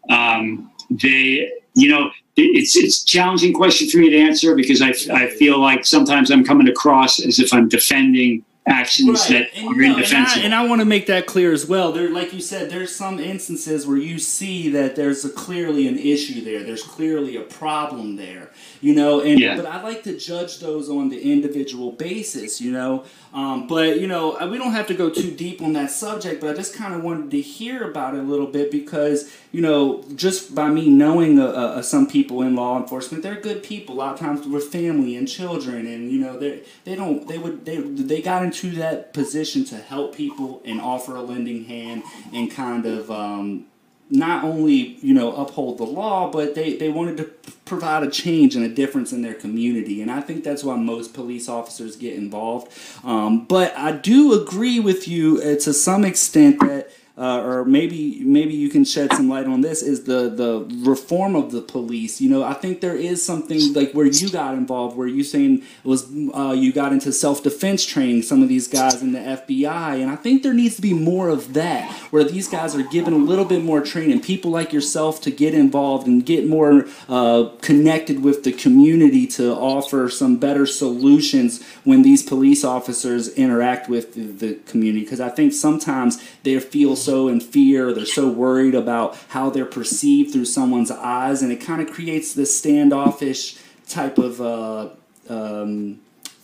Um, 0.09 0.71
they 0.91 1.51
you 1.81 1.89
know 1.89 2.11
it's 2.37 2.77
it's 2.77 3.03
a 3.03 3.07
challenging 3.07 3.53
question 3.53 3.89
for 3.89 3.99
me 3.99 4.11
to 4.11 4.19
answer 4.19 4.55
because 4.55 4.81
I, 4.83 4.93
I 5.13 5.29
feel 5.29 5.59
like 5.59 5.85
sometimes 5.85 6.31
I'm 6.31 6.45
coming 6.45 6.69
across 6.69 7.25
as 7.25 7.39
if 7.39 7.53
I'm 7.53 7.69
defending 7.69 8.45
actions 8.67 9.31
right. 9.31 9.47
that 9.51 9.59
and, 9.59 9.69
are 9.69 9.75
no, 9.75 9.95
indefensible. 9.95 10.45
And 10.45 10.55
I, 10.55 10.65
I 10.65 10.69
want 10.69 10.81
to 10.81 10.85
make 10.85 11.07
that 11.07 11.27
clear 11.27 11.53
as 11.53 11.67
well. 11.67 11.93
There, 11.93 12.11
like 12.11 12.33
you 12.33 12.41
said, 12.41 12.71
there's 12.71 12.95
some 12.95 13.19
instances 13.19 13.87
where 13.87 13.97
you 13.97 14.19
see 14.19 14.69
that 14.71 14.97
there's 14.97 15.25
a, 15.25 15.31
clearly 15.31 15.89
an 15.89 15.99
issue 15.99 16.43
there. 16.45 16.63
There's 16.63 16.83
clearly 16.83 17.37
a 17.37 17.43
problem 17.43 18.17
there. 18.17 18.51
You 18.81 18.95
know, 18.95 19.21
and 19.21 19.39
yeah. 19.39 19.57
but 19.57 19.67
I 19.67 19.83
like 19.83 20.03
to 20.05 20.17
judge 20.17 20.59
those 20.59 20.89
on 20.89 21.11
the 21.11 21.21
individual 21.21 21.93
basis. 21.93 22.61
You 22.61 22.73
know, 22.73 23.05
um, 23.33 23.67
but 23.67 24.01
you 24.01 24.07
know, 24.07 24.37
we 24.51 24.59
don't 24.59 24.73
have 24.73 24.87
to 24.89 24.95
go 24.95 25.11
too 25.11 25.31
deep 25.31 25.61
on 25.63 25.73
that 25.75 25.91
subject. 25.91 26.41
But 26.41 26.51
I 26.51 26.55
just 26.55 26.75
kind 26.75 26.95
of 26.95 27.03
wanted 27.03 27.31
to 27.33 27.41
hear 27.41 27.89
about 27.89 28.15
it 28.15 28.21
a 28.21 28.23
little 28.23 28.47
bit 28.47 28.71
because 28.71 29.31
you 29.53 29.61
know, 29.61 30.05
just 30.15 30.55
by 30.55 30.69
me 30.69 30.89
knowing 30.89 31.39
uh, 31.39 31.47
uh, 31.47 31.83
some 31.83 32.07
people 32.07 32.43
in 32.43 32.55
law 32.55 32.81
enforcement, 32.81 33.23
they're 33.23 33.41
good 33.41 33.63
people. 33.63 33.95
A 33.95 33.99
lot 33.99 34.15
of 34.15 34.21
times 34.21 34.47
with 34.47 34.65
family 34.65 35.17
and 35.17 35.29
children, 35.29 35.87
and 35.87 36.11
you 36.11 36.19
know, 36.19 36.39
they 36.39 36.63
they 36.85 36.95
don't 36.95 37.27
they 37.29 37.39
would 37.39 37.65
they 37.65 37.79
they 37.79 38.23
got 38.23 38.43
into 38.45 38.71
that 38.73 39.13
position 39.13 39.65
to 39.67 39.77
help 39.77 40.15
people 40.15 40.63
and 40.65 40.81
offer 40.81 41.17
a 41.17 41.23
lending 41.23 41.65
hand 41.65 42.03
and 42.33 42.51
kind 42.51 42.87
of. 42.87 43.11
Um, 43.11 43.67
not 44.11 44.45
only 44.45 44.99
you 45.01 45.15
know 45.15 45.35
uphold 45.35 45.79
the 45.79 45.85
law, 45.85 46.31
but 46.31 46.55
they, 46.55 46.77
they 46.77 46.89
wanted 46.89 47.17
to 47.19 47.25
provide 47.65 48.03
a 48.03 48.11
change 48.11 48.57
and 48.57 48.65
a 48.65 48.69
difference 48.69 49.13
in 49.13 49.23
their 49.23 49.35
community, 49.35 50.03
and 50.03 50.11
I 50.11 50.21
think 50.21 50.45
that's 50.45 50.65
why 50.65 50.77
most 50.77 51.15
police 51.15 51.49
officers 51.49 51.97
get 51.97 52.15
involved. 52.15 52.73
Um, 53.05 53.45
but 53.47 53.77
I 53.77 53.93
do 53.93 54.41
agree 54.41 54.81
with 54.81 55.07
you 55.07 55.39
uh, 55.39 55.57
to 55.61 55.73
some 55.73 56.05
extent 56.05 56.61
that 56.61 56.91
uh, 57.19 57.43
or 57.43 57.65
maybe 57.65 58.21
maybe 58.25 58.55
you 58.55 58.69
can 58.69 58.85
shed 58.85 59.13
some 59.13 59.29
light 59.29 59.47
on 59.47 59.61
this 59.61 59.83
is 59.83 60.05
the 60.05 60.31
the 60.31 60.67
reform 60.89 61.35
of 61.35 61.51
the 61.53 61.61
police. 61.61 62.21
You 62.21 62.31
know, 62.31 62.43
I 62.43 62.55
think 62.55 62.81
there 62.81 62.97
is 62.97 63.25
something 63.25 63.75
like 63.75 63.93
where 63.93 64.07
you 64.07 64.31
got 64.31 64.55
involved, 64.55 64.97
where 64.97 65.09
you 65.09 65.25
saying 65.25 65.63
was 65.85 66.11
uh, 66.35 66.55
you 66.57 66.73
got 66.73 66.93
into 66.93 67.13
self 67.13 67.43
defense 67.43 67.85
training. 67.85 68.23
Some 68.23 68.43
of 68.43 68.49
these 68.49 68.69
guys 68.69 69.03
in 69.03 69.13
the 69.13 69.19
FBI, 69.19 70.01
and 70.01 70.11
I 70.11 70.17
think 70.17 70.43
there 70.43 70.55
needs 70.55 70.77
to 70.77 70.83
be 70.83 70.95
more 70.95 71.29
of 71.29 71.55
that, 71.55 71.91
where 72.11 72.25
these 72.25 72.49
guys 72.49 72.75
are 72.77 72.83
given 72.85 73.13
a 73.13 73.19
little 73.19 73.45
bit 73.45 73.63
more 73.65 73.81
training. 73.81 74.21
People 74.21 74.51
like 74.51 74.73
yourself 74.73 75.21
to 75.23 75.31
get 75.31 75.53
involved 75.53 76.07
and 76.07 76.25
get 76.25 76.47
more 76.47 76.87
uh, 77.09 77.51
connected 77.61 78.23
with 78.23 78.45
the 78.45 78.53
community 78.53 79.27
to 79.27 79.53
offer 79.53 80.09
some 80.09 80.37
better 80.37 80.65
solutions 80.65 81.63
when 81.85 82.03
these 82.03 82.23
police 82.23 82.65
officers 82.65 83.29
interact 83.35 83.89
with 83.89 84.15
the, 84.15 84.23
the 84.23 84.55
community. 84.67 85.05
Because 85.05 85.21
I 85.21 85.29
think 85.29 85.53
sometimes 85.53 86.23
they 86.45 86.59
feel 86.61 86.97
so 87.01 87.29
in 87.29 87.41
fear, 87.41 87.93
they're 87.93 88.07
so 88.07 88.29
worried 88.29 88.75
about 88.75 89.17
how 89.29 89.51
they're 89.51 89.65
perceived 89.65 90.33
through 90.33 90.45
someone's 90.45 90.91
eyes, 90.91 91.43
and 91.43 91.51
it 91.51 91.61
kind 91.61 91.81
of 91.81 91.91
creates 91.93 92.35
this 92.35 92.57
standoffish 92.57 93.57
type 93.89 94.19
of. 94.19 94.41
Uh, 94.41 94.91
um, 95.29 96.01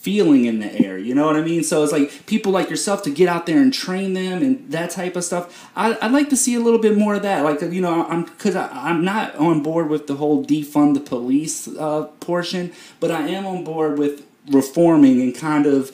feeling 0.06 0.44
in 0.44 0.60
the 0.60 0.72
air. 0.86 0.96
You 0.96 1.16
know 1.16 1.26
what 1.26 1.34
I 1.34 1.40
mean? 1.40 1.64
So 1.64 1.82
it's 1.82 1.90
like 1.90 2.26
people 2.26 2.52
like 2.52 2.70
yourself 2.70 3.02
to 3.02 3.10
get 3.10 3.28
out 3.28 3.46
there 3.46 3.60
and 3.60 3.74
train 3.74 4.12
them 4.12 4.40
and 4.40 4.70
that 4.70 4.90
type 4.90 5.16
of 5.16 5.24
stuff. 5.24 5.68
I, 5.74 5.98
would 6.00 6.12
like 6.12 6.28
to 6.28 6.36
see 6.36 6.54
a 6.54 6.60
little 6.60 6.78
bit 6.78 6.96
more 6.96 7.16
of 7.16 7.22
that. 7.22 7.42
Like 7.42 7.60
you 7.60 7.80
know, 7.80 8.06
I'm 8.06 8.22
because 8.22 8.54
I'm 8.54 9.04
not 9.04 9.34
on 9.34 9.64
board 9.64 9.88
with 9.88 10.06
the 10.06 10.14
whole 10.14 10.44
defund 10.44 10.94
the 10.94 11.00
police 11.00 11.66
uh, 11.66 12.04
portion, 12.20 12.72
but 13.00 13.10
I 13.10 13.26
am 13.26 13.46
on 13.46 13.64
board 13.64 13.98
with 13.98 14.24
reforming 14.48 15.20
and 15.20 15.34
kind 15.34 15.66
of 15.66 15.90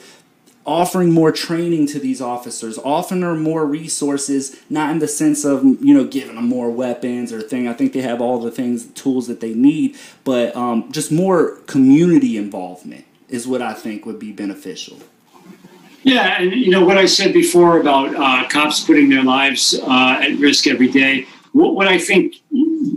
offering 0.65 1.11
more 1.11 1.31
training 1.31 1.87
to 1.87 1.99
these 1.99 2.21
officers, 2.21 2.77
offering 2.77 3.41
more 3.41 3.65
resources, 3.65 4.59
not 4.69 4.91
in 4.91 4.99
the 4.99 5.07
sense 5.07 5.43
of 5.43 5.63
you 5.63 5.93
know 5.93 6.05
giving 6.05 6.35
them 6.35 6.47
more 6.47 6.69
weapons 6.69 7.31
or 7.33 7.41
thing. 7.41 7.67
I 7.67 7.73
think 7.73 7.93
they 7.93 8.01
have 8.01 8.21
all 8.21 8.39
the 8.39 8.51
things, 8.51 8.85
tools 8.87 9.27
that 9.27 9.39
they 9.39 9.53
need, 9.53 9.97
but 10.23 10.55
um, 10.55 10.91
just 10.91 11.11
more 11.11 11.57
community 11.67 12.37
involvement 12.37 13.05
is 13.29 13.47
what 13.47 13.61
I 13.61 13.73
think 13.73 14.05
would 14.05 14.19
be 14.19 14.31
beneficial. 14.31 14.99
Yeah, 16.03 16.41
and 16.41 16.51
you 16.51 16.69
know 16.69 16.83
what 16.83 16.97
I 16.97 17.05
said 17.05 17.33
before 17.33 17.79
about 17.79 18.13
uh, 18.15 18.47
cops 18.49 18.81
putting 18.81 19.09
their 19.09 19.23
lives 19.23 19.79
uh, 19.81 20.19
at 20.21 20.37
risk 20.37 20.67
every 20.67 20.89
day. 20.89 21.25
What, 21.53 21.75
what 21.75 21.87
I 21.87 21.97
think, 21.97 22.35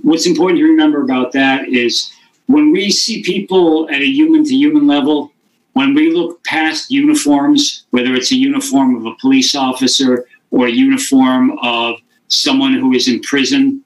what's 0.03 0.27
important 0.27 0.59
to 0.59 0.65
remember 0.65 1.03
about 1.03 1.33
that 1.33 1.69
is 1.69 2.13
when 2.47 2.73
we 2.73 2.91
see 2.91 3.23
people 3.23 3.89
at 3.91 4.01
a 4.01 4.07
human 4.07 4.45
to 4.45 4.55
human 4.55 4.87
level, 4.87 5.33
when 5.77 5.93
we 5.93 6.11
look 6.11 6.43
past 6.45 6.91
uniforms, 6.91 7.85
whether 7.91 8.15
it's 8.15 8.33
a 8.33 8.35
uniform 8.35 8.97
of 8.97 9.05
a 9.05 9.15
police 9.21 9.55
officer 9.55 10.27
or 10.51 10.69
a 10.69 10.71
uniform 10.71 11.59
of 11.63 11.97
someone 12.29 12.73
who 12.73 12.95
is 12.95 13.09
in 13.09 13.21
prison, 13.21 13.85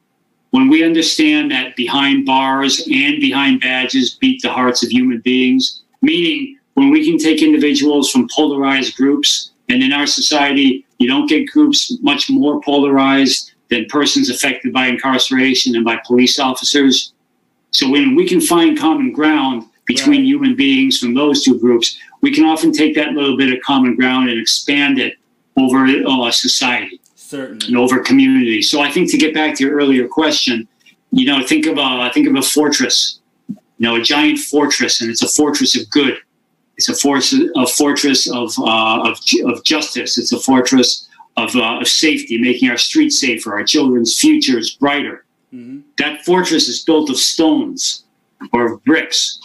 when 0.51 0.68
we 0.68 0.84
understand 0.84 1.51
that 1.51 1.74
behind 1.74 2.24
bars 2.24 2.86
and 2.88 3.20
behind 3.20 3.61
badges 3.61 4.14
beat 4.14 4.41
the 4.41 4.53
hearts 4.53 4.84
of 4.84 4.93
human 4.93 5.18
beings, 5.22 5.82
meaning 6.01 6.57
when 6.74 6.91
we 6.91 7.05
can 7.05 7.18
take 7.18 7.43
individuals 7.43 8.09
from 8.09 8.28
polarized 8.32 8.97
groups, 8.97 9.51
and 9.68 9.82
in 9.82 9.93
our 9.93 10.07
society, 10.07 10.86
you 11.01 11.09
don't 11.09 11.28
get 11.28 11.51
groups 11.51 11.99
much 12.03 12.30
more 12.30 12.61
polarized 12.61 13.51
than 13.68 13.84
persons 13.86 14.30
affected 14.30 14.72
by 14.72 14.86
incarceration 14.86 15.74
and 15.74 15.84
by 15.84 15.99
police 16.07 16.38
officers. 16.38 17.14
So 17.72 17.91
when 17.91 18.14
we 18.14 18.28
can 18.28 18.41
find 18.41 18.78
common 18.78 19.11
ground 19.11 19.64
between 19.93 20.20
right. 20.20 20.26
human 20.26 20.57
beings 20.57 20.99
from 20.99 21.14
those 21.14 21.45
two 21.45 21.59
groups, 21.59 21.99
we 22.20 22.32
can 22.32 22.45
often 22.45 22.72
take 22.72 22.95
that 22.95 23.12
little 23.12 23.36
bit 23.36 23.53
of 23.53 23.61
common 23.62 23.97
ground 23.97 24.28
and 24.30 24.38
expand 24.38 24.99
it 24.99 25.14
over 25.57 25.84
uh, 25.86 26.30
society 26.30 27.01
Certainly. 27.14 27.66
and 27.68 27.76
over 27.76 28.01
community. 28.01 28.62
So 28.62 28.80
I 28.80 28.91
think 28.91 29.11
to 29.11 29.18
get 29.18 29.34
back 29.34 29.57
to 29.57 29.64
your 29.64 29.74
earlier 29.76 30.07
question, 30.09 30.68
you 31.12 31.26
know, 31.26 31.45
think 31.45 31.66
of 31.66 31.76
a 31.78 32.11
think 32.12 32.26
of 32.28 32.36
a 32.36 32.43
fortress 32.43 33.20
you 33.80 33.88
know, 33.88 33.97
a 33.97 34.03
giant 34.03 34.38
fortress, 34.38 35.01
and 35.01 35.11
it's 35.11 35.22
a 35.22 35.28
fortress 35.28 35.74
of 35.80 35.88
good. 35.88 36.18
It's 36.76 36.91
a, 36.91 36.95
force, 36.95 37.32
a 37.32 37.66
fortress 37.66 38.30
of, 38.30 38.53
uh, 38.59 39.11
of, 39.11 39.18
of 39.47 39.64
justice. 39.64 40.18
It's 40.18 40.34
a 40.34 40.38
fortress 40.38 41.09
of, 41.38 41.57
uh, 41.57 41.78
of 41.80 41.88
safety, 41.88 42.36
making 42.38 42.68
our 42.68 42.76
streets 42.76 43.18
safer, 43.18 43.55
our 43.55 43.64
children's 43.64 44.20
futures 44.20 44.76
brighter. 44.76 45.24
Mm-hmm. 45.53 45.80
That 45.97 46.26
fortress 46.26 46.68
is 46.68 46.84
built 46.84 47.09
of 47.09 47.16
stones 47.16 48.05
or 48.53 48.70
of 48.70 48.84
bricks. 48.84 49.41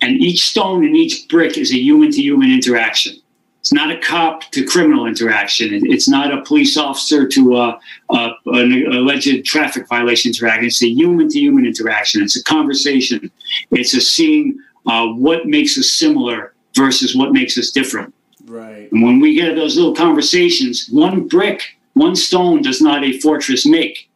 And 0.00 0.16
each 0.20 0.44
stone 0.48 0.84
and 0.84 0.96
each 0.96 1.28
brick 1.28 1.58
is 1.58 1.72
a 1.72 1.78
human 1.78 2.10
to 2.12 2.22
human 2.22 2.52
interaction. 2.52 3.16
It's 3.60 3.72
not 3.72 3.90
a 3.90 3.98
cop 3.98 4.44
to 4.52 4.64
criminal 4.64 5.06
interaction. 5.06 5.68
It's 5.90 6.08
not 6.08 6.32
a 6.32 6.42
police 6.42 6.76
officer 6.78 7.26
to 7.28 7.56
a, 7.56 7.80
a, 8.10 8.30
an 8.46 8.86
alleged 8.92 9.44
traffic 9.44 9.88
violation 9.88 10.30
interaction. 10.30 10.64
It's 10.64 10.82
a 10.82 10.88
human 10.88 11.28
to 11.28 11.38
human 11.38 11.66
interaction. 11.66 12.22
It's 12.22 12.36
a 12.36 12.44
conversation. 12.44 13.30
It's 13.70 13.94
a 13.94 14.00
seeing 14.00 14.58
uh, 14.86 15.08
what 15.08 15.46
makes 15.46 15.76
us 15.76 15.90
similar 15.90 16.54
versus 16.74 17.14
what 17.14 17.32
makes 17.32 17.58
us 17.58 17.70
different. 17.70 18.14
Right. 18.46 18.90
And 18.90 19.02
when 19.02 19.20
we 19.20 19.34
get 19.34 19.56
those 19.56 19.76
little 19.76 19.94
conversations, 19.94 20.88
one 20.90 21.28
brick, 21.28 21.62
one 21.92 22.16
stone 22.16 22.62
does 22.62 22.80
not 22.80 23.04
a 23.04 23.18
fortress 23.20 23.66
make. 23.66 24.08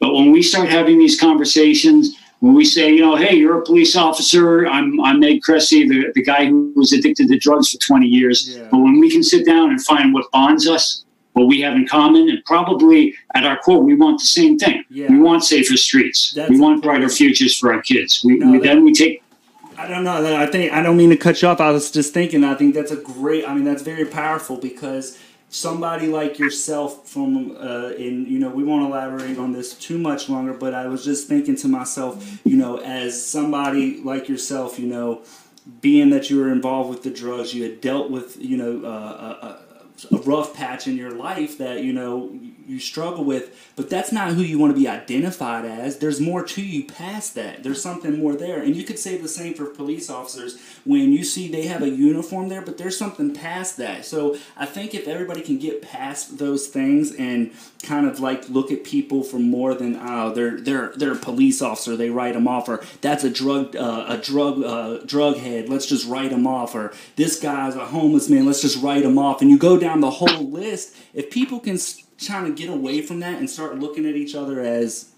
But 0.00 0.14
when 0.14 0.32
we 0.32 0.42
start 0.42 0.68
having 0.68 0.98
these 0.98 1.20
conversations, 1.20 2.16
when 2.42 2.54
we 2.54 2.64
say, 2.64 2.92
you 2.92 3.02
know, 3.02 3.14
hey, 3.14 3.36
you're 3.36 3.60
a 3.60 3.62
police 3.62 3.94
officer, 3.94 4.66
I'm, 4.66 5.00
I'm 5.00 5.22
Ed 5.22 5.42
Kressy, 5.48 5.88
the, 5.88 6.10
the 6.16 6.24
guy 6.24 6.46
who 6.46 6.72
was 6.74 6.92
addicted 6.92 7.28
to 7.28 7.38
drugs 7.38 7.70
for 7.70 7.78
20 7.78 8.04
years. 8.04 8.48
Yeah. 8.48 8.66
But 8.68 8.78
when 8.78 8.98
we 8.98 9.08
can 9.12 9.22
sit 9.22 9.46
down 9.46 9.70
and 9.70 9.80
find 9.80 10.12
what 10.12 10.28
bonds 10.32 10.66
us, 10.66 11.04
what 11.34 11.46
we 11.46 11.60
have 11.60 11.74
in 11.74 11.86
common, 11.86 12.28
and 12.28 12.44
probably 12.44 13.14
at 13.36 13.46
our 13.46 13.58
core, 13.58 13.80
we 13.80 13.94
want 13.94 14.18
the 14.18 14.26
same 14.26 14.58
thing. 14.58 14.82
Yeah. 14.90 15.06
We 15.08 15.20
want 15.20 15.44
safer 15.44 15.76
streets. 15.76 16.32
That's 16.32 16.50
we 16.50 16.58
want 16.58 16.82
brighter 16.82 17.08
futures 17.08 17.56
for 17.56 17.72
our 17.72 17.80
kids. 17.80 18.22
We, 18.24 18.38
no, 18.38 18.50
we, 18.50 18.58
then 18.58 18.82
we 18.82 18.92
take 18.92 19.22
I 19.78 19.86
don't 19.86 20.02
know. 20.02 20.36
I 20.36 20.46
think 20.46 20.72
I 20.72 20.82
don't 20.82 20.96
mean 20.96 21.10
to 21.10 21.16
cut 21.16 21.40
you 21.42 21.48
off. 21.48 21.60
I 21.60 21.70
was 21.70 21.90
just 21.90 22.12
thinking. 22.12 22.44
I 22.44 22.54
think 22.54 22.74
that's 22.74 22.90
a 22.90 22.96
great. 22.96 23.48
I 23.48 23.54
mean, 23.54 23.64
that's 23.64 23.82
very 23.82 24.04
powerful 24.04 24.56
because 24.56 25.18
somebody 25.52 26.06
like 26.06 26.38
yourself 26.38 27.06
from 27.06 27.54
uh, 27.60 27.88
and 27.98 28.26
you 28.26 28.38
know 28.38 28.48
we 28.48 28.64
won't 28.64 28.86
elaborate 28.86 29.36
on 29.36 29.52
this 29.52 29.74
too 29.74 29.98
much 29.98 30.30
longer 30.30 30.54
but 30.54 30.72
i 30.72 30.86
was 30.86 31.04
just 31.04 31.28
thinking 31.28 31.54
to 31.54 31.68
myself 31.68 32.40
you 32.42 32.56
know 32.56 32.78
as 32.78 33.22
somebody 33.22 34.00
like 34.00 34.30
yourself 34.30 34.78
you 34.78 34.86
know 34.86 35.20
being 35.82 36.08
that 36.08 36.30
you 36.30 36.38
were 36.40 36.50
involved 36.50 36.88
with 36.88 37.02
the 37.02 37.10
drugs 37.10 37.52
you 37.52 37.62
had 37.62 37.82
dealt 37.82 38.10
with 38.10 38.34
you 38.40 38.56
know 38.56 38.82
uh, 38.88 39.58
a, 40.10 40.14
a, 40.16 40.18
rough 40.22 40.54
patch 40.54 40.86
in 40.88 40.96
your 40.96 41.12
life 41.12 41.58
that 41.58 41.82
you 41.82 41.92
know 41.92 42.30
you 42.66 42.78
struggle 42.78 43.24
with, 43.24 43.72
but 43.76 43.90
that's 43.90 44.12
not 44.12 44.32
who 44.32 44.42
you 44.42 44.58
want 44.58 44.74
to 44.74 44.80
be 44.80 44.88
identified 44.88 45.64
as. 45.64 45.98
There's 45.98 46.20
more 46.20 46.44
to 46.44 46.62
you 46.62 46.86
past 46.86 47.34
that. 47.34 47.62
There's 47.62 47.82
something 47.82 48.18
more 48.18 48.34
there. 48.34 48.62
And 48.62 48.76
you 48.76 48.84
could 48.84 48.98
say 48.98 49.16
the 49.16 49.28
same 49.28 49.54
for 49.54 49.66
police 49.66 50.10
officers 50.10 50.60
when 50.84 51.12
you 51.12 51.24
see 51.24 51.48
they 51.48 51.66
have 51.66 51.82
a 51.82 51.88
uniform 51.88 52.48
there, 52.48 52.62
but 52.62 52.78
there's 52.78 52.96
something 52.96 53.34
past 53.34 53.76
that. 53.78 54.04
So 54.04 54.36
I 54.56 54.66
think 54.66 54.94
if 54.94 55.08
everybody 55.08 55.42
can 55.42 55.58
get 55.58 55.82
past 55.82 56.38
those 56.38 56.68
things 56.68 57.14
and 57.14 57.52
kind 57.82 58.06
of 58.06 58.20
like 58.20 58.48
look 58.48 58.70
at 58.70 58.84
people 58.84 59.22
for 59.22 59.38
more 59.38 59.74
than 59.74 59.98
oh 60.00 60.32
they're 60.32 60.60
they're 60.60 60.92
they're 60.96 61.12
a 61.12 61.16
police 61.16 61.60
officer 61.60 61.96
they 61.96 62.10
write 62.10 62.34
them 62.34 62.46
off 62.46 62.68
or 62.68 62.82
that's 63.00 63.24
a 63.24 63.30
drug 63.30 63.74
uh, 63.74 64.06
a 64.08 64.18
drug 64.18 64.62
uh, 64.62 64.98
drug 65.04 65.36
head 65.36 65.68
let's 65.68 65.86
just 65.86 66.06
write 66.06 66.30
them 66.30 66.46
off 66.46 66.74
or 66.74 66.92
this 67.16 67.40
guy's 67.40 67.74
a 67.74 67.86
homeless 67.86 68.28
man 68.28 68.46
let's 68.46 68.62
just 68.62 68.80
write 68.82 69.02
him 69.02 69.18
off 69.18 69.40
and 69.40 69.50
you 69.50 69.58
go 69.58 69.78
down 69.78 70.00
the 70.00 70.10
whole 70.10 70.50
list 70.50 70.94
if 71.12 71.30
people 71.30 71.58
can 71.58 71.76
trying 72.22 72.44
to 72.46 72.52
get 72.52 72.70
away 72.70 73.02
from 73.02 73.20
that 73.20 73.38
and 73.38 73.50
start 73.50 73.78
looking 73.78 74.06
at 74.06 74.14
each 74.14 74.34
other 74.34 74.60
as 74.60 75.10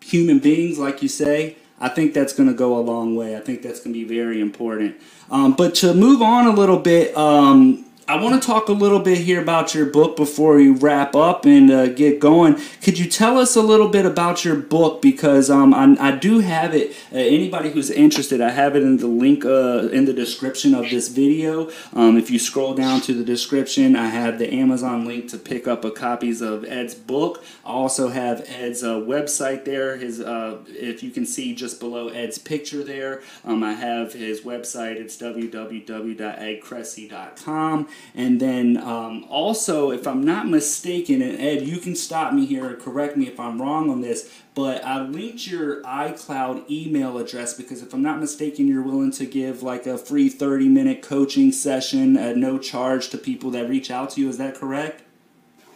human 0.00 0.38
beings, 0.38 0.78
like 0.78 1.02
you 1.02 1.08
say, 1.08 1.56
I 1.80 1.88
think 1.88 2.14
that's 2.14 2.32
going 2.32 2.48
to 2.48 2.54
go 2.54 2.76
a 2.76 2.80
long 2.80 3.14
way. 3.14 3.36
I 3.36 3.40
think 3.40 3.62
that's 3.62 3.80
going 3.80 3.94
to 3.94 4.06
be 4.06 4.16
very 4.16 4.40
important. 4.40 4.96
Um, 5.30 5.52
but 5.52 5.74
to 5.76 5.94
move 5.94 6.22
on 6.22 6.46
a 6.46 6.52
little 6.52 6.78
bit, 6.78 7.16
um, 7.16 7.84
I 8.08 8.16
want 8.16 8.40
to 8.40 8.46
talk 8.46 8.70
a 8.70 8.72
little 8.72 9.00
bit 9.00 9.18
here 9.18 9.42
about 9.42 9.74
your 9.74 9.84
book 9.84 10.16
before 10.16 10.54
we 10.54 10.70
wrap 10.70 11.14
up 11.14 11.44
and 11.44 11.70
uh, 11.70 11.88
get 11.88 12.20
going. 12.20 12.58
Could 12.82 12.98
you 12.98 13.06
tell 13.06 13.36
us 13.36 13.54
a 13.54 13.60
little 13.60 13.90
bit 13.90 14.06
about 14.06 14.46
your 14.46 14.56
book? 14.56 15.02
Because 15.02 15.50
um, 15.50 15.74
I, 15.74 15.94
I, 16.00 16.12
do 16.12 16.38
have 16.38 16.74
it. 16.74 16.92
Uh, 17.12 17.18
anybody 17.18 17.68
who's 17.68 17.90
interested, 17.90 18.40
I 18.40 18.48
have 18.48 18.74
it 18.76 18.82
in 18.82 18.96
the 18.96 19.06
link 19.06 19.44
uh, 19.44 19.90
in 19.90 20.06
the 20.06 20.14
description 20.14 20.74
of 20.74 20.88
this 20.88 21.08
video. 21.08 21.70
Um, 21.92 22.16
if 22.16 22.30
you 22.30 22.38
scroll 22.38 22.72
down 22.72 23.02
to 23.02 23.12
the 23.12 23.22
description, 23.22 23.94
I 23.94 24.06
have 24.06 24.38
the 24.38 24.54
Amazon 24.54 25.04
link 25.04 25.28
to 25.28 25.36
pick 25.36 25.68
up 25.68 25.84
a 25.84 25.90
copies 25.90 26.40
of 26.40 26.64
Ed's 26.64 26.94
book. 26.94 27.44
I 27.62 27.72
also 27.72 28.08
have 28.08 28.42
Ed's 28.48 28.82
uh, 28.82 28.94
website 28.94 29.66
there. 29.66 29.98
His, 29.98 30.18
uh, 30.18 30.60
if 30.68 31.02
you 31.02 31.10
can 31.10 31.26
see 31.26 31.54
just 31.54 31.78
below 31.78 32.08
Ed's 32.08 32.38
picture 32.38 32.82
there, 32.82 33.20
um, 33.44 33.62
I 33.62 33.74
have 33.74 34.14
his 34.14 34.40
website. 34.40 34.96
It's 34.96 35.18
www.edkressy.com. 35.18 37.88
And 38.14 38.40
then 38.40 38.76
um, 38.78 39.24
also, 39.28 39.90
if 39.90 40.06
I'm 40.06 40.24
not 40.24 40.48
mistaken, 40.48 41.22
and 41.22 41.40
Ed, 41.40 41.66
you 41.66 41.78
can 41.78 41.94
stop 41.94 42.32
me 42.32 42.46
here 42.46 42.66
and 42.66 42.80
correct 42.80 43.16
me 43.16 43.26
if 43.26 43.38
I'm 43.38 43.60
wrong 43.60 43.90
on 43.90 44.00
this, 44.00 44.30
but 44.54 44.84
I 44.84 45.00
linked 45.02 45.46
your 45.46 45.82
iCloud 45.82 46.68
email 46.70 47.18
address 47.18 47.54
because 47.54 47.82
if 47.82 47.94
I'm 47.94 48.02
not 48.02 48.18
mistaken, 48.18 48.66
you're 48.66 48.82
willing 48.82 49.12
to 49.12 49.26
give 49.26 49.62
like 49.62 49.86
a 49.86 49.96
free 49.96 50.28
30 50.28 50.68
minute 50.68 51.02
coaching 51.02 51.52
session 51.52 52.16
at 52.16 52.36
no 52.36 52.58
charge 52.58 53.10
to 53.10 53.18
people 53.18 53.50
that 53.52 53.68
reach 53.68 53.90
out 53.90 54.10
to 54.10 54.20
you. 54.20 54.28
Is 54.28 54.38
that 54.38 54.56
correct? 54.56 55.02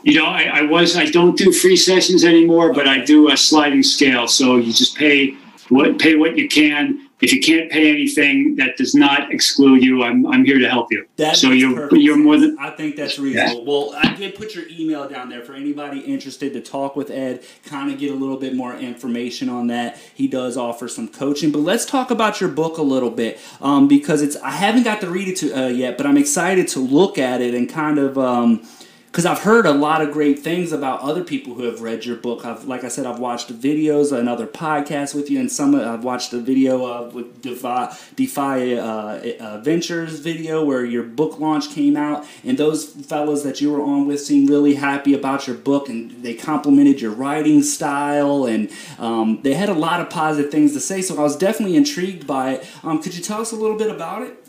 You 0.02 0.18
know, 0.18 0.26
I, 0.26 0.42
I 0.42 0.62
was 0.62 0.96
I 0.96 1.06
don't 1.06 1.38
do 1.38 1.52
free 1.52 1.76
sessions 1.76 2.24
anymore, 2.24 2.72
but 2.72 2.88
I 2.88 3.04
do 3.04 3.30
a 3.30 3.36
sliding 3.36 3.84
scale. 3.84 4.26
So 4.26 4.56
you 4.56 4.72
just 4.72 4.96
pay 4.96 5.36
what 5.68 5.98
pay 5.98 6.16
what 6.16 6.36
you 6.36 6.48
can. 6.48 7.01
If 7.22 7.32
you 7.32 7.40
can't 7.40 7.70
pay 7.70 7.88
anything, 7.88 8.56
that 8.56 8.76
does 8.76 8.96
not 8.96 9.32
exclude 9.32 9.84
you. 9.84 10.02
I'm, 10.02 10.26
I'm 10.26 10.44
here 10.44 10.58
to 10.58 10.68
help 10.68 10.90
you. 10.90 11.06
That 11.16 11.36
so 11.36 11.50
you're 11.50 11.72
perfect 11.72 12.02
you're 12.02 12.16
more 12.16 12.36
than 12.36 12.58
I 12.58 12.70
think 12.70 12.96
that's 12.96 13.16
reasonable. 13.16 13.64
Well, 13.64 13.96
I 13.96 14.12
did 14.14 14.34
put 14.34 14.56
your 14.56 14.64
email 14.68 15.08
down 15.08 15.28
there 15.28 15.44
for 15.44 15.54
anybody 15.54 16.00
interested 16.00 16.52
to 16.54 16.60
talk 16.60 16.96
with 16.96 17.10
Ed, 17.10 17.44
kind 17.64 17.92
of 17.92 17.98
get 18.00 18.10
a 18.10 18.14
little 18.14 18.36
bit 18.36 18.56
more 18.56 18.74
information 18.74 19.48
on 19.48 19.68
that. 19.68 19.98
He 20.12 20.26
does 20.26 20.56
offer 20.56 20.88
some 20.88 21.06
coaching, 21.06 21.52
but 21.52 21.60
let's 21.60 21.86
talk 21.86 22.10
about 22.10 22.40
your 22.40 22.50
book 22.50 22.76
a 22.76 22.82
little 22.82 23.10
bit 23.10 23.38
um, 23.60 23.86
because 23.86 24.20
it's 24.20 24.34
I 24.36 24.50
haven't 24.50 24.82
got 24.82 25.00
to 25.02 25.08
read 25.08 25.28
it 25.28 25.36
to, 25.36 25.52
uh, 25.52 25.68
yet, 25.68 25.96
but 25.96 26.06
I'm 26.06 26.16
excited 26.16 26.66
to 26.68 26.80
look 26.80 27.18
at 27.18 27.40
it 27.40 27.54
and 27.54 27.68
kind 27.68 27.98
of. 27.98 28.18
Um, 28.18 28.66
because 29.12 29.26
I've 29.26 29.40
heard 29.40 29.66
a 29.66 29.74
lot 29.74 30.00
of 30.00 30.10
great 30.10 30.38
things 30.38 30.72
about 30.72 31.00
other 31.00 31.22
people 31.22 31.52
who 31.52 31.64
have 31.64 31.82
read 31.82 32.06
your 32.06 32.16
book. 32.16 32.46
I've, 32.46 32.64
like 32.64 32.82
I 32.82 32.88
said, 32.88 33.04
I've 33.04 33.18
watched 33.18 33.52
videos 33.52 34.10
and 34.10 34.26
other 34.26 34.46
podcasts 34.46 35.14
with 35.14 35.30
you, 35.30 35.38
and 35.38 35.52
some 35.52 35.74
I've 35.74 36.02
watched 36.02 36.32
a 36.32 36.38
video 36.38 36.86
of 36.86 37.14
with 37.14 37.42
Defy, 37.42 37.94
Defy 38.16 38.72
uh, 38.72 39.34
uh, 39.38 39.58
Ventures 39.58 40.18
video 40.20 40.64
where 40.64 40.82
your 40.82 41.02
book 41.02 41.38
launch 41.38 41.68
came 41.74 41.94
out, 41.94 42.24
and 42.42 42.56
those 42.56 42.86
fellows 42.86 43.44
that 43.44 43.60
you 43.60 43.70
were 43.70 43.82
on 43.82 44.06
with 44.06 44.18
seemed 44.18 44.48
really 44.48 44.76
happy 44.76 45.12
about 45.12 45.46
your 45.46 45.56
book, 45.56 45.90
and 45.90 46.22
they 46.22 46.32
complimented 46.32 47.02
your 47.02 47.12
writing 47.12 47.62
style, 47.62 48.46
and 48.46 48.70
um, 48.98 49.40
they 49.42 49.52
had 49.52 49.68
a 49.68 49.74
lot 49.74 50.00
of 50.00 50.08
positive 50.08 50.50
things 50.50 50.72
to 50.72 50.80
say. 50.80 51.02
So 51.02 51.18
I 51.18 51.20
was 51.20 51.36
definitely 51.36 51.76
intrigued 51.76 52.26
by 52.26 52.52
it. 52.52 52.66
Um, 52.82 53.02
could 53.02 53.14
you 53.14 53.22
tell 53.22 53.42
us 53.42 53.52
a 53.52 53.56
little 53.56 53.76
bit 53.76 53.90
about 53.90 54.22
it? 54.22 54.41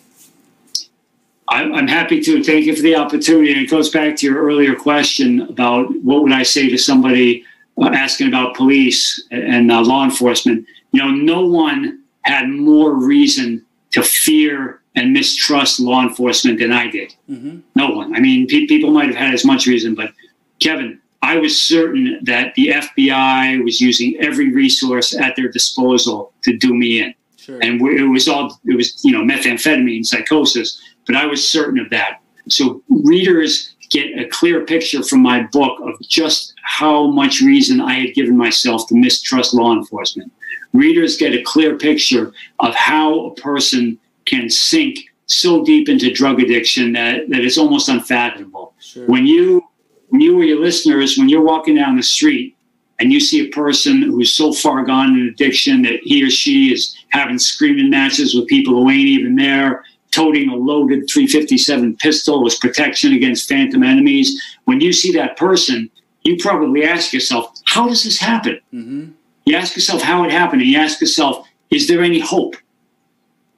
I'm, 1.49 1.73
I'm 1.73 1.87
happy 1.87 2.21
to. 2.21 2.43
Thank 2.43 2.65
you 2.65 2.75
for 2.75 2.81
the 2.81 2.95
opportunity. 2.95 3.51
And 3.51 3.61
it 3.61 3.69
goes 3.69 3.89
back 3.89 4.15
to 4.17 4.25
your 4.25 4.43
earlier 4.43 4.75
question 4.75 5.41
about 5.41 5.87
what 6.03 6.23
would 6.23 6.31
I 6.31 6.43
say 6.43 6.69
to 6.69 6.77
somebody 6.77 7.45
uh, 7.77 7.89
asking 7.89 8.27
about 8.27 8.55
police 8.55 9.25
and 9.31 9.71
uh, 9.71 9.81
law 9.81 10.03
enforcement. 10.03 10.65
You 10.91 11.01
know, 11.01 11.11
no 11.11 11.45
one 11.45 12.03
had 12.23 12.49
more 12.49 12.93
reason 12.93 13.65
to 13.91 14.03
fear 14.03 14.81
and 14.95 15.11
mistrust 15.11 15.79
law 15.79 16.03
enforcement 16.03 16.59
than 16.59 16.71
I 16.71 16.89
did. 16.89 17.15
Mm-hmm. 17.29 17.59
No 17.75 17.89
one. 17.89 18.15
I 18.15 18.19
mean, 18.19 18.47
pe- 18.47 18.67
people 18.67 18.91
might 18.91 19.07
have 19.07 19.15
had 19.15 19.33
as 19.33 19.43
much 19.43 19.65
reason, 19.65 19.95
but 19.95 20.11
Kevin, 20.59 20.99
I 21.21 21.37
was 21.37 21.59
certain 21.59 22.19
that 22.23 22.53
the 22.55 22.67
FBI 22.67 23.63
was 23.63 23.81
using 23.81 24.17
every 24.19 24.51
resource 24.51 25.15
at 25.15 25.35
their 25.35 25.47
disposal 25.47 26.33
to 26.43 26.55
do 26.55 26.73
me 26.73 27.01
in. 27.01 27.15
Sure. 27.37 27.59
And 27.61 27.81
it 27.81 28.03
was 28.03 28.27
all, 28.27 28.59
it 28.65 28.75
was, 28.75 29.03
you 29.03 29.11
know, 29.11 29.23
methamphetamine, 29.23 30.05
psychosis 30.05 30.81
but 31.05 31.15
I 31.15 31.25
was 31.25 31.47
certain 31.47 31.79
of 31.79 31.89
that. 31.89 32.21
So 32.49 32.83
readers 32.89 33.75
get 33.89 34.17
a 34.17 34.27
clear 34.27 34.65
picture 34.65 35.03
from 35.03 35.21
my 35.21 35.43
book 35.51 35.79
of 35.81 35.99
just 36.01 36.53
how 36.63 37.07
much 37.07 37.41
reason 37.41 37.79
I 37.79 37.99
had 37.99 38.15
given 38.15 38.35
myself 38.35 38.87
to 38.87 38.95
mistrust 38.95 39.53
law 39.53 39.73
enforcement. 39.73 40.31
Readers 40.73 41.17
get 41.17 41.33
a 41.33 41.43
clear 41.43 41.77
picture 41.77 42.33
of 42.59 42.73
how 42.73 43.27
a 43.27 43.35
person 43.35 43.99
can 44.25 44.49
sink 44.49 44.97
so 45.27 45.63
deep 45.63 45.89
into 45.89 46.11
drug 46.11 46.41
addiction 46.41 46.93
that, 46.93 47.29
that 47.29 47.41
it's 47.43 47.57
almost 47.57 47.89
unfathomable. 47.89 48.73
Sure. 48.79 49.05
When 49.05 49.25
you 49.25 49.63
when 50.09 50.21
you 50.21 50.39
or 50.39 50.43
your 50.43 50.59
listeners, 50.59 51.17
when 51.17 51.27
you're 51.27 51.41
walking 51.41 51.75
down 51.75 51.95
the 51.95 52.03
street 52.03 52.55
and 52.99 53.11
you 53.11 53.19
see 53.19 53.47
a 53.47 53.49
person 53.49 54.03
who's 54.03 54.31
so 54.31 54.53
far 54.53 54.85
gone 54.85 55.17
in 55.17 55.27
addiction 55.27 55.81
that 55.81 56.01
he 56.03 56.23
or 56.23 56.29
she 56.29 56.71
is 56.71 56.95
having 57.09 57.39
screaming 57.39 57.89
matches 57.89 58.35
with 58.35 58.47
people 58.47 58.75
who 58.75 58.91
ain't 58.91 59.07
even 59.07 59.35
there, 59.35 59.83
toting 60.13 60.49
a 60.49 60.55
loaded 60.55 61.09
357 61.09 61.97
pistol 61.97 62.43
with 62.43 62.59
protection 62.59 63.13
against 63.13 63.49
phantom 63.49 63.83
enemies. 63.83 64.41
When 64.65 64.79
you 64.79 64.93
see 64.93 65.11
that 65.13 65.37
person, 65.37 65.89
you 66.21 66.37
probably 66.37 66.83
ask 66.83 67.11
yourself, 67.11 67.53
how 67.65 67.87
does 67.87 68.03
this 68.03 68.19
happen? 68.19 68.59
Mm-hmm. 68.73 69.11
You 69.45 69.55
ask 69.55 69.75
yourself 69.75 70.01
how 70.01 70.23
it 70.23 70.31
happened, 70.31 70.61
and 70.61 70.69
you 70.69 70.77
ask 70.77 71.01
yourself, 71.01 71.47
is 71.69 71.87
there 71.87 72.01
any 72.01 72.19
hope? 72.19 72.55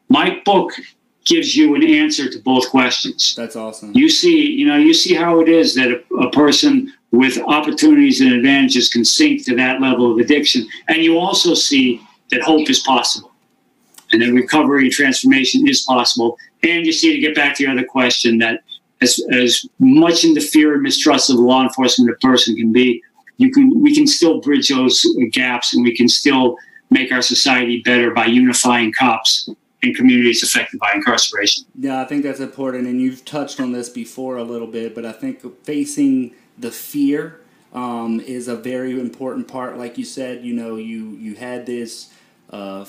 My 0.10 0.41
book 0.45 0.72
gives 1.26 1.56
you 1.56 1.76
an 1.76 1.84
answer 1.84 2.30
to 2.30 2.39
both 2.39 2.70
questions. 2.70 3.36
That's 3.36 3.56
awesome. 3.56 3.91
You 3.93 4.10
see, 4.10 4.51
you 4.51 4.66
know, 4.66 4.78
you 4.78 4.93
see 4.93 5.14
how 5.14 5.41
it 5.41 5.49
is 5.49 5.76
that 5.76 5.91
a, 5.91 6.16
a 6.16 6.32
person 6.32 6.93
with 7.12 7.38
opportunities 7.39 8.22
and 8.22 8.32
advantages 8.32 8.89
can 8.89 9.03
sink 9.03 9.45
to 9.45 9.56
that 9.56 9.82
level 9.82 10.12
of 10.12 10.20
addiction, 10.20 10.68
and 10.88 11.03
you 11.03 11.18
also 11.18 11.53
see 11.53 12.01
that 12.32 12.41
hope 12.41 12.70
is 12.70 12.80
possible 12.80 13.35
and 14.16 14.24
then 14.24 14.34
recovery 14.34 14.86
and 14.86 14.93
transformation 14.93 15.68
is 15.68 15.82
possible. 15.82 16.38
And 16.63 16.86
you 16.86 16.93
see, 16.93 17.13
to 17.13 17.20
get 17.20 17.36
back 17.36 17.55
to 17.55 17.63
your 17.63 17.74
other 17.74 17.84
question, 17.84 18.38
that 18.38 18.63
as, 19.01 19.20
as 19.32 19.66
much 19.80 20.24
in 20.24 20.34
the 20.34 20.39
fear 20.39 20.74
and 20.74 20.82
mistrust 20.82 21.30
of 21.30 21.36
law 21.36 21.61
enforcement 21.63 22.09
a 22.09 22.16
person 22.26 22.55
can 22.55 22.72
be, 22.72 23.03
you 23.38 23.51
can 23.51 23.82
we 23.82 23.93
can 23.93 24.07
still 24.07 24.39
bridge 24.39 24.70
those 24.70 25.05
gaps, 25.32 25.76
and 25.76 25.84
we 25.84 25.93
can 25.95 26.07
still 26.07 26.55
make 26.89 27.11
our 27.11 27.22
society 27.22 27.82
better 27.84 28.11
by 28.11 28.26
unifying 28.26 28.93
cops 28.93 29.49
and 29.84 29.95
communities 29.95 30.41
affected 30.41 30.80
by 30.80 30.93
incarceration. 30.95 31.66
Yeah, 31.78 32.01
I 32.01 32.05
think 32.05 32.24
that's 32.24 32.39
important, 32.39 32.88
and 32.88 33.01
you've 33.01 33.26
touched 33.26 33.59
on 33.59 33.74
this 33.74 33.89
before 33.89 34.38
a 34.38 34.43
little 34.43 34.68
bit, 34.68 34.95
but 34.95 35.05
I 35.05 35.11
think 35.11 35.41
facing 35.66 36.34
the 36.57 36.72
fear 36.72 37.41
um, 37.74 38.22
is 38.22 38.47
a 38.47 38.55
very 38.55 38.97
important 38.97 39.49
part. 39.49 39.78
Like 39.78 39.97
you 39.97 40.05
said, 40.05 40.45
you 40.45 40.53
know, 40.53 40.78
you 40.78 41.09
you 41.18 41.36
had 41.36 41.66
this 41.66 42.13
uh, 42.50 42.86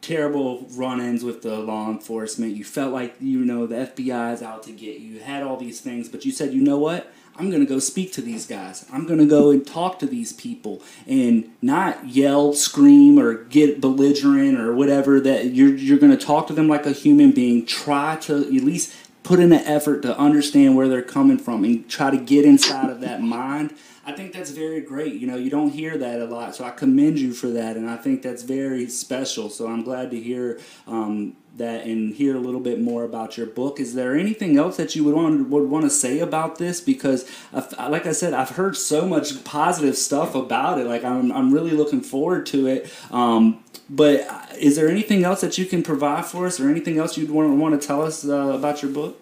terrible 0.00 0.66
run-ins 0.70 1.24
with 1.24 1.42
the 1.42 1.58
law 1.58 1.90
enforcement. 1.90 2.56
You 2.56 2.64
felt 2.64 2.92
like 2.92 3.16
you 3.20 3.44
know 3.44 3.66
the 3.66 3.76
FBI 3.76 4.34
is 4.34 4.42
out 4.42 4.62
to 4.64 4.72
get 4.72 5.00
you. 5.00 5.14
You 5.14 5.20
had 5.20 5.42
all 5.42 5.56
these 5.56 5.80
things, 5.80 6.08
but 6.08 6.24
you 6.24 6.32
said, 6.32 6.52
you 6.52 6.60
know 6.60 6.78
what? 6.78 7.12
I'm 7.36 7.50
going 7.50 7.64
to 7.64 7.68
go 7.68 7.78
speak 7.78 8.12
to 8.14 8.20
these 8.20 8.46
guys. 8.46 8.84
I'm 8.92 9.06
going 9.06 9.20
to 9.20 9.26
go 9.26 9.50
and 9.50 9.64
talk 9.64 10.00
to 10.00 10.06
these 10.06 10.32
people 10.32 10.82
and 11.06 11.48
not 11.62 12.08
yell, 12.08 12.52
scream, 12.52 13.16
or 13.16 13.44
get 13.44 13.80
belligerent 13.80 14.58
or 14.58 14.74
whatever. 14.74 15.20
That 15.20 15.54
you're 15.54 15.74
you're 15.74 15.98
going 15.98 16.16
to 16.16 16.24
talk 16.24 16.48
to 16.48 16.52
them 16.52 16.66
like 16.66 16.84
a 16.84 16.90
human 16.90 17.30
being. 17.30 17.64
Try 17.64 18.16
to 18.22 18.38
at 18.38 18.64
least 18.64 18.92
put 19.22 19.38
in 19.38 19.52
an 19.52 19.64
effort 19.66 20.02
to 20.02 20.18
understand 20.18 20.74
where 20.74 20.88
they're 20.88 21.02
coming 21.02 21.38
from 21.38 21.62
and 21.62 21.88
try 21.88 22.10
to 22.10 22.16
get 22.16 22.44
inside 22.44 22.90
of 22.90 23.00
that 23.02 23.22
mind 23.22 23.72
I 24.08 24.12
think 24.12 24.32
that's 24.32 24.52
very 24.52 24.80
great. 24.80 25.20
You 25.20 25.26
know, 25.26 25.36
you 25.36 25.50
don't 25.50 25.68
hear 25.68 25.98
that 25.98 26.18
a 26.18 26.24
lot, 26.24 26.56
so 26.56 26.64
I 26.64 26.70
commend 26.70 27.18
you 27.18 27.34
for 27.34 27.48
that, 27.48 27.76
and 27.76 27.90
I 27.90 27.98
think 27.98 28.22
that's 28.22 28.42
very 28.42 28.88
special. 28.88 29.50
So 29.50 29.68
I'm 29.68 29.82
glad 29.82 30.10
to 30.12 30.18
hear 30.18 30.60
um, 30.86 31.36
that 31.58 31.84
and 31.84 32.14
hear 32.14 32.34
a 32.34 32.40
little 32.40 32.60
bit 32.60 32.80
more 32.80 33.04
about 33.04 33.36
your 33.36 33.44
book. 33.46 33.78
Is 33.78 33.94
there 33.94 34.16
anything 34.16 34.56
else 34.56 34.78
that 34.78 34.96
you 34.96 35.04
would 35.04 35.14
want 35.14 35.50
would 35.50 35.68
want 35.68 35.84
to 35.84 35.90
say 35.90 36.20
about 36.20 36.56
this? 36.56 36.80
Because, 36.80 37.30
like 37.52 38.06
I 38.06 38.12
said, 38.12 38.32
I've 38.32 38.56
heard 38.56 38.78
so 38.78 39.06
much 39.06 39.44
positive 39.44 39.94
stuff 39.94 40.34
about 40.34 40.78
it. 40.78 40.86
Like 40.86 41.04
I'm, 41.04 41.30
I'm 41.30 41.52
really 41.52 41.72
looking 41.72 42.00
forward 42.00 42.46
to 42.46 42.66
it. 42.66 42.90
Um, 43.10 43.62
but 43.90 44.26
is 44.58 44.76
there 44.76 44.88
anything 44.88 45.22
else 45.24 45.42
that 45.42 45.58
you 45.58 45.66
can 45.66 45.82
provide 45.82 46.24
for 46.24 46.46
us, 46.46 46.58
or 46.58 46.70
anything 46.70 46.96
else 46.96 47.18
you'd 47.18 47.30
want 47.30 47.54
want 47.58 47.78
to 47.78 47.86
tell 47.86 48.00
us 48.00 48.26
uh, 48.26 48.54
about 48.56 48.80
your 48.80 48.90
book? 48.90 49.20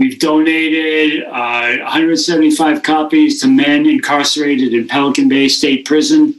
We've 0.00 0.18
donated 0.18 1.24
uh, 1.24 1.76
175 1.82 2.82
copies 2.82 3.38
to 3.42 3.48
men 3.48 3.84
incarcerated 3.84 4.72
in 4.72 4.88
Pelican 4.88 5.28
Bay 5.28 5.46
State 5.46 5.84
Prison. 5.84 6.34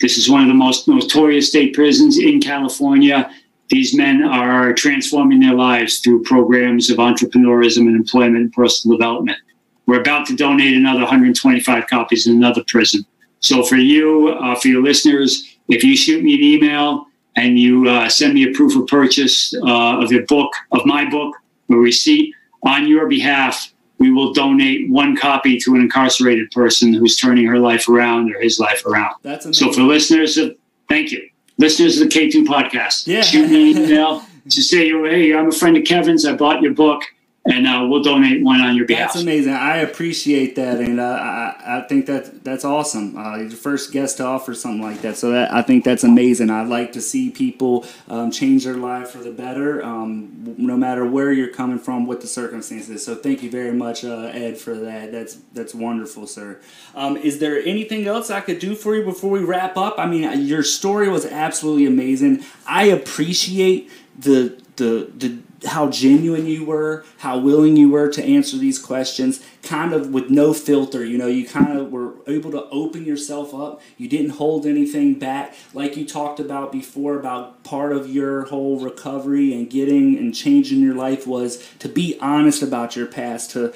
This 0.00 0.18
is 0.18 0.28
one 0.28 0.42
of 0.42 0.48
the 0.48 0.54
most 0.54 0.88
notorious 0.88 1.48
state 1.48 1.74
prisons 1.74 2.18
in 2.18 2.40
California. 2.40 3.30
These 3.68 3.94
men 3.94 4.24
are 4.24 4.72
transforming 4.72 5.38
their 5.38 5.54
lives 5.54 6.00
through 6.00 6.24
programs 6.24 6.90
of 6.90 6.96
entrepreneurism 6.96 7.86
and 7.86 7.94
employment 7.94 8.36
and 8.38 8.52
personal 8.52 8.98
development. 8.98 9.38
We're 9.86 10.00
about 10.00 10.26
to 10.26 10.34
donate 10.34 10.76
another 10.76 11.02
125 11.02 11.86
copies 11.86 12.26
in 12.26 12.34
another 12.34 12.64
prison. 12.66 13.06
So 13.38 13.62
for 13.62 13.76
you, 13.76 14.30
uh, 14.30 14.56
for 14.56 14.66
your 14.66 14.82
listeners, 14.82 15.56
if 15.68 15.84
you 15.84 15.96
shoot 15.96 16.24
me 16.24 16.34
an 16.34 16.42
email 16.42 17.06
and 17.36 17.60
you 17.60 17.88
uh, 17.88 18.08
send 18.08 18.34
me 18.34 18.50
a 18.50 18.52
proof 18.52 18.74
of 18.74 18.88
purchase 18.88 19.54
uh, 19.54 20.02
of 20.02 20.10
your 20.10 20.26
book, 20.26 20.52
of 20.72 20.84
my 20.84 21.08
book, 21.08 21.36
a 21.70 21.76
receipt, 21.76 22.34
on 22.64 22.86
your 22.88 23.08
behalf, 23.08 23.72
we 23.98 24.10
will 24.10 24.32
donate 24.32 24.90
one 24.90 25.16
copy 25.16 25.58
to 25.60 25.74
an 25.74 25.82
incarcerated 25.82 26.50
person 26.50 26.92
who's 26.92 27.16
turning 27.16 27.46
her 27.46 27.58
life 27.58 27.88
around 27.88 28.34
or 28.34 28.40
his 28.40 28.58
life 28.58 28.84
around. 28.86 29.14
That's 29.22 29.44
amazing. 29.44 29.72
So 29.72 29.72
for 29.72 29.82
listeners 29.82 30.36
of, 30.36 30.56
thank 30.88 31.12
you, 31.12 31.28
listeners 31.58 32.00
of 32.00 32.08
the 32.08 32.14
K2 32.14 32.44
podcast, 32.44 33.06
yeah. 33.06 33.22
shoot 33.22 33.48
me 33.50 33.72
an 33.72 33.78
email 33.78 34.24
to 34.50 34.62
say, 34.62 34.88
hey, 34.88 35.34
I'm 35.34 35.48
a 35.48 35.52
friend 35.52 35.76
of 35.76 35.84
Kevin's. 35.84 36.26
I 36.26 36.34
bought 36.34 36.60
your 36.60 36.74
book 36.74 37.02
and 37.46 37.66
uh, 37.66 37.86
we'll 37.88 38.02
donate 38.02 38.42
one 38.42 38.60
on 38.60 38.74
your 38.74 38.86
behalf. 38.86 39.12
That's 39.12 39.22
amazing. 39.22 39.52
I 39.52 39.78
appreciate 39.78 40.56
that, 40.56 40.80
and 40.80 40.98
uh, 40.98 41.04
I, 41.04 41.78
I 41.78 41.86
think 41.88 42.06
that 42.06 42.42
that's 42.42 42.64
awesome. 42.64 43.16
Uh, 43.16 43.36
you're 43.36 43.48
the 43.48 43.56
first 43.56 43.92
guest 43.92 44.16
to 44.16 44.24
offer 44.24 44.54
something 44.54 44.80
like 44.80 45.02
that, 45.02 45.16
so 45.16 45.30
that 45.30 45.52
I 45.52 45.60
think 45.60 45.84
that's 45.84 46.04
amazing. 46.04 46.48
I 46.48 46.64
like 46.64 46.92
to 46.92 47.02
see 47.02 47.30
people 47.30 47.84
um, 48.08 48.30
change 48.30 48.64
their 48.64 48.76
life 48.76 49.10
for 49.10 49.18
the 49.18 49.30
better, 49.30 49.84
um, 49.84 50.54
no 50.56 50.76
matter 50.76 51.04
where 51.04 51.32
you're 51.32 51.48
coming 51.48 51.78
from, 51.78 52.06
what 52.06 52.22
the 52.22 52.26
circumstances. 52.26 53.04
So 53.04 53.14
thank 53.14 53.42
you 53.42 53.50
very 53.50 53.72
much, 53.72 54.04
uh, 54.04 54.30
Ed, 54.32 54.56
for 54.56 54.74
that. 54.76 55.12
That's 55.12 55.34
that's 55.52 55.74
wonderful, 55.74 56.26
sir. 56.26 56.60
Um, 56.94 57.18
is 57.18 57.40
there 57.40 57.58
anything 57.62 58.06
else 58.06 58.30
I 58.30 58.40
could 58.40 58.58
do 58.58 58.74
for 58.74 58.96
you 58.96 59.04
before 59.04 59.30
we 59.30 59.40
wrap 59.40 59.76
up? 59.76 59.98
I 59.98 60.06
mean, 60.06 60.46
your 60.46 60.62
story 60.62 61.10
was 61.10 61.26
absolutely 61.26 61.84
amazing. 61.84 62.42
I 62.66 62.84
appreciate 62.84 63.90
the 64.18 64.58
the 64.76 65.10
the 65.14 65.38
how 65.66 65.88
genuine 65.88 66.46
you 66.46 66.64
were, 66.64 67.04
how 67.18 67.38
willing 67.38 67.76
you 67.76 67.90
were 67.90 68.08
to 68.08 68.24
answer 68.24 68.56
these 68.56 68.78
questions, 68.78 69.44
kind 69.62 69.92
of 69.92 70.10
with 70.10 70.30
no 70.30 70.52
filter. 70.52 71.04
You 71.04 71.18
know, 71.18 71.26
you 71.26 71.46
kind 71.46 71.78
of 71.78 71.90
were 71.90 72.14
able 72.26 72.50
to 72.52 72.64
open 72.70 73.04
yourself 73.04 73.54
up. 73.54 73.80
You 73.96 74.08
didn't 74.08 74.30
hold 74.30 74.66
anything 74.66 75.18
back, 75.18 75.54
like 75.72 75.96
you 75.96 76.06
talked 76.06 76.40
about 76.40 76.72
before 76.72 77.18
about 77.18 77.64
part 77.64 77.92
of 77.92 78.08
your 78.08 78.44
whole 78.46 78.78
recovery 78.78 79.52
and 79.54 79.68
getting 79.70 80.18
and 80.18 80.34
changing 80.34 80.80
your 80.80 80.94
life 80.94 81.26
was 81.26 81.66
to 81.78 81.88
be 81.88 82.18
honest 82.20 82.62
about 82.62 82.96
your 82.96 83.06
past, 83.06 83.50
to 83.52 83.72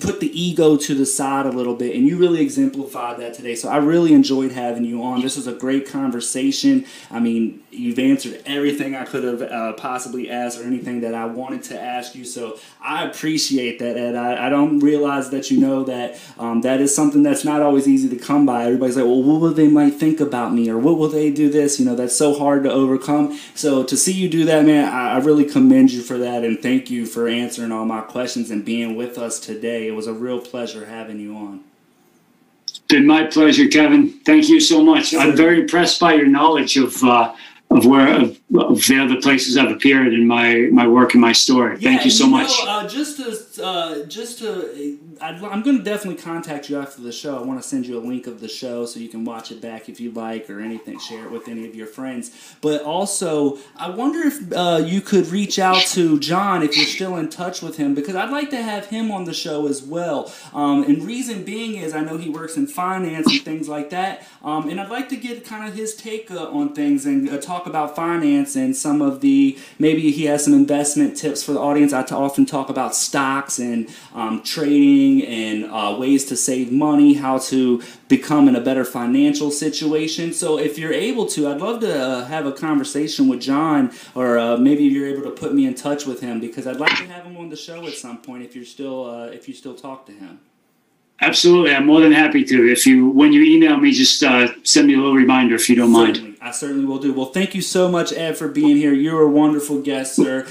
put 0.00 0.20
the 0.20 0.40
ego 0.40 0.76
to 0.76 0.94
the 0.94 1.06
side 1.06 1.46
a 1.46 1.50
little 1.50 1.74
bit 1.74 1.96
and 1.96 2.06
you 2.06 2.18
really 2.18 2.40
exemplified 2.40 3.18
that 3.18 3.32
today. 3.34 3.54
So 3.54 3.68
i 3.68 3.78
really 3.78 4.12
enjoyed 4.12 4.52
having 4.52 4.84
you 4.84 5.02
on. 5.02 5.22
This 5.22 5.36
was 5.36 5.46
a 5.46 5.54
great 5.54 5.88
conversation. 5.88 6.84
I 7.10 7.20
mean 7.20 7.62
you've 7.70 7.98
answered 7.98 8.42
everything 8.46 8.94
i 8.94 9.04
could 9.04 9.22
have 9.22 9.42
uh, 9.42 9.72
possibly 9.74 10.30
asked 10.30 10.58
or 10.58 10.64
anything 10.64 11.02
that 11.02 11.14
i 11.14 11.26
wanted 11.26 11.62
to 11.62 11.80
ask 11.80 12.14
you. 12.14 12.24
So 12.24 12.58
i 12.82 13.04
appreciate 13.04 13.78
that 13.78 13.96
ed. 13.96 14.14
I, 14.14 14.46
I 14.46 14.48
don't 14.50 14.80
realize 14.80 15.30
that 15.30 15.50
you 15.50 15.60
know 15.60 15.84
that 15.84 16.20
um, 16.38 16.60
that 16.62 16.80
is 16.80 16.94
something 16.94 17.22
that's 17.22 17.44
not 17.44 17.62
always 17.62 17.88
easy 17.88 18.08
to 18.10 18.16
come 18.16 18.44
by. 18.44 18.64
Everybody's 18.64 18.96
like 18.96 19.06
well 19.06 19.22
what 19.22 19.40
will 19.40 19.54
they 19.54 19.68
might 19.68 19.94
think 19.94 20.20
about 20.20 20.52
me? 20.52 20.68
Or 20.68 20.78
what 20.78 20.98
will 20.98 21.08
they 21.08 21.30
do 21.30 21.48
this? 21.48 21.78
You 21.80 21.86
know 21.86 21.96
that's 21.96 22.16
so 22.16 22.38
hard 22.38 22.64
to 22.64 22.70
overcome. 22.70 23.38
So 23.54 23.82
to 23.84 23.96
see 23.96 24.12
you 24.12 24.28
do 24.28 24.44
that 24.44 24.66
man 24.66 24.92
I, 24.92 25.14
I 25.14 25.18
really 25.18 25.44
commend 25.44 25.92
you 25.92 26.02
for 26.02 26.18
that 26.18 26.44
and 26.44 26.60
thank 26.60 26.90
you 26.90 27.06
for 27.06 27.28
answering 27.28 27.72
all 27.72 27.86
my 27.86 28.02
questions 28.02 28.50
and 28.50 28.64
being 28.64 28.94
with 28.94 29.16
us 29.16 29.40
today 29.40 29.85
it 29.86 29.92
was 29.92 30.06
a 30.06 30.12
real 30.12 30.40
pleasure 30.40 30.84
having 30.86 31.18
you 31.18 31.36
on. 31.36 31.64
It's 32.68 32.78
been 32.80 33.06
my 33.06 33.24
pleasure, 33.24 33.68
Kevin. 33.68 34.10
Thank 34.24 34.48
you 34.48 34.60
so 34.60 34.82
much. 34.82 35.14
I'm 35.14 35.36
very 35.36 35.60
impressed 35.60 36.00
by 36.00 36.14
your 36.14 36.26
knowledge 36.26 36.76
of 36.76 37.02
uh, 37.02 37.34
of 37.70 37.86
where 37.86 38.20
of, 38.20 38.35
of, 38.54 38.86
the 38.86 38.98
other 38.98 39.20
places 39.20 39.56
I've 39.56 39.70
appeared 39.70 40.12
in 40.14 40.26
my 40.26 40.68
my 40.70 40.86
work 40.86 41.14
and 41.14 41.20
my 41.20 41.32
story. 41.32 41.78
Yeah, 41.80 41.90
Thank 41.90 42.04
you 42.04 42.10
so 42.10 42.26
you 42.26 42.30
know, 42.30 42.36
much. 42.38 42.52
Uh, 42.64 42.86
just 42.86 43.16
to 43.16 43.64
uh, 43.64 44.04
just 44.04 44.38
to 44.38 44.98
I, 45.20 45.30
am 45.30 45.62
going 45.62 45.78
to 45.78 45.82
definitely 45.82 46.22
contact 46.22 46.70
you 46.70 46.78
after 46.78 47.02
the 47.02 47.10
show. 47.10 47.38
I 47.38 47.42
want 47.42 47.60
to 47.60 47.66
send 47.66 47.86
you 47.86 47.98
a 47.98 48.04
link 48.04 48.26
of 48.26 48.40
the 48.40 48.48
show 48.48 48.86
so 48.86 49.00
you 49.00 49.08
can 49.08 49.24
watch 49.24 49.50
it 49.50 49.60
back 49.60 49.88
if 49.88 49.98
you 49.98 50.12
like 50.12 50.48
or 50.48 50.60
anything. 50.60 51.00
Share 51.00 51.24
it 51.24 51.30
with 51.30 51.48
any 51.48 51.66
of 51.66 51.74
your 51.74 51.86
friends. 51.86 52.56
But 52.60 52.82
also, 52.82 53.58
I 53.76 53.90
wonder 53.90 54.20
if 54.20 54.52
uh, 54.52 54.82
you 54.84 55.00
could 55.00 55.26
reach 55.28 55.58
out 55.58 55.82
to 55.88 56.20
John 56.20 56.62
if 56.62 56.76
you're 56.76 56.86
still 56.86 57.16
in 57.16 57.28
touch 57.28 57.62
with 57.62 57.76
him 57.76 57.94
because 57.94 58.14
I'd 58.14 58.30
like 58.30 58.50
to 58.50 58.62
have 58.62 58.86
him 58.86 59.10
on 59.10 59.24
the 59.24 59.34
show 59.34 59.66
as 59.66 59.82
well. 59.82 60.32
Um, 60.54 60.84
and 60.84 61.02
reason 61.02 61.44
being 61.44 61.76
is 61.76 61.94
I 61.94 62.00
know 62.00 62.16
he 62.16 62.30
works 62.30 62.56
in 62.56 62.68
finance 62.68 63.26
and 63.26 63.42
things 63.42 63.68
like 63.68 63.90
that. 63.90 64.26
Um, 64.44 64.68
and 64.68 64.80
I'd 64.80 64.90
like 64.90 65.08
to 65.08 65.16
get 65.16 65.44
kind 65.44 65.68
of 65.68 65.74
his 65.74 65.96
take 65.96 66.30
uh, 66.30 66.48
on 66.50 66.74
things 66.74 67.06
and 67.06 67.28
uh, 67.28 67.38
talk 67.38 67.66
about 67.66 67.96
finance 67.96 68.35
and 68.36 68.76
some 68.76 69.00
of 69.00 69.20
the 69.20 69.58
maybe 69.78 70.10
he 70.10 70.24
has 70.26 70.44
some 70.44 70.52
investment 70.52 71.16
tips 71.16 71.42
for 71.42 71.52
the 71.52 71.60
audience. 71.60 71.92
I 71.92 72.02
often 72.02 72.44
talk 72.44 72.68
about 72.68 72.94
stocks 72.94 73.58
and 73.58 73.88
um, 74.14 74.42
trading 74.42 75.24
and 75.26 75.64
uh, 75.70 75.96
ways 75.98 76.24
to 76.26 76.36
save 76.36 76.70
money, 76.70 77.14
how 77.14 77.38
to 77.38 77.82
become 78.08 78.48
in 78.48 78.56
a 78.56 78.60
better 78.60 78.84
financial 78.84 79.50
situation. 79.50 80.32
So, 80.32 80.58
if 80.58 80.78
you're 80.78 80.92
able 80.92 81.26
to, 81.28 81.48
I'd 81.48 81.60
love 81.60 81.80
to 81.80 81.98
uh, 81.98 82.24
have 82.26 82.46
a 82.46 82.52
conversation 82.52 83.28
with 83.28 83.40
John, 83.40 83.92
or 84.14 84.38
uh, 84.38 84.56
maybe 84.56 84.84
you're 84.84 85.08
able 85.08 85.22
to 85.22 85.30
put 85.30 85.54
me 85.54 85.66
in 85.66 85.74
touch 85.74 86.04
with 86.04 86.20
him 86.20 86.40
because 86.40 86.66
I'd 86.66 86.76
like 86.76 86.96
to 86.98 87.06
have 87.06 87.24
him 87.24 87.36
on 87.36 87.48
the 87.48 87.56
show 87.56 87.86
at 87.86 87.94
some 87.94 88.18
point 88.18 88.42
if 88.42 88.54
you're 88.54 88.64
still 88.64 89.08
uh, 89.08 89.26
if 89.26 89.48
you 89.48 89.54
still 89.54 89.74
talk 89.74 90.06
to 90.06 90.12
him. 90.12 90.40
Absolutely, 91.20 91.74
I'm 91.74 91.86
more 91.86 92.00
than 92.00 92.12
happy 92.12 92.44
to. 92.44 92.70
If 92.70 92.86
you 92.86 93.08
when 93.08 93.32
you 93.32 93.42
email 93.42 93.78
me, 93.78 93.90
just 93.90 94.22
uh, 94.22 94.48
send 94.64 94.88
me 94.88 94.94
a 94.94 94.98
little 94.98 95.14
reminder 95.14 95.54
if 95.54 95.68
you 95.68 95.76
don't 95.76 95.90
mind. 95.90 96.25
I 96.46 96.52
certainly 96.52 96.84
will 96.84 97.00
do. 97.00 97.12
Well, 97.12 97.26
thank 97.26 97.56
you 97.56 97.60
so 97.60 97.88
much, 97.88 98.12
Ed, 98.12 98.36
for 98.36 98.46
being 98.46 98.76
here. 98.76 98.92
You're 98.92 99.22
a 99.22 99.28
wonderful 99.28 99.82
guest, 99.82 100.14
sir. 100.14 100.46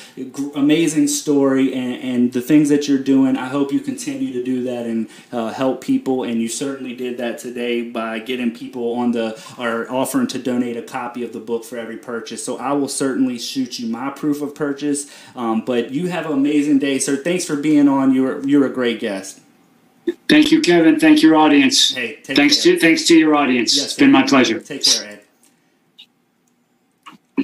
Amazing 0.54 1.08
story, 1.08 1.74
and, 1.74 2.04
and 2.04 2.34
the 2.34 2.42
things 2.42 2.68
that 2.68 2.90
you're 2.90 3.00
doing. 3.00 3.38
I 3.38 3.48
hope 3.48 3.72
you 3.72 3.80
continue 3.80 4.34
to 4.34 4.44
do 4.44 4.62
that 4.64 4.88
and 4.88 5.08
uh, 5.32 5.54
help 5.54 5.80
people. 5.80 6.24
And 6.24 6.42
you 6.42 6.50
certainly 6.50 6.98
did 6.98 7.18
that 7.20 7.38
today 7.38 7.82
by 7.82 8.20
getting 8.20 8.52
people 8.52 8.92
on 8.96 9.14
the 9.14 9.42
or 9.58 9.90
offering 9.90 10.28
to 10.28 10.38
donate 10.38 10.76
a 10.76 10.82
copy 10.82 11.24
of 11.24 11.32
the 11.32 11.40
book 11.40 11.64
for 11.64 11.78
every 11.78 11.96
purchase. 11.96 12.44
So 12.44 12.58
I 12.58 12.74
will 12.74 12.90
certainly 12.90 13.40
shoot 13.40 13.80
you 13.80 13.88
my 13.88 14.10
proof 14.10 14.42
of 14.42 14.54
purchase. 14.54 15.10
Um, 15.34 15.64
but 15.64 15.92
you 15.92 16.08
have 16.08 16.26
an 16.26 16.34
amazing 16.34 16.80
day, 16.80 17.00
sir. 17.00 17.16
Thanks 17.16 17.46
for 17.46 17.56
being 17.56 17.88
on. 17.88 18.14
You're 18.14 18.46
you're 18.46 18.66
a 18.66 18.74
great 18.74 19.00
guest. 19.00 19.40
Thank 20.28 20.52
you, 20.52 20.60
Kevin. 20.62 21.00
Thank 21.00 21.24
your 21.24 21.38
audience. 21.38 21.92
Hey, 21.92 22.20
thanks 22.22 22.62
care. 22.62 22.74
to 22.74 22.80
thanks 22.82 23.08
to 23.08 23.18
your 23.18 23.34
audience. 23.34 23.78
Yes, 23.78 23.86
it's 23.86 23.94
been 23.94 24.12
my 24.12 24.24
pleasure. 24.24 24.60
Take 24.60 24.84
care, 24.84 25.08
Ed. 25.08 25.25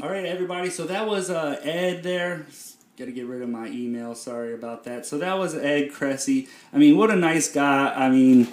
All 0.02 0.10
right, 0.10 0.26
everybody. 0.26 0.72
So 0.72 0.86
that 0.86 1.08
was 1.08 1.30
uh, 1.30 1.60
Ed 1.62 2.02
there. 2.02 2.47
Got 2.97 3.06
to 3.06 3.12
get 3.12 3.28
rid 3.28 3.43
of 3.43 3.49
my 3.49 3.68
email. 3.68 4.16
Sorry 4.16 4.56
about 4.56 4.84
that. 4.86 5.06
So 5.06 5.20
that 5.20 5.38
was 5.38 5.54
Ed 5.54 5.91
Kressy. 5.91 6.49
I 6.74 6.80
mean, 6.80 6.97
what 6.97 7.12
a 7.12 7.16
nice 7.16 7.54
guy. 7.54 7.93
I 7.93 8.10
mean, 8.10 8.47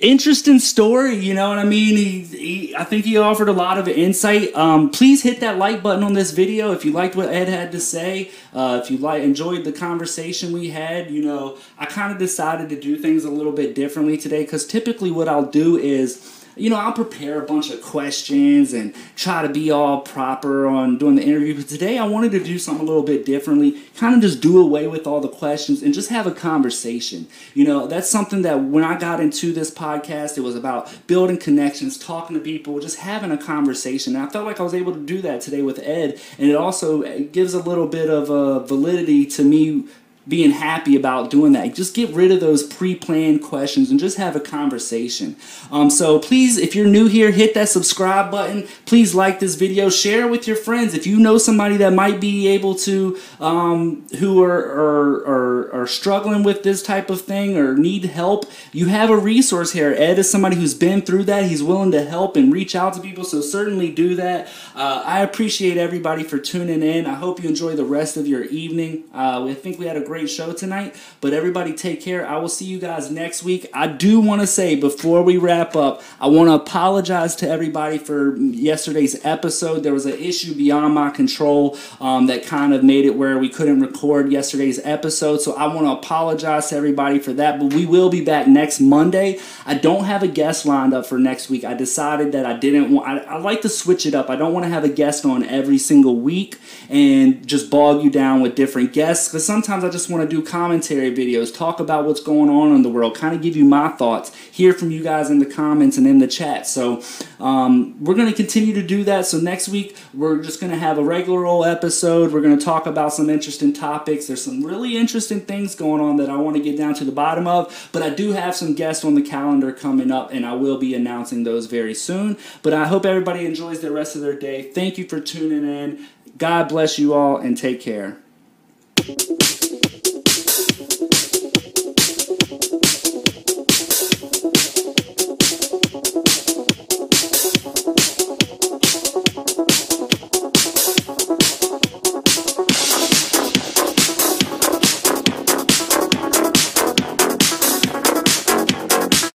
interesting 0.00 0.58
story. 0.58 1.14
You 1.14 1.34
know 1.34 1.48
what 1.48 1.60
I 1.60 1.64
mean? 1.64 1.96
He, 1.96 2.22
he 2.22 2.76
I 2.76 2.82
think 2.82 3.04
he 3.04 3.16
offered 3.16 3.48
a 3.48 3.52
lot 3.52 3.78
of 3.78 3.86
insight. 3.86 4.52
Um, 4.56 4.90
please 4.90 5.22
hit 5.22 5.38
that 5.38 5.58
like 5.58 5.80
button 5.80 6.02
on 6.02 6.14
this 6.14 6.32
video 6.32 6.72
if 6.72 6.84
you 6.84 6.90
liked 6.90 7.14
what 7.14 7.28
Ed 7.28 7.46
had 7.46 7.70
to 7.70 7.78
say. 7.78 8.32
Uh, 8.52 8.80
if 8.82 8.90
you 8.90 8.98
like 8.98 9.22
enjoyed 9.22 9.62
the 9.62 9.70
conversation 9.70 10.52
we 10.52 10.70
had, 10.70 11.08
you 11.08 11.22
know, 11.22 11.56
I 11.78 11.86
kind 11.86 12.10
of 12.10 12.18
decided 12.18 12.68
to 12.70 12.80
do 12.80 12.96
things 12.96 13.24
a 13.24 13.30
little 13.30 13.52
bit 13.52 13.76
differently 13.76 14.16
today 14.16 14.42
because 14.42 14.66
typically 14.66 15.12
what 15.12 15.28
I'll 15.28 15.46
do 15.46 15.76
is 15.76 16.37
you 16.58 16.70
know, 16.70 16.76
I'll 16.76 16.92
prepare 16.92 17.42
a 17.42 17.46
bunch 17.46 17.70
of 17.70 17.80
questions 17.82 18.72
and 18.72 18.94
try 19.16 19.42
to 19.42 19.48
be 19.48 19.70
all 19.70 20.00
proper 20.00 20.66
on 20.66 20.98
doing 20.98 21.16
the 21.16 21.22
interview. 21.22 21.54
But 21.56 21.68
today 21.68 21.98
I 21.98 22.06
wanted 22.06 22.32
to 22.32 22.42
do 22.42 22.58
something 22.58 22.84
a 22.84 22.88
little 22.88 23.02
bit 23.02 23.24
differently, 23.24 23.80
kind 23.96 24.14
of 24.14 24.20
just 24.20 24.40
do 24.40 24.60
away 24.60 24.86
with 24.86 25.06
all 25.06 25.20
the 25.20 25.28
questions 25.28 25.82
and 25.82 25.94
just 25.94 26.10
have 26.10 26.26
a 26.26 26.32
conversation. 26.32 27.26
You 27.54 27.64
know, 27.64 27.86
that's 27.86 28.10
something 28.10 28.42
that 28.42 28.62
when 28.64 28.84
I 28.84 28.98
got 28.98 29.20
into 29.20 29.52
this 29.52 29.70
podcast, 29.70 30.36
it 30.36 30.42
was 30.42 30.56
about 30.56 30.92
building 31.06 31.38
connections, 31.38 31.98
talking 31.98 32.36
to 32.36 32.40
people, 32.40 32.78
just 32.80 32.98
having 32.98 33.30
a 33.30 33.38
conversation. 33.38 34.16
And 34.16 34.24
I 34.24 34.28
felt 34.28 34.46
like 34.46 34.60
I 34.60 34.64
was 34.64 34.74
able 34.74 34.92
to 34.92 35.00
do 35.00 35.20
that 35.22 35.40
today 35.40 35.62
with 35.62 35.78
Ed. 35.78 36.20
And 36.38 36.48
it 36.50 36.56
also 36.56 37.02
gives 37.24 37.54
a 37.54 37.62
little 37.62 37.86
bit 37.86 38.10
of 38.10 38.30
a 38.30 38.60
validity 38.66 39.26
to 39.26 39.44
me 39.44 39.84
being 40.28 40.50
happy 40.50 40.94
about 40.94 41.30
doing 41.30 41.52
that. 41.52 41.74
Just 41.74 41.94
get 41.94 42.10
rid 42.10 42.30
of 42.30 42.40
those 42.40 42.62
pre-planned 42.62 43.42
questions 43.42 43.90
and 43.90 43.98
just 43.98 44.18
have 44.18 44.36
a 44.36 44.40
conversation. 44.40 45.36
Um, 45.70 45.88
so 45.88 46.18
please, 46.18 46.58
if 46.58 46.74
you're 46.74 46.86
new 46.86 47.06
here, 47.06 47.30
hit 47.30 47.54
that 47.54 47.70
subscribe 47.70 48.30
button. 48.30 48.68
Please 48.84 49.14
like 49.14 49.40
this 49.40 49.54
video, 49.54 49.88
share 49.88 50.26
it 50.26 50.30
with 50.30 50.46
your 50.46 50.56
friends. 50.56 50.92
If 50.92 51.06
you 51.06 51.18
know 51.18 51.38
somebody 51.38 51.78
that 51.78 51.92
might 51.92 52.20
be 52.20 52.48
able 52.48 52.74
to, 52.76 53.18
um, 53.40 54.06
who 54.18 54.42
are, 54.42 54.58
are, 54.58 55.14
are, 55.26 55.72
are 55.82 55.86
struggling 55.86 56.42
with 56.42 56.62
this 56.62 56.82
type 56.82 57.08
of 57.08 57.22
thing 57.22 57.56
or 57.56 57.74
need 57.76 58.04
help, 58.04 58.44
you 58.72 58.86
have 58.86 59.08
a 59.08 59.16
resource 59.16 59.72
here. 59.72 59.94
Ed 59.96 60.18
is 60.18 60.30
somebody 60.30 60.56
who's 60.56 60.74
been 60.74 61.00
through 61.00 61.24
that. 61.24 61.44
He's 61.44 61.62
willing 61.62 61.92
to 61.92 62.04
help 62.04 62.36
and 62.36 62.52
reach 62.52 62.76
out 62.76 62.92
to 62.94 63.00
people, 63.00 63.24
so 63.24 63.40
certainly 63.40 63.90
do 63.90 64.14
that. 64.16 64.48
Uh, 64.74 65.02
I 65.06 65.20
appreciate 65.20 65.78
everybody 65.78 66.22
for 66.22 66.38
tuning 66.38 66.82
in. 66.82 67.06
I 67.06 67.14
hope 67.14 67.42
you 67.42 67.48
enjoy 67.48 67.76
the 67.76 67.84
rest 67.84 68.16
of 68.16 68.26
your 68.26 68.44
evening. 68.44 69.04
Uh, 69.14 69.46
I 69.46 69.54
think 69.54 69.78
we 69.78 69.86
had 69.86 69.96
a 69.96 70.04
great 70.04 70.17
great 70.18 70.28
show 70.28 70.52
tonight. 70.52 70.96
But 71.20 71.32
everybody, 71.32 71.72
take 71.72 72.00
care. 72.00 72.26
I 72.26 72.38
will 72.38 72.48
see 72.48 72.64
you 72.64 72.80
guys 72.80 73.08
next 73.08 73.44
week. 73.44 73.70
I 73.72 73.86
do 73.86 74.18
want 74.18 74.40
to 74.40 74.48
say 74.48 74.74
before 74.74 75.22
we 75.22 75.36
wrap 75.36 75.76
up, 75.76 76.02
I 76.20 76.26
want 76.26 76.48
to 76.48 76.54
apologize 76.54 77.36
to 77.36 77.48
everybody 77.48 77.98
for 77.98 78.36
yesterday's 78.36 79.24
episode. 79.24 79.84
There 79.84 79.92
was 79.92 80.06
an 80.06 80.18
issue 80.18 80.56
beyond 80.56 80.92
my 80.94 81.10
control 81.10 81.78
um, 82.00 82.26
that 82.26 82.44
kind 82.44 82.74
of 82.74 82.82
made 82.82 83.04
it 83.04 83.14
where 83.14 83.38
we 83.38 83.48
couldn't 83.48 83.78
record 83.78 84.32
yesterday's 84.32 84.80
episode. 84.82 85.40
So 85.40 85.54
I 85.54 85.72
want 85.72 85.86
to 85.86 85.92
apologize 85.92 86.70
to 86.70 86.76
everybody 86.76 87.20
for 87.20 87.32
that. 87.34 87.60
But 87.60 87.72
we 87.72 87.86
will 87.86 88.10
be 88.10 88.24
back 88.24 88.48
next 88.48 88.80
Monday. 88.80 89.38
I 89.66 89.74
don't 89.74 90.02
have 90.02 90.24
a 90.24 90.28
guest 90.28 90.66
lined 90.66 90.94
up 90.94 91.06
for 91.06 91.18
next 91.18 91.48
week. 91.48 91.62
I 91.62 91.74
decided 91.74 92.32
that 92.32 92.44
I 92.44 92.54
didn't 92.54 92.90
want. 92.90 93.06
I, 93.06 93.34
I 93.34 93.38
like 93.38 93.60
to 93.62 93.68
switch 93.68 94.04
it 94.04 94.16
up. 94.16 94.30
I 94.30 94.34
don't 94.34 94.52
want 94.52 94.64
to 94.64 94.70
have 94.70 94.82
a 94.82 94.88
guest 94.88 95.24
on 95.24 95.44
every 95.44 95.78
single 95.78 96.16
week 96.16 96.58
and 96.88 97.46
just 97.46 97.70
bog 97.70 98.02
you 98.02 98.10
down 98.10 98.40
with 98.40 98.56
different 98.56 98.92
guests 98.92 99.28
because 99.28 99.46
sometimes 99.46 99.84
I 99.84 99.90
want 100.10 100.28
to 100.28 100.36
do 100.36 100.42
commentary 100.42 101.14
videos, 101.14 101.54
talk 101.54 101.80
about 101.80 102.04
what's 102.04 102.20
going 102.20 102.50
on 102.50 102.74
in 102.74 102.82
the 102.82 102.88
world, 102.88 103.16
kind 103.16 103.34
of 103.34 103.42
give 103.42 103.56
you 103.56 103.64
my 103.64 103.88
thoughts, 103.90 104.34
hear 104.34 104.72
from 104.72 104.90
you 104.90 105.02
guys 105.02 105.30
in 105.30 105.38
the 105.38 105.46
comments 105.46 105.96
and 105.96 106.06
in 106.06 106.18
the 106.18 106.26
chat. 106.26 106.66
So 106.66 107.02
um, 107.40 108.02
we're 108.02 108.14
going 108.14 108.28
to 108.28 108.34
continue 108.34 108.74
to 108.74 108.82
do 108.82 109.04
that. 109.04 109.26
So 109.26 109.38
next 109.38 109.68
week, 109.68 109.96
we're 110.14 110.42
just 110.42 110.60
going 110.60 110.72
to 110.72 110.78
have 110.78 110.98
a 110.98 111.04
regular 111.04 111.46
old 111.46 111.66
episode. 111.66 112.32
We're 112.32 112.40
going 112.40 112.58
to 112.58 112.64
talk 112.64 112.86
about 112.86 113.12
some 113.12 113.30
interesting 113.30 113.72
topics. 113.72 114.26
There's 114.26 114.44
some 114.44 114.62
really 114.62 114.96
interesting 114.96 115.40
things 115.40 115.74
going 115.74 116.00
on 116.00 116.16
that 116.16 116.30
I 116.30 116.36
want 116.36 116.56
to 116.56 116.62
get 116.62 116.76
down 116.76 116.94
to 116.94 117.04
the 117.04 117.12
bottom 117.12 117.46
of, 117.46 117.90
but 117.92 118.02
I 118.02 118.10
do 118.10 118.32
have 118.32 118.54
some 118.54 118.74
guests 118.74 119.04
on 119.04 119.14
the 119.14 119.22
calendar 119.22 119.72
coming 119.72 120.10
up, 120.10 120.32
and 120.32 120.44
I 120.46 120.54
will 120.54 120.78
be 120.78 120.94
announcing 120.94 121.44
those 121.44 121.66
very 121.66 121.94
soon. 121.94 122.36
But 122.62 122.72
I 122.72 122.86
hope 122.86 123.04
everybody 123.04 123.46
enjoys 123.46 123.80
the 123.80 123.90
rest 123.90 124.16
of 124.16 124.22
their 124.22 124.38
day. 124.38 124.62
Thank 124.72 124.98
you 124.98 125.06
for 125.06 125.20
tuning 125.20 125.64
in. 125.68 126.06
God 126.36 126.68
bless 126.68 126.98
you 126.98 127.14
all 127.14 127.36
and 127.36 127.56
take 127.56 127.80
care. 127.80 128.18